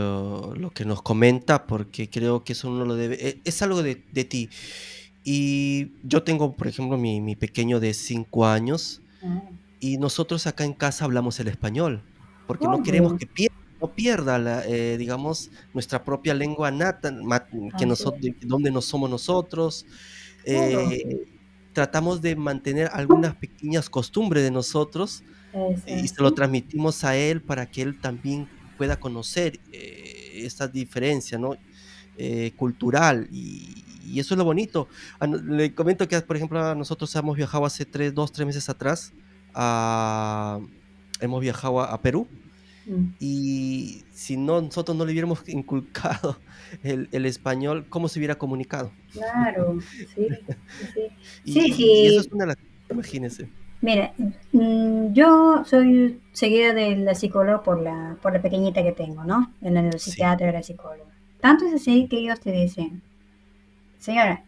eh, 0.55 0.59
lo 0.59 0.71
que 0.71 0.85
nos 0.85 1.03
comenta, 1.03 1.67
porque 1.67 2.09
creo 2.09 2.43
que 2.43 2.53
eso 2.53 2.67
uno 2.69 2.83
lo 2.83 2.95
debe, 2.95 3.15
e- 3.27 3.41
es 3.45 3.61
algo 3.61 3.83
de, 3.83 4.03
de 4.11 4.25
ti. 4.25 4.49
Y 5.29 5.91
yo 6.03 6.23
tengo, 6.23 6.55
por 6.55 6.67
ejemplo, 6.67 6.97
mi, 6.97 7.19
mi 7.19 7.35
pequeño 7.35 7.81
de 7.81 7.93
cinco 7.93 8.45
años 8.45 9.01
Ah, 9.23 9.41
y 9.79 9.97
nosotros 9.97 10.47
acá 10.47 10.63
en 10.63 10.73
casa 10.73 11.05
hablamos 11.05 11.39
el 11.39 11.47
español, 11.47 12.01
porque 12.47 12.65
no 12.65 12.81
queremos 12.81 13.13
que 13.13 13.27
pierda, 13.27 13.55
no 13.81 13.93
pierda 13.93 14.39
la, 14.39 14.65
eh, 14.65 14.97
digamos, 14.97 15.51
nuestra 15.73 16.03
propia 16.03 16.33
lengua 16.33 16.71
nata, 16.71 17.13
que 17.77 17.85
nosotros, 17.85 18.21
donde 18.41 18.71
no 18.71 18.81
somos 18.81 19.09
nosotros. 19.09 19.85
Eh, 20.45 21.27
tratamos 21.73 22.21
de 22.21 22.35
mantener 22.35 22.89
algunas 22.93 23.35
pequeñas 23.35 23.89
costumbres 23.89 24.43
de 24.43 24.51
nosotros 24.51 25.23
y 25.85 26.07
se 26.07 26.21
lo 26.21 26.33
transmitimos 26.33 27.03
a 27.03 27.15
él 27.17 27.41
para 27.41 27.69
que 27.69 27.81
él 27.83 27.99
también 27.99 28.47
pueda 28.77 28.99
conocer, 28.99 29.59
eh, 29.71 30.41
esta 30.45 30.67
diferencia, 30.67 31.37
¿no? 31.37 31.55
Eh, 32.17 32.53
cultural, 32.55 33.27
y 33.31 33.85
y 34.15 34.19
eso 34.19 34.33
es 34.33 34.37
lo 34.37 34.45
bonito. 34.45 34.89
Ah, 35.19 35.27
le 35.27 35.73
comento 35.75 36.07
que, 36.07 36.19
por 36.21 36.35
ejemplo, 36.37 36.75
nosotros 36.75 37.13
hemos 37.15 37.35
viajado 37.37 37.65
hace 37.65 37.85
3 37.85 38.13
2 38.13 38.31
3 38.31 38.45
meses 38.47 38.69
atrás, 38.69 39.15
a 39.53 40.59
hemos 41.19 41.41
viajado 41.41 41.81
a 41.81 41.93
a 41.93 42.01
Perú, 42.01 42.31
Mm, 42.87 43.13
y 43.19 44.05
si 44.11 44.37
no, 44.37 44.61
nosotros 44.61 44.97
no 44.97 45.05
le 45.05 45.11
hubiéramos 45.13 45.41
inculcado 45.49 46.43
el 46.81 47.09
el 47.11 47.25
español, 47.25 47.87
¿cómo 47.89 48.09
se 48.09 48.19
hubiera 48.19 48.37
comunicado? 48.37 48.97
Claro, 49.11 49.79
sí, 49.81 50.05
sí, 50.05 50.47
sí. 50.93 51.09
Sí, 51.45 51.71
Y 51.71 52.03
y 52.03 52.07
eso 52.07 52.21
es 52.21 52.27
sí. 52.27 52.31
una 52.31 52.43
de 52.45 52.47
las 52.49 52.57
imagínese. 52.89 53.51
Mira, 53.81 54.13
mm, 54.51 55.13
yo 55.13 55.63
soy 55.65 56.23
seguida 56.31 56.73
de 56.73 56.95
la 56.97 57.13
psicóloga 57.15 57.61
por 57.63 57.79
la, 57.81 58.17
por 58.21 58.33
la 58.33 58.41
pequeñita 58.41 58.83
que 58.83 58.91
tengo, 58.91 59.23
¿no? 59.23 59.55
En 59.61 59.77
el 59.77 59.99
Sí, 59.99 59.99
psiquiatra 59.99 60.47
de 60.47 60.53
la 60.53 60.63
psicóloga. 60.63 61.11
Tanto 61.39 61.65
es 61.65 61.75
así 61.75 62.07
que 62.09 62.17
ellos 62.19 62.39
te 62.39 62.51
dicen, 62.51 63.03
señora, 63.99 64.43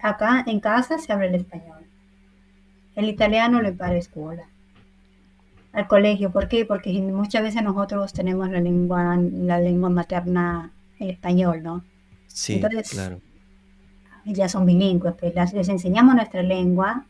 acá 0.00 0.44
en 0.46 0.60
casa 0.60 0.98
se 0.98 1.12
habla 1.12 1.26
el 1.26 1.34
español. 1.36 1.84
El 2.96 3.08
italiano 3.08 3.60
lo 3.62 3.74
para 3.76 3.96
escuela, 3.96 4.44
al 5.72 5.86
colegio. 5.86 6.30
¿Por 6.32 6.48
qué? 6.48 6.64
Porque 6.64 6.90
muchas 7.00 7.42
veces 7.42 7.62
nosotros 7.62 8.12
tenemos 8.12 8.48
la 8.50 8.60
lengua, 8.60 9.16
la 9.16 9.60
lengua 9.60 9.88
materna 9.90 10.72
el 10.98 11.10
español, 11.10 11.62
¿no? 11.62 11.84
sí, 12.26 12.54
Entonces, 12.54 12.90
claro. 12.90 13.20
ya 14.24 14.48
son 14.48 14.66
bilingües, 14.66 15.14
pues 15.18 15.34
las- 15.34 15.52
les 15.52 15.68
enseñamos 15.68 16.14
nuestra 16.14 16.42
lengua 16.42 17.04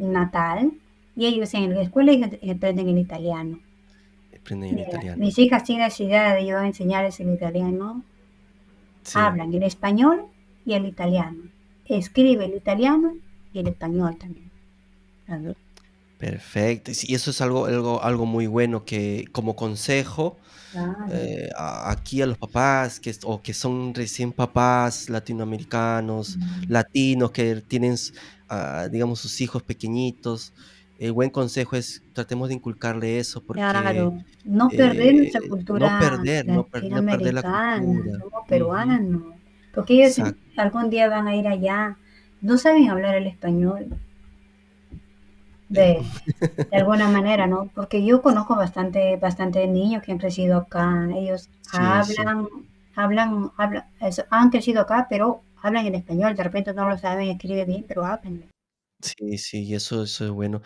natal 0.00 0.72
y 1.14 1.26
ellos 1.26 1.54
en 1.54 1.72
la 1.74 1.82
escuela 1.82 2.12
aprenden 2.50 2.88
el 2.88 2.98
italiano. 2.98 3.60
Aprenden 4.36 4.78
el 4.78 4.88
italiano. 4.88 5.18
mis 5.24 5.38
hijas 5.38 5.62
tienen 5.64 5.84
necesidad 5.84 6.34
de 6.34 6.46
yo 6.46 6.58
enseñarles 6.60 7.20
el 7.20 7.32
italiano, 7.32 8.02
Sí. 9.04 9.18
hablan 9.18 9.52
el 9.54 9.62
español 9.64 10.26
y 10.64 10.74
el 10.74 10.86
italiano. 10.86 11.42
Escribe 11.86 12.44
el 12.46 12.54
italiano 12.54 13.14
y 13.52 13.58
el 13.60 13.68
español 13.68 14.16
también. 14.16 14.50
Perfecto. 16.18 16.94
Sí, 16.94 17.14
eso 17.14 17.30
es 17.30 17.40
algo 17.40 17.66
algo 17.66 18.02
algo 18.02 18.26
muy 18.26 18.46
bueno 18.46 18.84
que 18.84 19.24
como 19.32 19.56
consejo, 19.56 20.38
Claro. 20.70 20.94
eh, 21.10 21.48
a 21.56 21.90
aquí 21.90 22.22
a 22.22 22.26
los 22.26 22.38
papás 22.38 23.00
que 23.00 23.14
o 23.24 23.42
que 23.42 23.52
son 23.54 23.94
recién 23.94 24.32
papás 24.32 25.10
latinoamericanos, 25.10 26.38
latinos 26.68 27.30
que 27.32 27.56
tienen 27.62 27.96
ah, 28.48 28.88
digamos, 28.90 29.20
sus 29.20 29.40
hijos 29.40 29.62
pequeñitos, 29.62 30.52
el 31.06 31.12
buen 31.12 31.30
consejo 31.30 31.76
es 31.76 32.02
tratemos 32.12 32.48
de 32.48 32.54
inculcarle 32.54 33.18
eso 33.18 33.42
porque, 33.42 33.62
Claro, 33.70 34.18
no 34.44 34.68
perder 34.70 35.14
eh, 35.14 35.18
nuestra 35.18 35.40
no 35.40 35.48
cultura 35.48 35.98
perder, 35.98 36.46
no 36.46 36.64
per 36.68 36.82
no 36.90 37.02
perder 37.04 37.34
la 37.34 37.42
cultura. 37.42 38.12
somos 38.18 38.32
Ujú. 38.32 38.48
peruanos, 38.48 39.22
porque 39.74 39.94
ellos 39.94 40.18
Exacto. 40.18 40.40
algún 40.56 40.90
día 40.90 41.08
van 41.08 41.28
a 41.28 41.36
ir 41.36 41.48
allá, 41.48 41.96
no 42.40 42.58
saben 42.58 42.90
hablar 42.90 43.14
el 43.16 43.26
español 43.26 43.88
Eh, 45.74 45.78
de, 45.78 46.02
de 46.70 46.76
alguna 46.76 47.08
manera, 47.08 47.46
¿no? 47.46 47.70
Porque 47.74 48.04
yo 48.04 48.22
conozco 48.22 48.54
bastante, 48.56 49.16
bastante 49.16 49.66
niños 49.66 50.02
que 50.02 50.12
han 50.12 50.18
crecido 50.18 50.58
acá, 50.58 51.08
ellos 51.14 51.48
sí, 51.62 52.02
sí. 52.02 52.22
hablan, 52.22 52.48
hablan, 52.94 53.50
hablan, 53.56 53.84
eso, 54.00 54.24
han 54.30 54.50
crecido 54.50 54.82
acá, 54.82 55.06
pero 55.10 55.42
hablan 55.62 55.86
en 55.86 55.94
español, 55.96 56.34
de 56.36 56.44
repente 56.44 56.74
no 56.74 56.88
lo 56.88 56.98
saben 56.98 57.28
escribir 57.30 57.66
bien, 57.66 57.84
pero 57.88 58.04
hablan. 58.04 58.44
Sí, 59.02 59.38
sí, 59.38 59.64
y 59.64 59.74
eso 59.74 60.02
eso 60.04 60.24
es 60.24 60.30
bueno. 60.30 60.62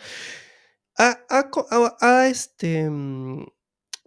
¿Ha 0.97 1.09
ha 1.29 1.49
co 1.51 1.65
ha 1.71 1.97
ha, 2.01 2.27
este, 2.27 2.89
mm, 2.89 3.45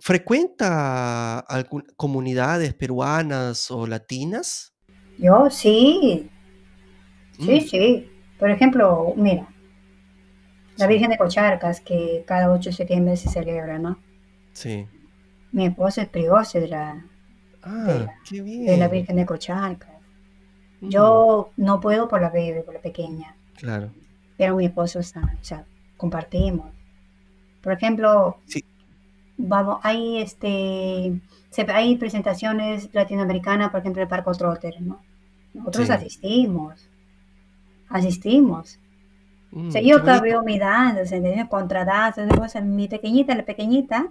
frecuenta 0.01 1.39
algún 1.41 1.85
comunidades 1.97 2.74
peruanas 2.74 3.70
o 3.70 3.87
latinas? 3.87 4.74
Yo 5.18 5.49
sí, 5.51 6.28
sí, 7.39 7.61
Mm, 7.61 7.66
sí. 7.68 8.09
Por 8.39 8.51
ejemplo, 8.51 9.12
mira, 9.16 9.49
la 10.76 10.89
sí, 10.89 10.89
Virgen 10.89 11.11
de 11.11 11.16
Cocharcas, 11.16 11.81
que 11.81 12.24
cada 12.26 12.51
8 12.51 12.70
de 12.70 12.76
septiembre 12.76 13.16
se 13.16 13.28
celebra, 13.28 13.78
¿no? 13.78 14.01
sí. 14.53 14.89
Mi 15.53 15.66
esposo 15.66 16.01
es 16.01 16.09
priorce 16.09 16.59
de 16.61 16.66
la, 16.68 17.05
de 17.85 18.01
Ah, 18.03 18.07
la, 18.07 18.14
qué 18.24 18.43
de 18.64 18.76
la 18.78 18.89
bien. 18.89 18.89
Virgen 18.89 19.16
de 19.16 19.26
Cocharcas. 19.26 19.91
Mm, 20.83 21.20
Yo 21.20 21.53
no 21.57 21.81
puedo 21.81 22.09
por 22.09 22.20
la 22.22 22.31
bebé, 22.31 22.62
por 22.62 22.74
la 22.74 22.81
pequeña, 22.83 23.37
claro. 23.55 23.95
Pero 24.41 24.57
mi 24.57 24.64
esposo 24.64 25.01
está, 25.01 25.20
o 25.20 25.45
sea, 25.45 25.66
compartimos. 25.99 26.70
Por 27.62 27.74
ejemplo, 27.74 28.38
Sí, 28.47 28.64
vamos, 29.36 29.80
hay 29.82 30.16
este, 30.16 31.20
hay 31.68 31.97
presentaciones 31.97 32.88
latinoamericanas, 32.95 33.70
por 33.70 33.80
ejemplo, 33.80 34.01
el 34.01 34.09
Parco 34.09 34.32
Trotter, 34.32 34.80
¿no? 34.80 34.99
Nosotros 35.53 35.88
sí. 35.88 35.93
asistimos, 35.93 36.88
asistimos. 37.91 38.78
O 39.53 39.70
sea, 39.70 39.82
Mm, 39.82 39.84
yo 39.84 40.03
veo 40.22 40.43
mi 40.43 40.59
danza, 40.59 41.03
esa 41.03 42.36
cosa, 42.36 42.62
mi 42.62 42.88
pequeñita, 42.88 43.34
la 43.34 43.45
pequeñita, 43.45 44.11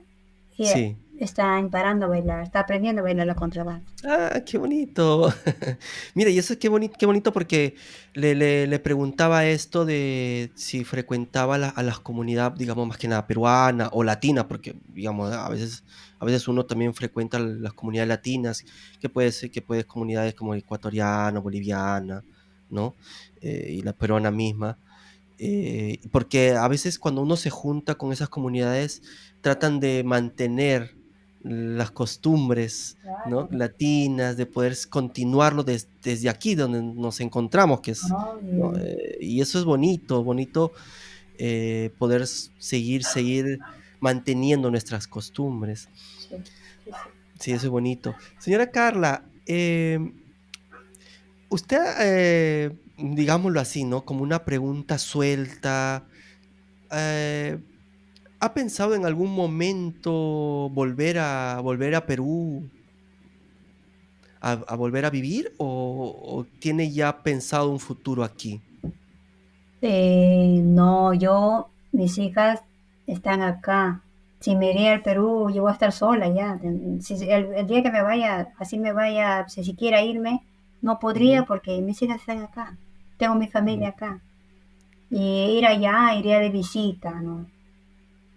y 0.57 0.65
Sí. 0.67 0.97
Está 1.23 1.61
parando 1.69 2.05
a 2.05 2.09
bailar, 2.09 2.43
está 2.43 2.61
aprendiendo 2.61 3.01
a 3.01 3.03
bailar 3.03 3.27
la 3.27 3.35
contradanza. 3.35 3.85
Ah, 4.05 4.41
qué 4.45 4.57
bonito. 4.57 5.33
Mira, 6.15 6.29
y 6.29 6.37
eso 6.37 6.53
es 6.53 6.59
qué 6.59 6.69
boni 6.69 6.89
qué 6.89 7.05
bonito 7.05 7.31
porque 7.33 7.75
le 8.13 8.35
le 8.35 8.67
le 8.67 8.79
preguntaba 8.79 9.45
esto 9.45 9.85
de 9.85 10.51
si 10.55 10.83
frecuentaba 10.83 11.57
la 11.57 11.69
a 11.69 11.83
las 11.83 11.99
comunidad, 11.99 12.53
digamos, 12.53 12.87
más 12.87 12.97
que 12.97 13.07
nada 13.07 13.27
peruana 13.27 13.89
o 13.91 14.03
latina, 14.03 14.47
porque, 14.47 14.75
digamos, 14.93 15.31
a 15.31 15.49
veces 15.49 15.83
a 16.19 16.25
veces 16.25 16.47
uno 16.47 16.65
también 16.65 16.93
frecuenta 16.93 17.39
las 17.39 17.73
comunidades 17.73 18.09
latinas, 18.09 18.65
que 18.99 19.09
puede 19.09 19.31
ser 19.31 19.51
que 19.51 19.61
puede 19.61 19.85
comunidades 19.85 20.35
como 20.35 20.53
ecuatoriana, 20.53 21.39
boliviana, 21.39 22.23
¿no? 22.69 22.95
Eh, 23.41 23.67
y 23.77 23.81
la 23.81 23.93
peruana 23.93 24.31
misma. 24.31 24.77
Eh, 25.37 25.99
porque 26.11 26.51
a 26.51 26.67
veces 26.67 26.99
cuando 26.99 27.21
uno 27.21 27.37
se 27.37 27.49
junta 27.49 27.95
con 27.95 28.11
esas 28.11 28.27
comunidades, 28.27 29.01
tratan 29.41 29.79
de 29.79 30.03
mantener 30.03 30.98
las 31.41 31.91
costumbres, 31.91 32.97
¿no? 33.27 33.47
Latinas, 33.51 34.35
de 34.35 34.45
poder 34.45 34.75
continuarlo 34.89 35.63
des 35.63 35.87
desde 36.03 36.29
aquí 36.29 36.55
donde 36.55 36.81
nos 36.81 37.21
encontramos, 37.21 37.79
que 37.81 37.91
es, 37.91 38.03
¿no? 38.09 38.31
obvio. 38.31 38.73
Eh, 38.77 39.17
y 39.21 39.41
eso 39.41 39.57
es 39.57 39.65
bonito, 39.65 40.23
bonito, 40.23 40.73
eh, 41.37 41.91
poder 41.97 42.27
seguir 42.27 43.03
seguir 43.03 43.59
manteniendo 44.01 44.69
nuestras 44.69 45.07
costumbres. 45.07 45.89
Sí, 46.17 46.35
sí, 46.35 46.41
sí. 46.85 46.91
Sí, 47.39 47.51
eso 47.53 47.67
es 47.67 47.71
bonito. 47.71 48.15
Señora 48.37 48.69
Carla, 48.69 49.23
em, 49.45 50.13
usted, 51.49 51.79
eh, 52.01 52.77
digámoslo 52.97 53.61
así, 53.61 53.85
¿no? 53.85 54.03
Como 54.03 54.23
una 54.23 54.43
pregunta 54.43 54.97
suelta, 54.97 56.05
¿ha 58.39 58.53
pensado 58.53 58.95
en 58.95 59.05
algún 59.05 59.33
momento 59.33 60.69
volver 60.69 61.19
a 61.19 61.59
volver 61.61 61.95
a 61.95 62.05
Perú 62.05 62.69
a 64.41 64.51
a 64.51 64.75
volver 64.75 65.05
a 65.05 65.09
vivir 65.09 65.53
o 65.57 65.67
o 66.23 66.45
tiene 66.59 66.91
ya 66.91 67.23
pensado 67.23 67.69
un 67.69 67.79
futuro 67.79 68.23
aquí? 68.23 68.61
Eh, 69.81 70.61
no, 70.63 71.13
yo, 71.13 71.69
mis 71.91 72.17
hijas 72.17 72.61
están 73.07 73.41
acá. 73.41 74.01
si 74.39 74.55
me 74.55 74.71
iría 74.71 74.93
al 74.93 75.01
Perú, 75.01 75.49
yo 75.51 75.63
voy 75.63 75.71
a 75.71 75.73
estar 75.73 75.91
sola 75.91 76.29
ya. 76.29 76.59
Si, 77.01 77.13
el, 77.29 77.53
el 77.53 77.67
día 77.67 77.83
que 77.83 77.91
me 77.91 78.01
vaya, 78.01 78.53
así 78.57 78.77
me 78.79 78.93
vaya, 78.93 79.47
si 79.49 79.63
siquiera 79.63 80.01
irme, 80.01 80.43
no 80.81 80.99
podría 80.99 81.45
porque 81.45 81.81
mis 81.81 82.01
hijas 82.01 82.19
están 82.21 82.39
acá. 82.43 82.77
Tengo 83.17 83.35
mi 83.35 83.47
familia 83.47 83.89
acá. 83.89 84.21
Y 85.09 85.57
ir 85.57 85.65
allá, 85.65 86.15
iría 86.15 86.39
de 86.39 86.49
visita, 86.49 87.21
¿no? 87.21 87.47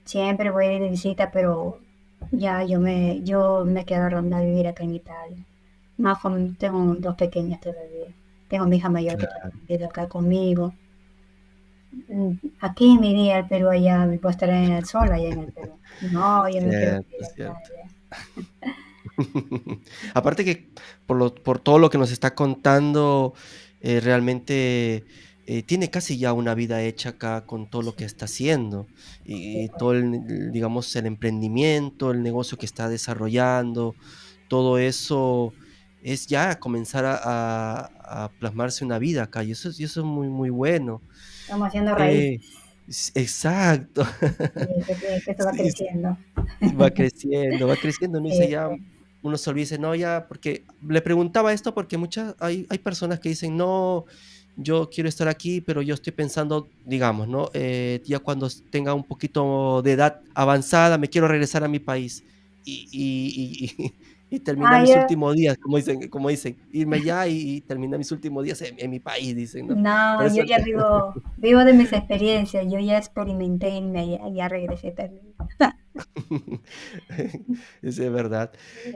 Siempre 0.04 0.50
voy 0.50 0.66
a 0.66 0.72
ir 0.74 0.82
de 0.82 0.88
visita, 0.90 1.30
pero 1.30 1.80
ya 2.30 2.64
yo 2.64 2.80
me, 2.80 3.22
yo 3.22 3.64
me 3.66 3.84
quedo 3.84 4.04
a 4.06 4.40
vivir 4.40 4.66
acá 4.68 4.84
en 4.84 4.94
Italia. 4.94 5.46
Más 5.98 6.18
con, 6.20 6.56
tengo 6.56 6.94
dos 6.96 7.16
pequeñas 7.16 7.60
todavía. 7.60 8.14
Tengo 8.48 8.66
mi 8.66 8.76
hija 8.76 8.88
mayor 8.90 9.18
que 9.18 9.28
Claro, 9.28 9.52
vive 9.68 9.84
acá 9.86 10.08
conmigo. 10.08 10.74
Mm, 12.08 12.32
Aquí 12.60 12.98
me 12.98 13.08
iría 13.10 13.36
al 13.38 13.48
Perú 13.48 13.68
allá, 13.70 14.06
voy 14.06 14.18
a 14.22 14.30
estar 14.30 14.48
en 14.50 14.72
el 14.72 14.84
sol 14.84 15.10
allá 15.12 15.28
en 15.30 15.40
el 15.40 15.52
Perú. 15.52 15.80
No, 16.00 16.48
yo 16.48 16.62
me 16.62 16.74
quiero 16.74 16.94
cierto, 16.94 17.06
vivir 17.10 17.24
acá. 17.24 17.34
cierto. 17.34 17.70
ya. 17.74 17.90
Aparte 20.14 20.44
que 20.44 20.70
por 21.06 21.16
lo 21.16 21.34
por 21.34 21.58
todo 21.58 21.78
lo 21.78 21.90
que 21.90 21.98
nos 21.98 22.10
está 22.12 22.34
contando, 22.34 23.34
eh, 23.80 24.00
realmente, 24.00 25.04
eh, 25.58 25.62
tiene 25.64 25.90
casi 25.90 26.18
ya 26.18 26.32
una 26.32 26.54
vida 26.54 26.82
hecha 26.82 27.10
acá 27.10 27.46
con 27.46 27.68
todo 27.70 27.82
lo 27.82 27.96
que 27.96 28.04
está 28.04 28.26
haciendo, 28.26 28.90
y 29.24 29.64
y 29.64 29.68
todo 29.70 29.92
el, 29.92 30.50
digamos, 30.52 30.94
el 30.96 31.06
emprendimiento, 31.06 32.10
el 32.12 32.22
negocio 32.22 32.58
que 32.58 32.66
está 32.66 32.88
desarrollando, 32.88 33.96
todo 34.48 34.78
eso 34.78 35.56
es 35.98 36.26
ya 36.26 36.58
comenzar 36.60 37.04
a 37.06 37.16
a 37.22 38.24
a 38.24 38.34
plasmarse 38.38 38.84
una 38.84 38.98
vida 38.98 39.24
acá, 39.24 39.44
y 39.44 39.52
eso 39.52 39.70
y 39.76 39.84
eso 39.84 40.00
es 40.00 40.06
muy, 40.06 40.28
muy 40.28 40.50
bueno. 40.50 41.04
Estamos 41.42 41.68
haciendo 41.68 41.94
Eh, 41.96 42.38
s 42.88 43.12
exacto. 43.14 44.04
Y 44.56 44.84
que, 44.86 44.94
que 45.24 45.30
esto 45.32 45.44
va 45.44 45.52
creciendo. 45.54 46.16
Va 46.80 46.90
creciendo, 46.90 47.66
va 47.68 47.76
creciendo, 47.78 48.18
uno 48.18 48.28
dice 48.28 48.46
Sí, 48.46 48.48
ya, 48.48 48.68
uno 49.22 49.36
se 49.36 49.50
olvida, 49.50 49.78
"No, 49.78 49.94
ya", 49.94 50.26
porque 50.28 50.66
le 50.88 51.02
preguntaba 51.02 51.52
esto 51.52 51.74
porque 51.74 51.98
muchas 51.98 52.34
hay 52.40 52.66
hay 52.70 52.78
personas 52.78 53.20
que 53.20 53.30
dicen: 53.30 53.56
"No, 53.56 54.04
yo 54.54 54.88
quiero 54.90 55.08
estar 55.08 55.28
aquí, 55.28 55.60
pero 55.60 55.82
yo 55.82 55.94
estoy 55.94 56.12
pensando", 56.12 56.72
digamos, 56.84 57.28
¿no? 57.28 57.48
Eh, 57.54 58.02
ya 58.06 58.18
cuando 58.20 58.48
tenga 58.70 58.94
un 58.94 59.04
poquito 59.06 59.82
de 59.82 59.92
edad 59.92 60.16
avanzada, 60.34 60.98
me 60.98 61.08
quiero 61.08 61.28
regresar 61.28 61.64
a 61.64 61.68
mi 61.68 61.78
país 61.80 62.24
y 62.64 62.88
y 62.92 63.66
y 63.76 63.96
y 64.30 64.40
terminar 64.44 64.78
Ah, 64.78 64.80
mis 64.80 64.94
últimos 64.96 65.34
días, 65.34 65.56
como 65.60 65.76
dicen 65.78 66.08
como 66.08 66.28
dicen, 66.28 66.58
irme 66.70 66.96
allá 66.96 67.26
y 67.28 67.62
terminar 67.62 67.98
mis 67.98 68.12
últimos 68.12 68.44
días 68.44 68.60
en 68.62 68.74
en 68.78 68.90
mi 68.90 69.00
país, 69.00 69.34
dicen, 69.36 69.68
¿no? 69.68 69.80
No, 69.84 70.26
yo 70.26 70.38
eso 70.38 70.42
ya 70.42 70.58
vivo, 70.60 71.18
vivo 71.36 71.64
de 71.64 71.72
mis 71.72 71.92
experiencias. 71.92 72.66
Yo 72.70 72.78
ya 72.80 72.98
experimenté 72.98 73.70
y 73.70 73.82
me, 73.82 74.08
ya, 74.10 74.28
ya 74.28 74.48
regresé 74.48 74.92
también. 74.92 75.34
Es 77.82 77.98
verdad. 77.98 78.52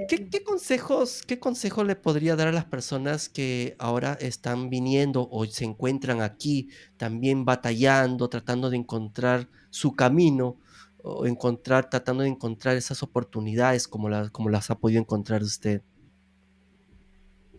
¿Qué 0.08 0.28
qué 0.28 0.42
consejos 0.42 1.22
qué 1.26 1.38
consejo 1.38 1.84
le 1.84 1.96
podría 1.96 2.36
dar 2.36 2.48
a 2.48 2.52
las 2.52 2.64
personas 2.64 3.28
que 3.28 3.76
ahora 3.78 4.14
están 4.20 4.70
viniendo 4.70 5.28
o 5.30 5.44
se 5.46 5.64
encuentran 5.64 6.22
aquí 6.22 6.68
también 6.96 7.44
batallando, 7.44 8.28
tratando 8.28 8.70
de 8.70 8.78
encontrar 8.78 9.48
su 9.70 9.94
camino 9.94 10.56
o 11.02 11.26
encontrar 11.26 11.90
tratando 11.90 12.22
de 12.22 12.30
encontrar 12.30 12.76
esas 12.76 13.02
oportunidades 13.02 13.88
como 13.88 14.08
las 14.08 14.30
como 14.30 14.50
las 14.50 14.70
ha 14.70 14.78
podido 14.78 15.00
encontrar 15.00 15.42
usted? 15.42 15.82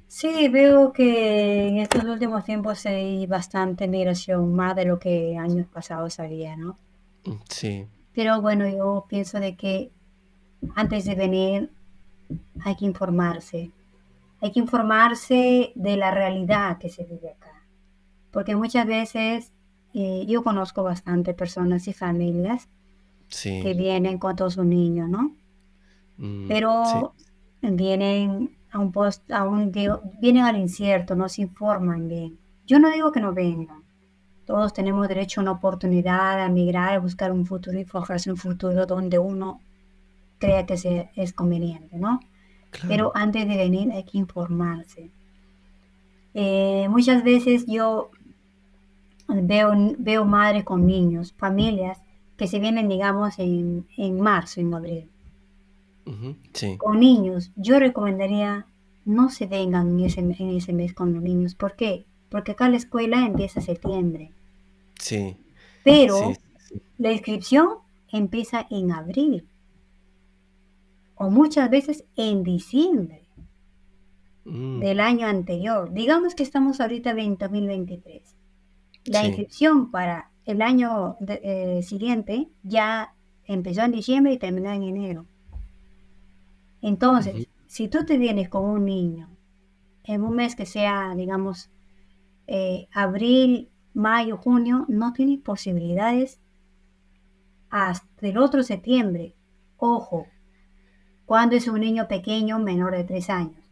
Sí, 0.10 0.48
veo 0.50 0.92
que 0.92 1.68
en 1.68 1.78
estos 1.78 2.04
últimos 2.04 2.44
tiempos 2.44 2.86
hay 2.86 3.26
bastante 3.26 3.88
migración, 3.88 4.54
más 4.54 4.76
de 4.76 4.86
lo 4.86 5.00
que 5.00 5.38
años 5.38 5.68
pasados 5.68 6.20
había, 6.20 6.56
¿no? 6.58 6.78
Mm, 7.26 7.40
sí, 7.50 7.88
Pero 8.18 8.42
bueno, 8.42 8.68
yo 8.68 9.06
pienso 9.08 9.40
de 9.40 9.56
que 9.56 9.92
antes 10.74 11.06
de 11.06 11.14
venir 11.14 11.72
hay 12.66 12.76
que 12.76 12.86
informarse. 12.86 13.70
Hay 14.42 14.52
que 14.52 14.60
informarse 14.60 15.72
de 15.76 15.98
la 15.98 16.10
realidad 16.10 16.80
que 16.80 16.90
se 16.90 17.04
vive 17.04 17.30
acá. 17.30 17.62
Porque 18.32 18.56
muchas 18.56 18.88
veces 18.88 19.52
eh, 19.94 20.26
yo 20.28 20.44
conozco 20.44 20.82
bastante 20.82 21.36
personas 21.36 21.88
y 21.88 21.94
familias 21.94 22.68
que 23.44 23.76
vienen 23.76 24.18
con 24.18 24.36
todos 24.36 24.56
sus 24.56 24.66
niños, 24.66 25.08
¿no? 25.08 25.36
mm, 26.18 26.42
sí, 26.42 26.48
Pero 26.48 27.14
vienen 27.62 28.58
a 28.72 28.80
un 28.80 28.92
post, 28.92 29.32
a 29.32 29.48
un, 29.48 29.72
digo, 29.72 30.02
vienen 30.20 30.44
al 30.44 30.58
incierto, 30.58 31.16
no 31.16 31.30
se 31.30 31.44
informan 31.44 32.08
bien. 32.08 32.40
Yo 32.66 32.80
no 32.80 32.90
digo 32.90 33.12
que 33.12 33.20
no 33.20 33.32
vengan. 33.32 33.84
Todos 34.48 34.74
tenemos 34.74 35.08
derecho 35.08 35.40
a 35.40 35.44
una 35.44 35.52
oportunidad 35.52 36.42
a 36.42 36.50
migrar, 36.50 36.96
a 36.96 37.00
buscar 37.00 37.32
un 37.32 37.46
futuro 37.46 37.78
y 37.78 37.86
forjarse 37.86 38.32
un 38.32 38.38
futuro 38.38 38.88
donde 38.88 39.20
uno 39.20 39.62
crea 40.40 40.66
que 40.66 40.78
se, 40.78 41.12
es 41.16 41.34
conveniente, 41.34 41.98
¿no? 41.98 42.20
Pero 42.88 43.12
antes 43.14 43.48
de 43.48 43.58
venir 43.58 43.92
hay 43.92 44.04
que 44.04 44.18
informarse. 44.18 45.12
Eh, 46.34 46.88
muchas 46.90 47.24
veces 47.24 47.66
yo 47.68 48.10
veo, 49.28 49.72
veo 50.00 50.26
madres 50.26 50.64
con 50.64 50.86
niños, 50.86 51.34
familias 51.38 52.02
que 52.38 52.48
se 52.48 52.60
vienen, 52.60 52.88
digamos, 52.88 53.38
en, 53.40 53.86
en 53.98 54.20
marzo, 54.20 54.62
en 54.62 54.74
abril, 54.74 55.10
sí, 56.54 56.78
con 56.78 57.00
niños. 57.00 57.52
Yo 57.56 57.80
recomendaría 57.80 58.66
no 59.08 59.30
se 59.30 59.46
vengan 59.48 59.98
en 59.98 60.06
ese, 60.06 60.20
en 60.20 60.50
ese 60.50 60.74
mes 60.74 60.94
con 60.94 61.14
los 61.14 61.24
niños. 61.24 61.56
¿Por 61.56 61.76
qué? 61.76 62.06
Porque 62.30 62.52
acá 62.52 62.70
la 62.70 62.76
escuela 62.76 63.26
empieza 63.26 63.62
en 63.62 63.66
septiembre, 63.66 64.32
sí, 65.00 65.38
pero 65.84 66.10
sí, 66.10 66.38
sí. 66.60 66.82
la 66.98 67.12
inscripción 67.14 67.80
empieza 68.12 68.68
en 68.70 68.92
abril 68.92 69.48
o 71.16 71.30
muchas 71.30 71.70
veces 71.70 72.06
en 72.16 72.44
diciembre 72.44 73.28
Mm, 74.46 74.80
del 74.80 75.00
año 75.02 75.28
anterior. 75.28 75.92
Digamos 75.94 76.34
que 76.36 76.44
estamos 76.44 76.80
ahorita 76.80 77.12
en 77.12 77.38
2023. 77.38 78.36
La 79.06 79.22
sí, 79.22 79.28
inscripción 79.28 79.92
para 79.92 80.32
el 80.46 80.62
año 80.62 81.18
de- 81.20 81.42
eh, 81.44 81.84
siguiente 81.84 82.50
ya 82.64 83.14
empezó 83.46 83.82
en 83.84 83.92
diciembre 83.92 84.34
y 84.34 84.38
terminó 84.40 84.72
en 84.72 84.84
enero. 84.84 85.26
Entonces, 86.82 87.50
si 87.68 87.88
tú 87.88 88.06
te 88.06 88.18
vienes 88.18 88.50
con 88.50 88.66
un 88.66 88.86
niño 88.86 89.30
en 90.04 90.24
un 90.24 90.36
mes 90.36 90.56
que 90.56 90.66
sea, 90.66 91.14
digamos, 91.16 91.70
eh, 92.48 92.88
abril, 92.94 93.70
mayo, 93.98 94.38
junio, 94.38 94.86
no 94.88 95.12
tienes 95.12 95.40
posibilidades 95.40 96.40
hasta 97.70 98.28
el 98.28 98.38
otro 98.38 98.62
septiembre. 98.62 99.36
Ojo, 99.78 100.28
cuando 101.26 101.56
es 101.56 101.68
un 101.68 101.82
niño 101.82 102.08
pequeño 102.08 102.60
menor 102.60 102.96
de 102.96 103.04
tres 103.04 103.30
años. 103.30 103.64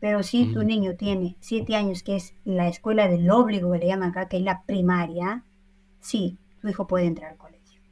Pero 0.00 0.22
si 0.22 0.52
tu 0.52 0.60
mm, 0.60 0.66
niño 0.66 0.96
tiene 0.96 1.36
siete 1.40 1.76
años, 1.76 2.02
que 2.02 2.16
es 2.16 2.34
la 2.44 2.68
escuela 2.68 3.08
del 3.08 3.30
óbligo 3.30 3.70
que 3.72 3.78
le 3.78 3.88
llaman 3.88 4.10
acá, 4.10 4.28
que 4.28 4.38
es 4.38 4.42
la 4.42 4.62
primaria, 4.62 5.44
sí, 6.00 6.38
tu 6.60 6.68
hijo 6.68 6.86
puede 6.86 7.06
entrar 7.06 7.32
al 7.32 7.36
colegio. 7.36 7.82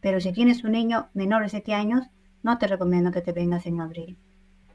Pero 0.00 0.20
si 0.20 0.32
tienes 0.32 0.62
un 0.62 0.72
niño 0.72 1.08
menor 1.14 1.42
de 1.42 1.48
7 1.48 1.72
años, 1.72 2.06
no 2.42 2.58
te 2.58 2.66
recomiendo 2.66 3.12
que 3.12 3.22
te 3.22 3.32
vengas 3.32 3.64
en 3.64 3.80
abril. 3.80 4.18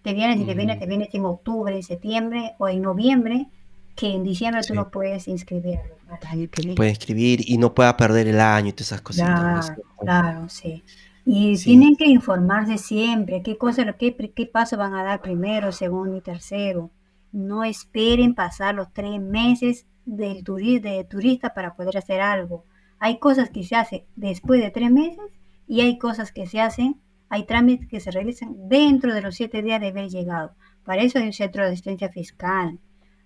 Te 0.01 0.13
vienes 0.13 0.39
y 0.39 0.45
te 0.45 0.55
vienes, 0.55 0.77
mm, 0.77 0.79
te 0.79 0.87
vienes 0.87 1.13
en 1.13 1.25
octubre, 1.25 1.75
en 1.75 1.83
septiembre 1.83 2.55
o 2.57 2.67
en 2.67 2.81
noviembre, 2.81 3.49
que 3.99 4.07
en 4.15 4.23
diciembre 4.23 4.61
tú 4.61 4.67
sí. 4.69 4.73
lo 4.75 4.89
puedes 4.91 5.27
inscribir 5.27 5.79
al 6.07 6.27
año 6.27 6.47
que 6.49 6.61
viene. 6.61 6.75
Puede 6.75 6.91
escribir 6.91 7.41
y 7.45 7.57
no 7.57 7.73
pueda 7.75 7.95
perder 7.97 8.27
el 8.27 8.39
año 8.39 8.69
y 8.69 8.73
todas 8.73 8.87
esas 8.87 9.01
cositas, 9.01 9.29
¿no 9.41 9.59
es 9.59 9.71
Claro, 9.71 9.83
claro, 9.99 10.49
sí. 10.49 10.83
Y 11.25 11.57
Sí, 11.57 11.65
tienen 11.65 11.95
que 11.95 12.05
informarse 12.07 12.77
siempre 12.77 13.43
qué 13.43 13.57
cosa, 13.57 13.93
qué, 13.93 14.15
qué 14.35 14.45
paso 14.45 14.77
van 14.77 14.93
a 14.95 15.03
dar 15.03 15.21
primero, 15.21 15.71
segundo 15.71 16.15
y 16.17 16.21
tercero. 16.21 16.91
No 17.31 17.63
esperen 17.63 18.33
pasar 18.35 18.73
los 18.75 18.91
tres 18.93 19.19
meses 19.21 19.85
del 20.05 20.43
turi- 20.43 20.81
de 20.81 21.03
turista 21.03 21.53
para 21.53 21.75
poder 21.75 21.97
hacer 21.97 22.21
algo. 22.21 22.65
Hay 22.99 23.19
cosas 23.19 23.49
que 23.49 23.63
se 23.63 23.75
hacen 23.75 24.03
después 24.15 24.61
de 24.61 24.71
tres 24.71 24.91
meses 24.91 25.19
y 25.67 25.81
hay 25.81 25.97
cosas 25.99 26.31
que 26.31 26.47
se 26.47 26.61
hacen, 26.61 26.99
hay 27.29 27.43
trámites 27.45 27.87
que 27.87 27.99
se 27.99 28.11
realizan 28.11 28.55
dentro 28.69 29.13
de 29.13 29.21
los 29.21 29.35
siete 29.35 29.61
días 29.61 29.79
de 29.81 29.89
haber 29.89 30.09
llegado. 30.09 30.55
Para 30.83 31.03
eso 31.03 31.19
hay 31.19 31.25
un 31.27 31.33
centro 31.33 31.63
de 31.63 31.69
asistencia 31.73 32.09
fiscal. 32.09 32.79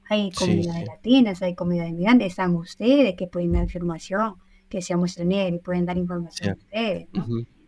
Hay 0.09 0.31
comunidades 0.31 0.81
sí, 0.81 0.85
latinas, 0.87 1.41
hay 1.41 1.55
comunidades 1.55 1.93
migrantes, 1.93 2.27
están 2.27 2.55
ustedes 2.55 3.15
que 3.15 3.27
pueden 3.27 3.53
dar 3.53 3.63
información 3.63 4.35
que 4.69 4.81
seamos 4.81 5.11
extranjeros 5.11 5.59
y 5.59 5.63
pueden 5.63 5.85
dar 5.85 5.97
información 5.97 6.51
a 6.51 6.57
ustedes. 6.57 7.07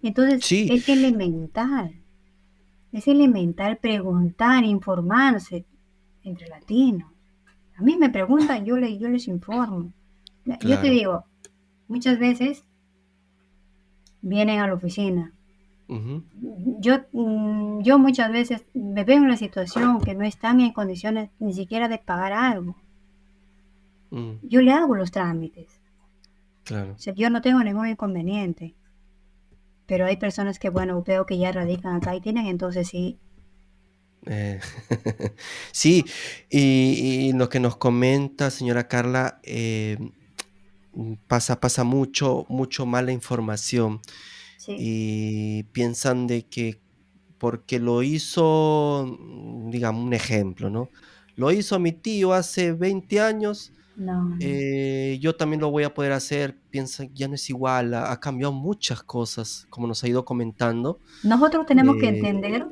Entonces, 0.01 0.51
es 0.51 0.89
elemental, 0.89 2.01
es 2.91 3.07
elemental 3.07 3.77
preguntar, 3.77 4.63
informarse 4.63 5.65
entre 6.23 6.47
latinos. 6.47 7.11
A 7.75 7.83
mí 7.83 7.95
me 7.97 8.09
preguntan, 8.09 8.65
yo, 8.65 8.77
le, 8.77 8.97
yo 8.97 9.09
les 9.09 9.27
informo. 9.27 9.93
Yo 10.61 10.79
te 10.79 10.89
digo, 10.89 11.25
muchas 11.87 12.17
veces 12.17 12.63
vienen 14.21 14.59
a 14.59 14.67
la 14.67 14.73
oficina. 14.73 15.34
Yo, 15.87 16.97
mm, 17.11 17.81
yo 17.83 17.99
muchas 17.99 18.31
veces 18.31 18.65
me 18.73 19.03
veo 19.03 19.17
en 19.17 19.23
una 19.23 19.37
situación 19.37 20.01
que 20.01 20.15
no 20.15 20.25
están 20.25 20.59
en 20.59 20.73
condiciones 20.73 21.29
ni 21.39 21.53
siquiera 21.53 21.87
de 21.87 21.99
pagar 21.99 22.33
algo. 22.33 22.75
mm, 24.09 24.33
Yo 24.43 24.61
le 24.61 24.71
hago 24.71 24.95
los 24.95 25.11
trámites. 25.11 25.79
claro. 26.63 26.93
O 26.93 26.97
sea, 26.97 27.13
yo 27.13 27.29
no 27.29 27.41
tengo 27.41 27.63
ningún 27.63 27.87
inconveniente. 27.87 28.75
Pero 29.85 30.05
hay 30.05 30.17
personas 30.17 30.57
que, 30.57 30.69
bueno, 30.69 31.03
veo 31.03 31.27
que 31.27 31.37
ya 31.37 31.51
radican 31.51 31.95
acá 31.97 32.15
y 32.15 32.21
tienen, 32.21 32.47
entonces 32.47 32.87
sí. 32.87 33.19
Eh, 34.25 34.59
sí, 35.71 36.03
y, 36.49 37.29
y, 37.29 37.33
lo 37.33 37.49
que 37.49 37.59
nos 37.59 37.77
comenta, 37.77 38.49
señora 38.49 38.87
Carla, 38.87 39.39
eh, 39.43 39.97
pasa, 41.27 41.59
pasa 41.59 41.83
mucho, 41.83 42.47
mucho 42.49 42.87
mala 42.87 43.11
información 43.11 44.01
Sí. 44.65 44.75
y 44.79 45.63
piensan 45.71 46.25
de 46.27 46.43
que 46.47 46.79
porque 47.37 47.79
lo 47.79 48.01
hizo, 48.01 49.05
mm, 49.19 49.69
digamos, 49.69 50.03
un 50.05 50.13
ejemplo, 50.13 50.69
¿no? 50.69 50.89
Lo 51.35 51.51
hizo 51.51 51.77
mi 51.79 51.91
tío 51.91 52.33
hace 52.33 52.71
20 52.71 53.19
años, 53.19 53.71
No, 53.97 54.35
eh, 54.39 55.17
yo 55.21 55.35
también 55.35 55.61
lo 55.61 55.69
voy 55.69 55.83
a 55.83 55.93
poder 55.93 56.13
hacer. 56.13 56.57
Piensa, 56.69 57.05
ya 57.13 57.27
no 57.27 57.35
es 57.35 57.49
igual, 57.49 57.93
ha, 57.93 58.11
ha 58.11 58.19
cambiado 58.19 58.53
muchas 58.53 59.03
cosas, 59.03 59.67
como 59.69 59.85
nos 59.87 60.03
ha 60.03 60.07
ido 60.07 60.25
comentando. 60.25 60.99
Nosotros 61.23 61.65
tenemos 61.65 61.97
que 61.97 62.07
eh, 62.07 62.17
entender 62.17 62.67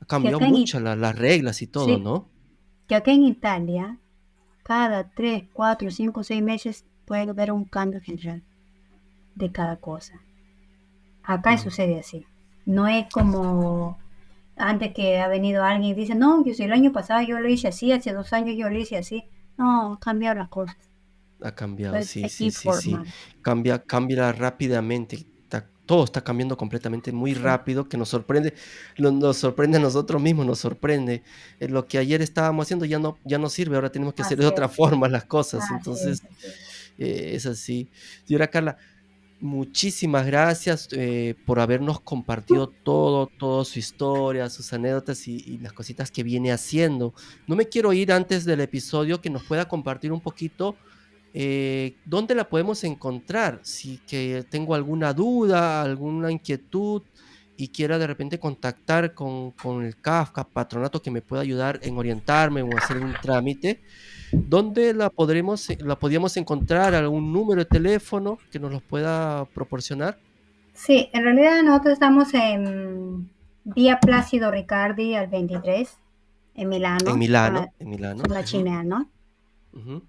ha 0.00 0.06
cambiado 0.06 0.40
la- 0.80 0.96
las 0.96 1.16
reglas 1.16 1.62
y 1.62 1.66
todo, 1.66 1.86
sí, 1.86 2.00
¿no? 2.00 2.28
que 2.88 2.94
acá 2.96 3.12
en 3.12 3.22
Italia, 3.22 3.98
cada 4.64 5.10
tres, 5.10 5.44
cuatro, 5.52 5.90
cinco, 5.90 6.24
seis 6.24 6.42
meses 6.42 6.84
puede 7.04 7.22
haber 7.30 7.52
un 7.52 7.64
cambio 7.64 8.00
general 8.00 8.42
de 9.36 9.52
cada 9.52 9.76
cosa. 9.76 10.20
Acá 11.22 11.56
Mm, 11.56 11.58
sucede 11.58 11.98
así. 12.00 12.26
No 12.66 12.86
es 12.88 13.06
como 13.10 13.98
antes 14.56 14.92
que 14.94 15.20
ha 15.20 15.28
venido 15.28 15.64
alguien 15.64 15.92
y 15.92 15.94
dice, 15.94 16.14
no, 16.14 16.44
yo 16.44 16.54
si 16.54 16.64
el 16.64 16.72
año 16.72 16.92
pasado 16.92 17.22
yo 17.22 17.40
lo 17.40 17.48
hice 17.48 17.68
así, 17.68 17.92
hace 17.92 18.12
dos 18.12 18.32
años 18.32 18.56
yo 18.58 18.68
lo 18.70 18.78
hice 18.78 18.96
así. 18.98 19.24
No, 19.56 19.98
cambiaron 20.00 20.40
las 20.40 20.48
cosas. 20.50 20.76
Ha 21.42 21.54
cambiado, 21.54 21.94
Entonces 21.94 22.10
sí, 22.12 22.28
sí, 22.28 22.50
sí, 22.50 22.70
sí. 22.72 23.00
Cambia, 23.42 23.78
cambia 23.84 24.30
rápidamente. 24.32 25.16
está- 25.42 25.70
todo 25.86 26.04
está 26.04 26.22
cambiando 26.22 26.56
completamente 26.56 27.12
muy 27.12 27.32
rápido, 27.34 27.88
que 27.88 27.96
nos 27.96 28.10
sorprende, 28.10 28.54
lo- 28.96 29.10
nos 29.10 29.38
sorprende 29.38 29.78
a 29.78 29.80
nosotros 29.80 30.20
mismos, 30.22 30.44
nos 30.46 30.58
sorprende. 30.60 31.22
Eh, 31.58 31.68
lo 31.68 31.88
que 31.88 31.96
ayer 31.98 32.20
estábamos 32.22 32.66
haciendo 32.66 32.84
ya 32.84 32.98
no, 32.98 33.20
ya 33.24 33.38
no 33.38 33.48
sirve, 33.48 33.76
ahora 33.76 33.90
tenemos 33.90 34.14
que 34.14 34.22
hacer 34.22 34.38
de 34.38 34.46
otra 34.46 34.68
forma 34.68 35.08
las 35.08 35.24
cosas. 35.24 35.70
así 35.70 35.74
es, 35.74 35.78
Entonces, 35.78 36.22
así 36.24 36.46
eh, 36.98 37.32
es 37.34 37.46
así. 37.46 37.90
Señora 38.24 38.48
Carla, 38.48 38.76
muchísimas 39.40 40.26
gracias 40.26 40.88
eh, 40.92 41.34
por 41.46 41.60
habernos 41.60 42.00
compartido 42.00 42.68
todo, 42.68 43.26
toda 43.26 43.64
su 43.64 43.78
historia, 43.78 44.48
sus 44.50 44.72
anécdotas 44.72 45.26
y, 45.28 45.36
y 45.46 45.58
las 45.58 45.72
cositas 45.72 46.10
que 46.10 46.22
viene 46.22 46.52
haciendo. 46.52 47.14
No 47.46 47.56
me 47.56 47.68
quiero 47.68 47.92
ir 47.92 48.12
antes 48.12 48.44
del 48.44 48.60
episodio 48.60 49.20
que 49.20 49.30
nos 49.30 49.44
pueda 49.44 49.66
compartir 49.66 50.12
un 50.12 50.20
poquito 50.20 50.76
eh, 51.32 51.94
¿dónde 52.04 52.34
la 52.34 52.48
podemos 52.48 52.82
encontrar? 52.84 53.60
Si 53.62 53.98
que 53.98 54.44
tengo 54.50 54.74
alguna 54.74 55.12
duda, 55.12 55.82
alguna 55.82 56.30
inquietud 56.30 57.02
y 57.60 57.68
quiera 57.68 57.98
de 57.98 58.06
repente 58.06 58.38
contactar 58.38 59.12
con, 59.12 59.50
con 59.50 59.84
el 59.84 60.00
Kafka, 60.00 60.44
patronato 60.44 61.02
que 61.02 61.10
me 61.10 61.20
pueda 61.20 61.42
ayudar 61.42 61.78
en 61.82 61.98
orientarme 61.98 62.62
o 62.62 62.74
hacer 62.74 62.96
un 62.96 63.12
trámite, 63.20 63.82
¿dónde 64.32 64.94
la 64.94 65.10
podremos, 65.10 65.68
la 65.80 65.98
podríamos 65.98 66.36
encontrar? 66.38 66.94
¿Algún 66.94 67.30
número 67.32 67.62
de 67.62 67.66
teléfono 67.70 68.38
que 68.50 68.58
nos 68.58 68.72
los 68.72 68.82
pueda 68.82 69.44
proporcionar? 69.54 70.18
Sí, 70.72 71.10
en 71.12 71.22
realidad 71.22 71.62
nosotros 71.62 71.92
estamos 71.92 72.32
en 72.32 73.28
Vía 73.64 74.00
Plácido 74.00 74.50
Ricardi 74.50 75.14
al 75.14 75.26
23, 75.26 75.98
en 76.54 76.62
En 76.62 76.68
Milano, 76.70 77.16
Milano, 77.18 77.58
zona, 77.58 77.72
en 77.78 77.90
Milano. 77.90 78.22
ujú, 78.24 78.42
Chimeano. 78.44 79.10
ujú. 79.74 80.02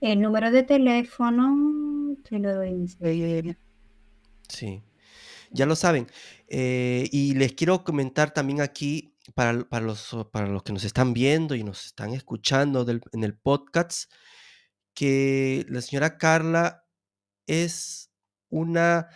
El 0.00 0.20
número 0.22 0.50
de 0.50 0.62
teléfono, 0.62 2.16
te 2.22 2.38
lo 2.38 2.54
doy 2.54 2.68
enseguida. 2.68 3.54
Sí. 4.48 4.80
Ya 5.50 5.66
lo 5.66 5.76
saben. 5.76 6.06
Eh, 6.48 7.08
y 7.12 7.34
les 7.34 7.52
quiero 7.52 7.84
comentar 7.84 8.32
también 8.32 8.60
aquí, 8.60 9.14
para, 9.34 9.52
los, 9.52 10.16
para 10.32 10.48
los 10.48 10.62
que 10.62 10.72
nos 10.72 10.84
están 10.84 11.12
viendo 11.12 11.54
y 11.54 11.62
nos 11.62 11.84
están 11.84 12.14
escuchando 12.14 12.86
en 12.88 13.24
el 13.24 13.36
podcast, 13.36 14.10
que 14.94 15.66
la 15.68 15.82
señora 15.82 16.16
Carla 16.16 16.84
es 17.46 18.10
una 18.48 19.08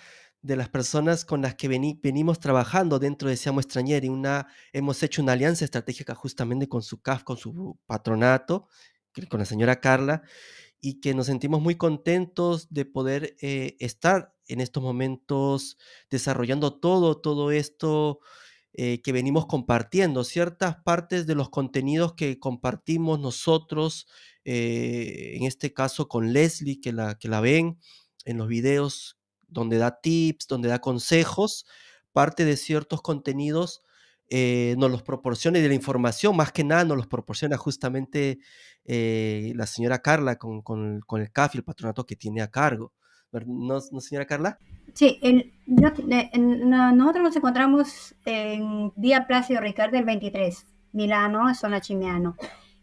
de 0.42 0.56
las 0.56 0.68
personas 0.68 1.24
con 1.24 1.40
las 1.40 1.54
que 1.54 1.68
veni- 1.68 1.98
venimos 2.02 2.40
trabajando 2.40 2.98
dentro 2.98 3.28
de 3.28 3.36
Seamos 3.36 3.64
Extranjeri. 3.64 4.08
Una, 4.08 4.48
hemos 4.72 5.02
hecho 5.02 5.22
una 5.22 5.32
alianza 5.32 5.64
estratégica 5.64 6.14
justamente 6.14 6.68
con 6.68 6.82
su 6.82 7.00
CAF, 7.00 7.22
con 7.22 7.36
su 7.36 7.78
patronato, 7.86 8.68
con 9.30 9.38
la 9.38 9.46
señora 9.46 9.80
Carla, 9.80 10.22
y 10.82 11.00
que 11.00 11.14
nos 11.14 11.26
sentimos 11.26 11.62
muy 11.62 11.76
contentos 11.76 12.66
de 12.70 12.84
poder 12.84 13.36
eh, 13.40 13.76
estar 13.78 14.34
en 14.48 14.60
estos 14.60 14.82
momentos 14.82 15.78
desarrollando 16.10 16.74
todo, 16.80 17.20
todo 17.20 17.52
esto 17.52 18.18
eh, 18.74 19.00
que 19.00 19.12
venimos 19.12 19.46
compartiendo, 19.46 20.24
ciertas 20.24 20.76
partes 20.84 21.26
de 21.26 21.36
los 21.36 21.50
contenidos 21.50 22.14
que 22.14 22.40
compartimos 22.40 23.20
nosotros, 23.20 24.08
eh, 24.44 25.34
en 25.36 25.44
este 25.44 25.72
caso 25.72 26.08
con 26.08 26.32
Leslie, 26.32 26.80
que 26.80 26.92
la, 26.92 27.16
que 27.16 27.28
la 27.28 27.40
ven 27.40 27.78
en 28.24 28.38
los 28.38 28.48
videos 28.48 29.18
donde 29.46 29.78
da 29.78 30.00
tips, 30.00 30.48
donde 30.48 30.68
da 30.68 30.80
consejos, 30.80 31.64
parte 32.12 32.44
de 32.44 32.56
ciertos 32.56 33.02
contenidos 33.02 33.82
eh, 34.34 34.74
nos 34.78 34.90
los 34.90 35.02
proporciona 35.02 35.58
y 35.58 35.62
de 35.62 35.68
la 35.68 35.74
información, 35.74 36.34
más 36.34 36.52
que 36.52 36.64
nada, 36.64 36.86
nos 36.86 36.96
los 36.96 37.06
proporciona 37.06 37.58
justamente 37.58 38.38
eh, 38.86 39.52
la 39.56 39.66
señora 39.66 39.98
Carla 40.00 40.36
con, 40.36 40.62
con, 40.62 41.02
el 41.20 41.30
CAF 41.30 41.54
y 41.54 41.58
el 41.58 41.64
patronato 41.64 42.06
que 42.06 42.16
tiene 42.16 42.40
a 42.40 42.50
cargo. 42.50 42.94
¿Ver- 43.30 43.46
¿No, 43.46 43.78
no 43.92 44.00
señora 44.00 44.24
Carla? 44.26 44.56
Sí, 44.94 45.18
el- 45.22 45.52
nosotros 45.66 47.22
nos 47.22 47.36
encontramos 47.36 48.14
en 48.24 48.90
Vía 48.96 49.26
Plácido 49.26 49.60
Ricardi 49.60 49.98
el 49.98 50.06
23, 50.06 50.66
Milano, 50.92 51.54
zona 51.54 51.82
Chimeano. 51.82 52.34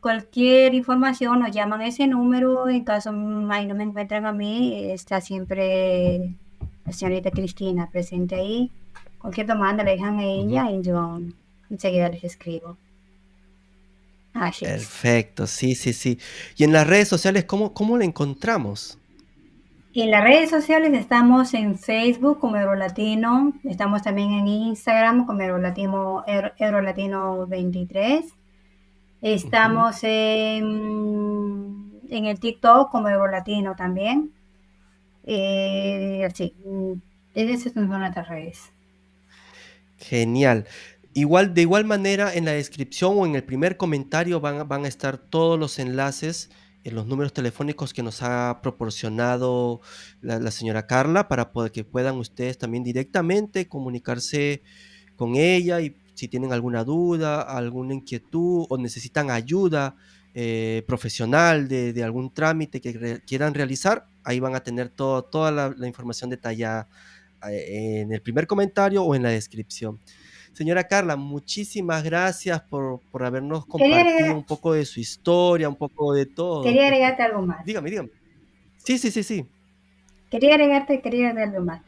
cualquier 0.00 0.74
información 0.74 1.40
nos 1.40 1.50
llaman 1.50 1.80
a 1.80 1.88
ese 1.88 2.06
número. 2.06 2.68
En 2.68 2.84
caso 2.84 3.10
ahí 3.50 3.66
no 3.66 3.74
me 3.74 3.84
encuentran 3.84 4.26
a 4.26 4.32
mí, 4.32 4.90
está 4.92 5.20
siempre 5.20 6.34
la 6.84 6.92
señorita 6.92 7.30
Cristina 7.30 7.90
presente 7.90 8.36
ahí. 8.36 8.70
Cualquier 9.18 9.46
demanda 9.46 9.82
le 9.82 9.92
dejan 9.92 10.18
a 10.20 10.24
ella 10.24 10.70
y 10.70 10.82
yo 10.82 11.20
enseguida 11.68 12.08
les 12.08 12.24
escribo. 12.24 12.76
Así. 14.32 14.64
Perfecto, 14.64 15.46
sí, 15.46 15.74
sí, 15.74 15.92
sí. 15.92 16.18
Y 16.56 16.62
en 16.62 16.72
las 16.72 16.86
redes 16.86 17.08
sociales, 17.08 17.44
¿cómo, 17.44 17.74
cómo 17.74 17.98
la 17.98 18.04
encontramos? 18.04 18.98
En 19.94 20.10
las 20.10 20.22
redes 20.22 20.50
sociales 20.50 20.92
estamos 20.94 21.54
en 21.54 21.78
Facebook 21.78 22.38
como 22.38 22.56
Eurolatino, 22.56 23.52
estamos 23.64 24.02
también 24.02 24.32
en 24.32 24.46
Instagram 24.46 25.26
como 25.26 25.42
Eurolatino, 25.42 26.24
Euro- 26.26 26.52
Eurolatino 26.58 27.46
23. 27.46 28.24
Ujú. 29.42 29.52
Estamos 29.52 29.98
en, 30.04 32.00
en 32.08 32.26
el 32.26 32.38
TikTok 32.40 32.90
como 32.90 33.08
Eurolatino 33.08 33.74
también. 33.76 34.32
Eh, 35.24 36.24
así, 36.26 36.54
esas 37.34 37.72
son 37.74 37.88
nuestras 37.88 38.28
redes. 38.28 38.72
Genial. 39.96 40.66
Igual, 41.14 41.54
de 41.54 41.62
igual 41.62 41.84
manera, 41.84 42.32
en 42.34 42.44
la 42.44 42.52
descripción 42.52 43.14
o 43.16 43.26
en 43.26 43.34
el 43.34 43.44
primer 43.44 43.76
comentario 43.76 44.40
van 44.40 44.84
a 44.84 44.88
estar 44.88 45.18
todos 45.18 45.58
los 45.58 45.78
enlaces 45.78 46.50
los 46.90 47.06
números 47.06 47.32
telefónicos 47.32 47.92
que 47.92 48.02
nos 48.02 48.22
ha 48.22 48.60
proporcionado 48.62 49.80
la, 50.20 50.50
señora 50.50 50.86
Carla 50.86 51.28
para 51.28 51.52
poder 51.52 51.72
que 51.72 51.84
puedan 51.84 52.16
ustedes 52.16 52.58
también 52.58 52.84
directamente 52.84 53.68
comunicarse 53.68 54.62
con 55.16 55.36
ella 55.36 55.80
y 55.80 55.96
si 56.14 56.28
tienen 56.28 56.52
alguna 56.52 56.84
duda, 56.84 57.42
alguna 57.42 57.94
inquietud 57.94 58.66
o 58.68 58.78
necesitan 58.78 59.30
ayuda 59.30 59.96
eh, 60.34 60.84
profesional 60.86 61.68
de, 61.68 62.02
algún 62.04 62.32
trámite 62.32 62.80
que 62.80 63.20
quieran 63.26 63.54
realizar, 63.54 64.06
ahí 64.24 64.40
van 64.40 64.54
a 64.54 64.60
tener 64.60 64.88
todo, 64.88 65.22
toda 65.22 65.50
la, 65.50 65.74
la 65.76 65.86
información 65.86 66.30
detallada 66.30 66.88
eh, 67.48 68.00
en 68.00 68.12
el 68.12 68.20
primer 68.20 68.46
comentario 68.46 69.02
o 69.04 69.14
en 69.14 69.22
la 69.22 69.30
descripción. 69.30 70.00
Señora 70.52 70.84
Carla, 70.88 71.16
muchísimas 71.16 72.02
gracias 72.02 72.60
por, 72.62 73.00
por 73.12 73.22
habernos 73.24 73.64
compartido 73.66 73.98
agregar- 74.00 74.34
un 74.36 74.44
poco 74.44 74.72
de 74.72 74.84
su 74.84 74.98
historia, 75.00 75.68
un 75.68 75.76
poco 75.76 76.12
de 76.12 76.26
todo. 76.26 76.62
quería 76.62 76.84
agregarte 76.86 77.22
algo 77.22 77.42
más. 77.42 77.64
Dígame, 77.64 77.90
dígame. 77.90 78.10
Sí, 78.78 78.98
sí, 78.98 79.10
sí, 79.10 79.22
sí. 79.22 79.46
Quería 80.30 80.54
agregarte, 80.54 81.00
quería 81.00 81.28
agregarte 81.28 81.56
algo 81.56 81.66
más. 81.66 81.82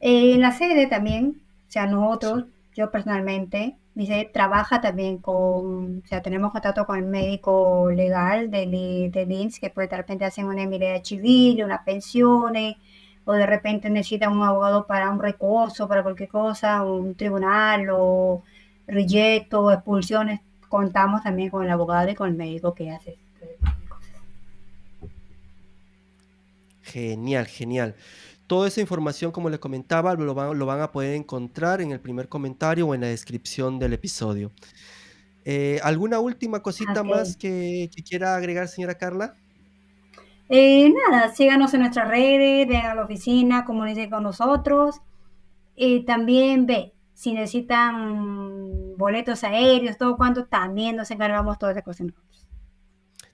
Eh, 0.00 0.34
en 0.34 0.40
la 0.40 0.52
sede 0.52 0.86
también, 0.86 1.42
o 1.68 1.70
sea, 1.70 1.86
nosotros, 1.86 2.44
yo 2.74 2.90
personalmente, 2.90 3.76
Me 3.96 4.02
dice, 4.02 4.28
trabaja 4.32 4.80
también 4.80 5.18
con, 5.18 6.02
o 6.04 6.06
sea, 6.08 6.20
tenemos 6.20 6.50
contacto 6.50 6.84
con 6.84 6.98
el 6.98 7.04
médico 7.04 7.90
legal 7.92 8.50
del, 8.50 8.72
del 9.12 9.30
IMSS, 9.30 9.60
que 9.60 9.70
pues 9.70 9.88
de 9.88 9.96
repente 9.96 10.24
hacen 10.24 10.46
una 10.46 10.62
emilidad 10.64 11.00
civil, 11.04 11.62
unas 11.62 11.84
pensiones, 11.84 12.74
o 13.24 13.32
de 13.32 13.46
repente 13.46 13.90
necesitan 13.90 14.32
un 14.32 14.42
abogado 14.42 14.86
para 14.86 15.10
un 15.10 15.20
recurso, 15.20 15.88
para 15.88 16.02
cualquier 16.02 16.28
cosa, 16.28 16.82
un 16.82 17.14
tribunal, 17.14 17.88
o 17.90 18.42
reyeto, 18.86 19.72
expulsiones. 19.72 20.40
Contamos 20.68 21.22
también 21.22 21.50
con 21.50 21.64
el 21.64 21.70
abogado 21.70 22.10
y 22.10 22.14
con 22.14 22.28
el 22.28 22.34
médico 22.34 22.74
que 22.74 22.90
hace 22.90 23.12
este. 23.12 23.58
Genial, 26.82 27.46
genial. 27.46 27.94
Toda 28.46 28.68
esa 28.68 28.80
información, 28.80 29.32
como 29.32 29.48
le 29.48 29.58
comentaba, 29.58 30.14
lo 30.14 30.34
van, 30.34 30.58
lo 30.58 30.66
van 30.66 30.80
a 30.80 30.92
poder 30.92 31.14
encontrar 31.14 31.80
en 31.80 31.92
el 31.92 32.00
primer 32.00 32.28
comentario 32.28 32.86
o 32.86 32.94
en 32.94 33.00
la 33.00 33.06
descripción 33.06 33.78
del 33.78 33.94
episodio. 33.94 34.52
Eh, 35.46 35.80
¿alguna 35.82 36.18
última 36.20 36.62
cosita 36.62 37.02
más 37.02 37.36
que, 37.36 37.90
que 37.94 38.02
quiera 38.02 38.36
agregar, 38.36 38.68
señora 38.68 38.96
Carla? 38.96 39.34
Eh, 40.48 40.90
nada, 40.92 41.34
síganos 41.34 41.72
en 41.74 41.80
nuestras 41.80 42.08
redes, 42.08 42.66
vengan 42.68 42.92
a 42.92 42.94
la 42.96 43.04
oficina, 43.04 43.64
comuníquense 43.64 44.10
con 44.10 44.22
nosotros. 44.24 44.96
Y 45.76 46.04
también 46.04 46.66
ve, 46.66 46.94
si 47.14 47.32
necesitan 47.34 48.96
boletos 48.96 49.44
aéreos, 49.44 49.98
todo 49.98 50.16
cuanto, 50.16 50.46
también 50.46 50.96
nos 50.96 51.10
encargamos 51.10 51.58
todas 51.58 51.74
esas 51.76 51.84
cosas 51.84 52.06
nosotros. 52.08 52.48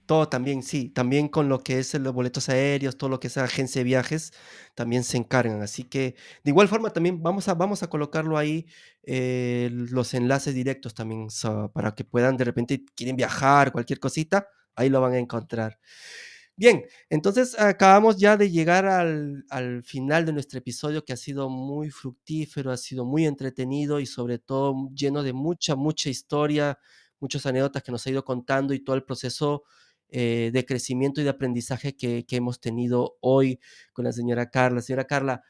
Todo 0.07 0.29
también, 0.29 0.63
sí, 0.65 0.89
también 0.89 1.29
con 1.29 1.49
lo 1.49 1.61
que 1.61 1.79
es 1.79 1.95
los 1.95 2.13
boletos 2.13 2.49
aéreos, 2.49 2.97
todo 2.99 3.09
lo 3.11 3.21
que 3.21 3.29
es 3.29 3.37
agencia 3.39 3.81
de 3.81 3.85
viajes, 3.85 4.33
también 4.75 5.05
se 5.05 5.17
encargan. 5.17 5.63
Así 5.63 5.85
que, 5.85 6.17
de 6.43 6.51
igual 6.51 6.67
forma, 6.69 6.91
también 6.91 7.23
vamos 7.23 7.47
a, 7.49 7.55
vamos 7.55 7.83
a 7.85 7.89
colocarlo 7.89 8.37
ahí, 8.37 8.67
eh, 9.05 9.69
los 9.73 10.13
enlaces 10.15 10.55
directos 10.55 10.95
también, 10.95 11.31
so- 11.31 11.71
para 11.73 11.95
que 11.95 12.05
puedan, 12.05 12.37
de 12.37 12.45
repente, 12.45 12.85
quieren 12.97 13.15
viajar, 13.17 13.71
cualquier 13.73 14.01
cosita, 14.01 14.49
ahí 14.75 14.89
lo 14.89 15.01
van 15.01 15.13
a 15.15 15.19
encontrar. 15.19 15.79
Bien, 16.61 16.85
entonces 17.09 17.59
acabamos 17.59 18.19
ya 18.19 18.37
de 18.37 18.51
llegar 18.51 18.85
al, 18.85 19.47
al 19.49 19.83
final 19.83 20.27
de 20.27 20.35
nuestro 20.35 20.59
episodio 20.59 21.03
que 21.07 21.15
ha 21.15 21.17
sido 21.17 21.49
muy 21.49 21.89
fructífero, 21.89 22.71
ha 22.71 22.77
sido 22.77 23.07
muy 23.07 23.25
entretenido 23.25 23.99
y 23.99 24.05
sobre 24.05 24.39
todo 24.39 24.91
lleno 24.95 25.23
de 25.23 25.33
mucha, 25.33 25.75
mucha 25.75 26.11
historia, 26.11 26.79
muchas 27.19 27.47
anécdotas 27.47 27.83
que 27.83 27.91
nos 27.93 28.07
ha 28.07 28.11
ido 28.11 28.27
contando 28.27 28.75
y 28.75 28.81
todo 28.81 28.95
el 28.95 29.05
proceso 29.05 29.63
eh, 30.11 30.51
de 30.53 30.67
crecimiento 30.67 31.23
y 31.23 31.25
de 31.25 31.31
aprendizaje 31.31 31.97
que, 31.97 32.27
que 32.27 32.37
hemos 32.37 32.61
tenido 32.61 33.17
hoy 33.23 33.59
con 33.95 34.05
la 34.05 34.13
señora 34.13 34.51
Carla. 34.51 34.83
Señora 34.83 35.07
Carla, 35.07 35.43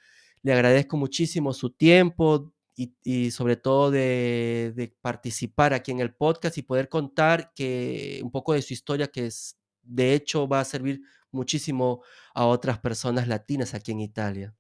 le 0.42 0.52
agradezco 0.52 0.96
muchísimo 0.96 1.52
su 1.54 1.70
tiempo 1.70 2.52
y, 2.76 3.30
sobre 3.32 3.56
todo 3.56 3.90
de, 3.90 4.72
de 4.76 4.94
participar 5.02 5.74
aquí 5.74 5.90
en 5.90 6.00
el 6.00 6.14
podcast 6.14 6.56
y 6.56 6.62
poder 6.62 6.88
contar 6.88 7.52
que 7.52 8.20
un 8.22 8.30
poco 8.30 8.54
de 8.54 8.62
su 8.62 8.72
historia 8.72 9.08
que 9.08 9.26
es 9.26 9.56
de 9.82 10.14
hecho, 10.14 10.48
va 10.48 10.60
a 10.60 10.64
servir 10.64 11.02
muchísimo 11.32 12.02
a 12.34 12.46
otras 12.46 12.78
personas 12.78 13.28
latinas 13.28 13.74
aquí 13.74 13.92
en 13.92 14.00
Italia. 14.00 14.54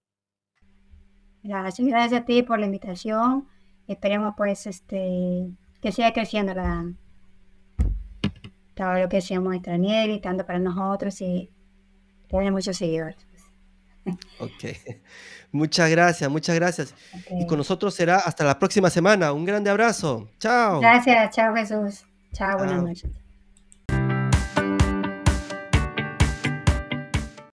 Gracias, 1.42 1.86
gracias 1.86 2.22
a 2.22 2.24
ti 2.24 2.42
por 2.42 2.58
la 2.58 2.66
invitación. 2.66 3.48
Esperemos 3.86 4.34
pues 4.36 4.66
este 4.66 5.50
que 5.80 5.92
siga 5.92 6.12
creciendo 6.12 6.54
la, 6.54 6.92
todo 8.74 8.94
lo 8.94 9.08
que 9.08 9.18
hacemos 9.18 9.54
extranjeros, 9.54 10.20
tanto 10.20 10.46
para 10.46 10.58
nosotros 10.58 11.20
y 11.20 11.50
tener 12.28 12.52
muchos 12.52 12.76
seguidores. 12.76 13.26
Ok. 14.40 14.64
Muchas 15.52 15.90
gracias, 15.90 16.30
muchas 16.30 16.54
gracias. 16.54 16.94
Y 17.30 17.46
con 17.46 17.58
nosotros 17.58 17.92
será 17.92 18.16
hasta 18.16 18.44
la 18.44 18.58
próxima 18.58 18.88
semana. 18.88 19.32
Un 19.32 19.44
grande 19.44 19.68
abrazo. 19.68 20.28
Chao. 20.38 20.80
Gracias, 20.80 21.34
chao 21.34 21.54
Jesús. 21.54 22.06
Chao, 22.32 22.56
buenas 22.56 22.82
noches. 22.82 23.19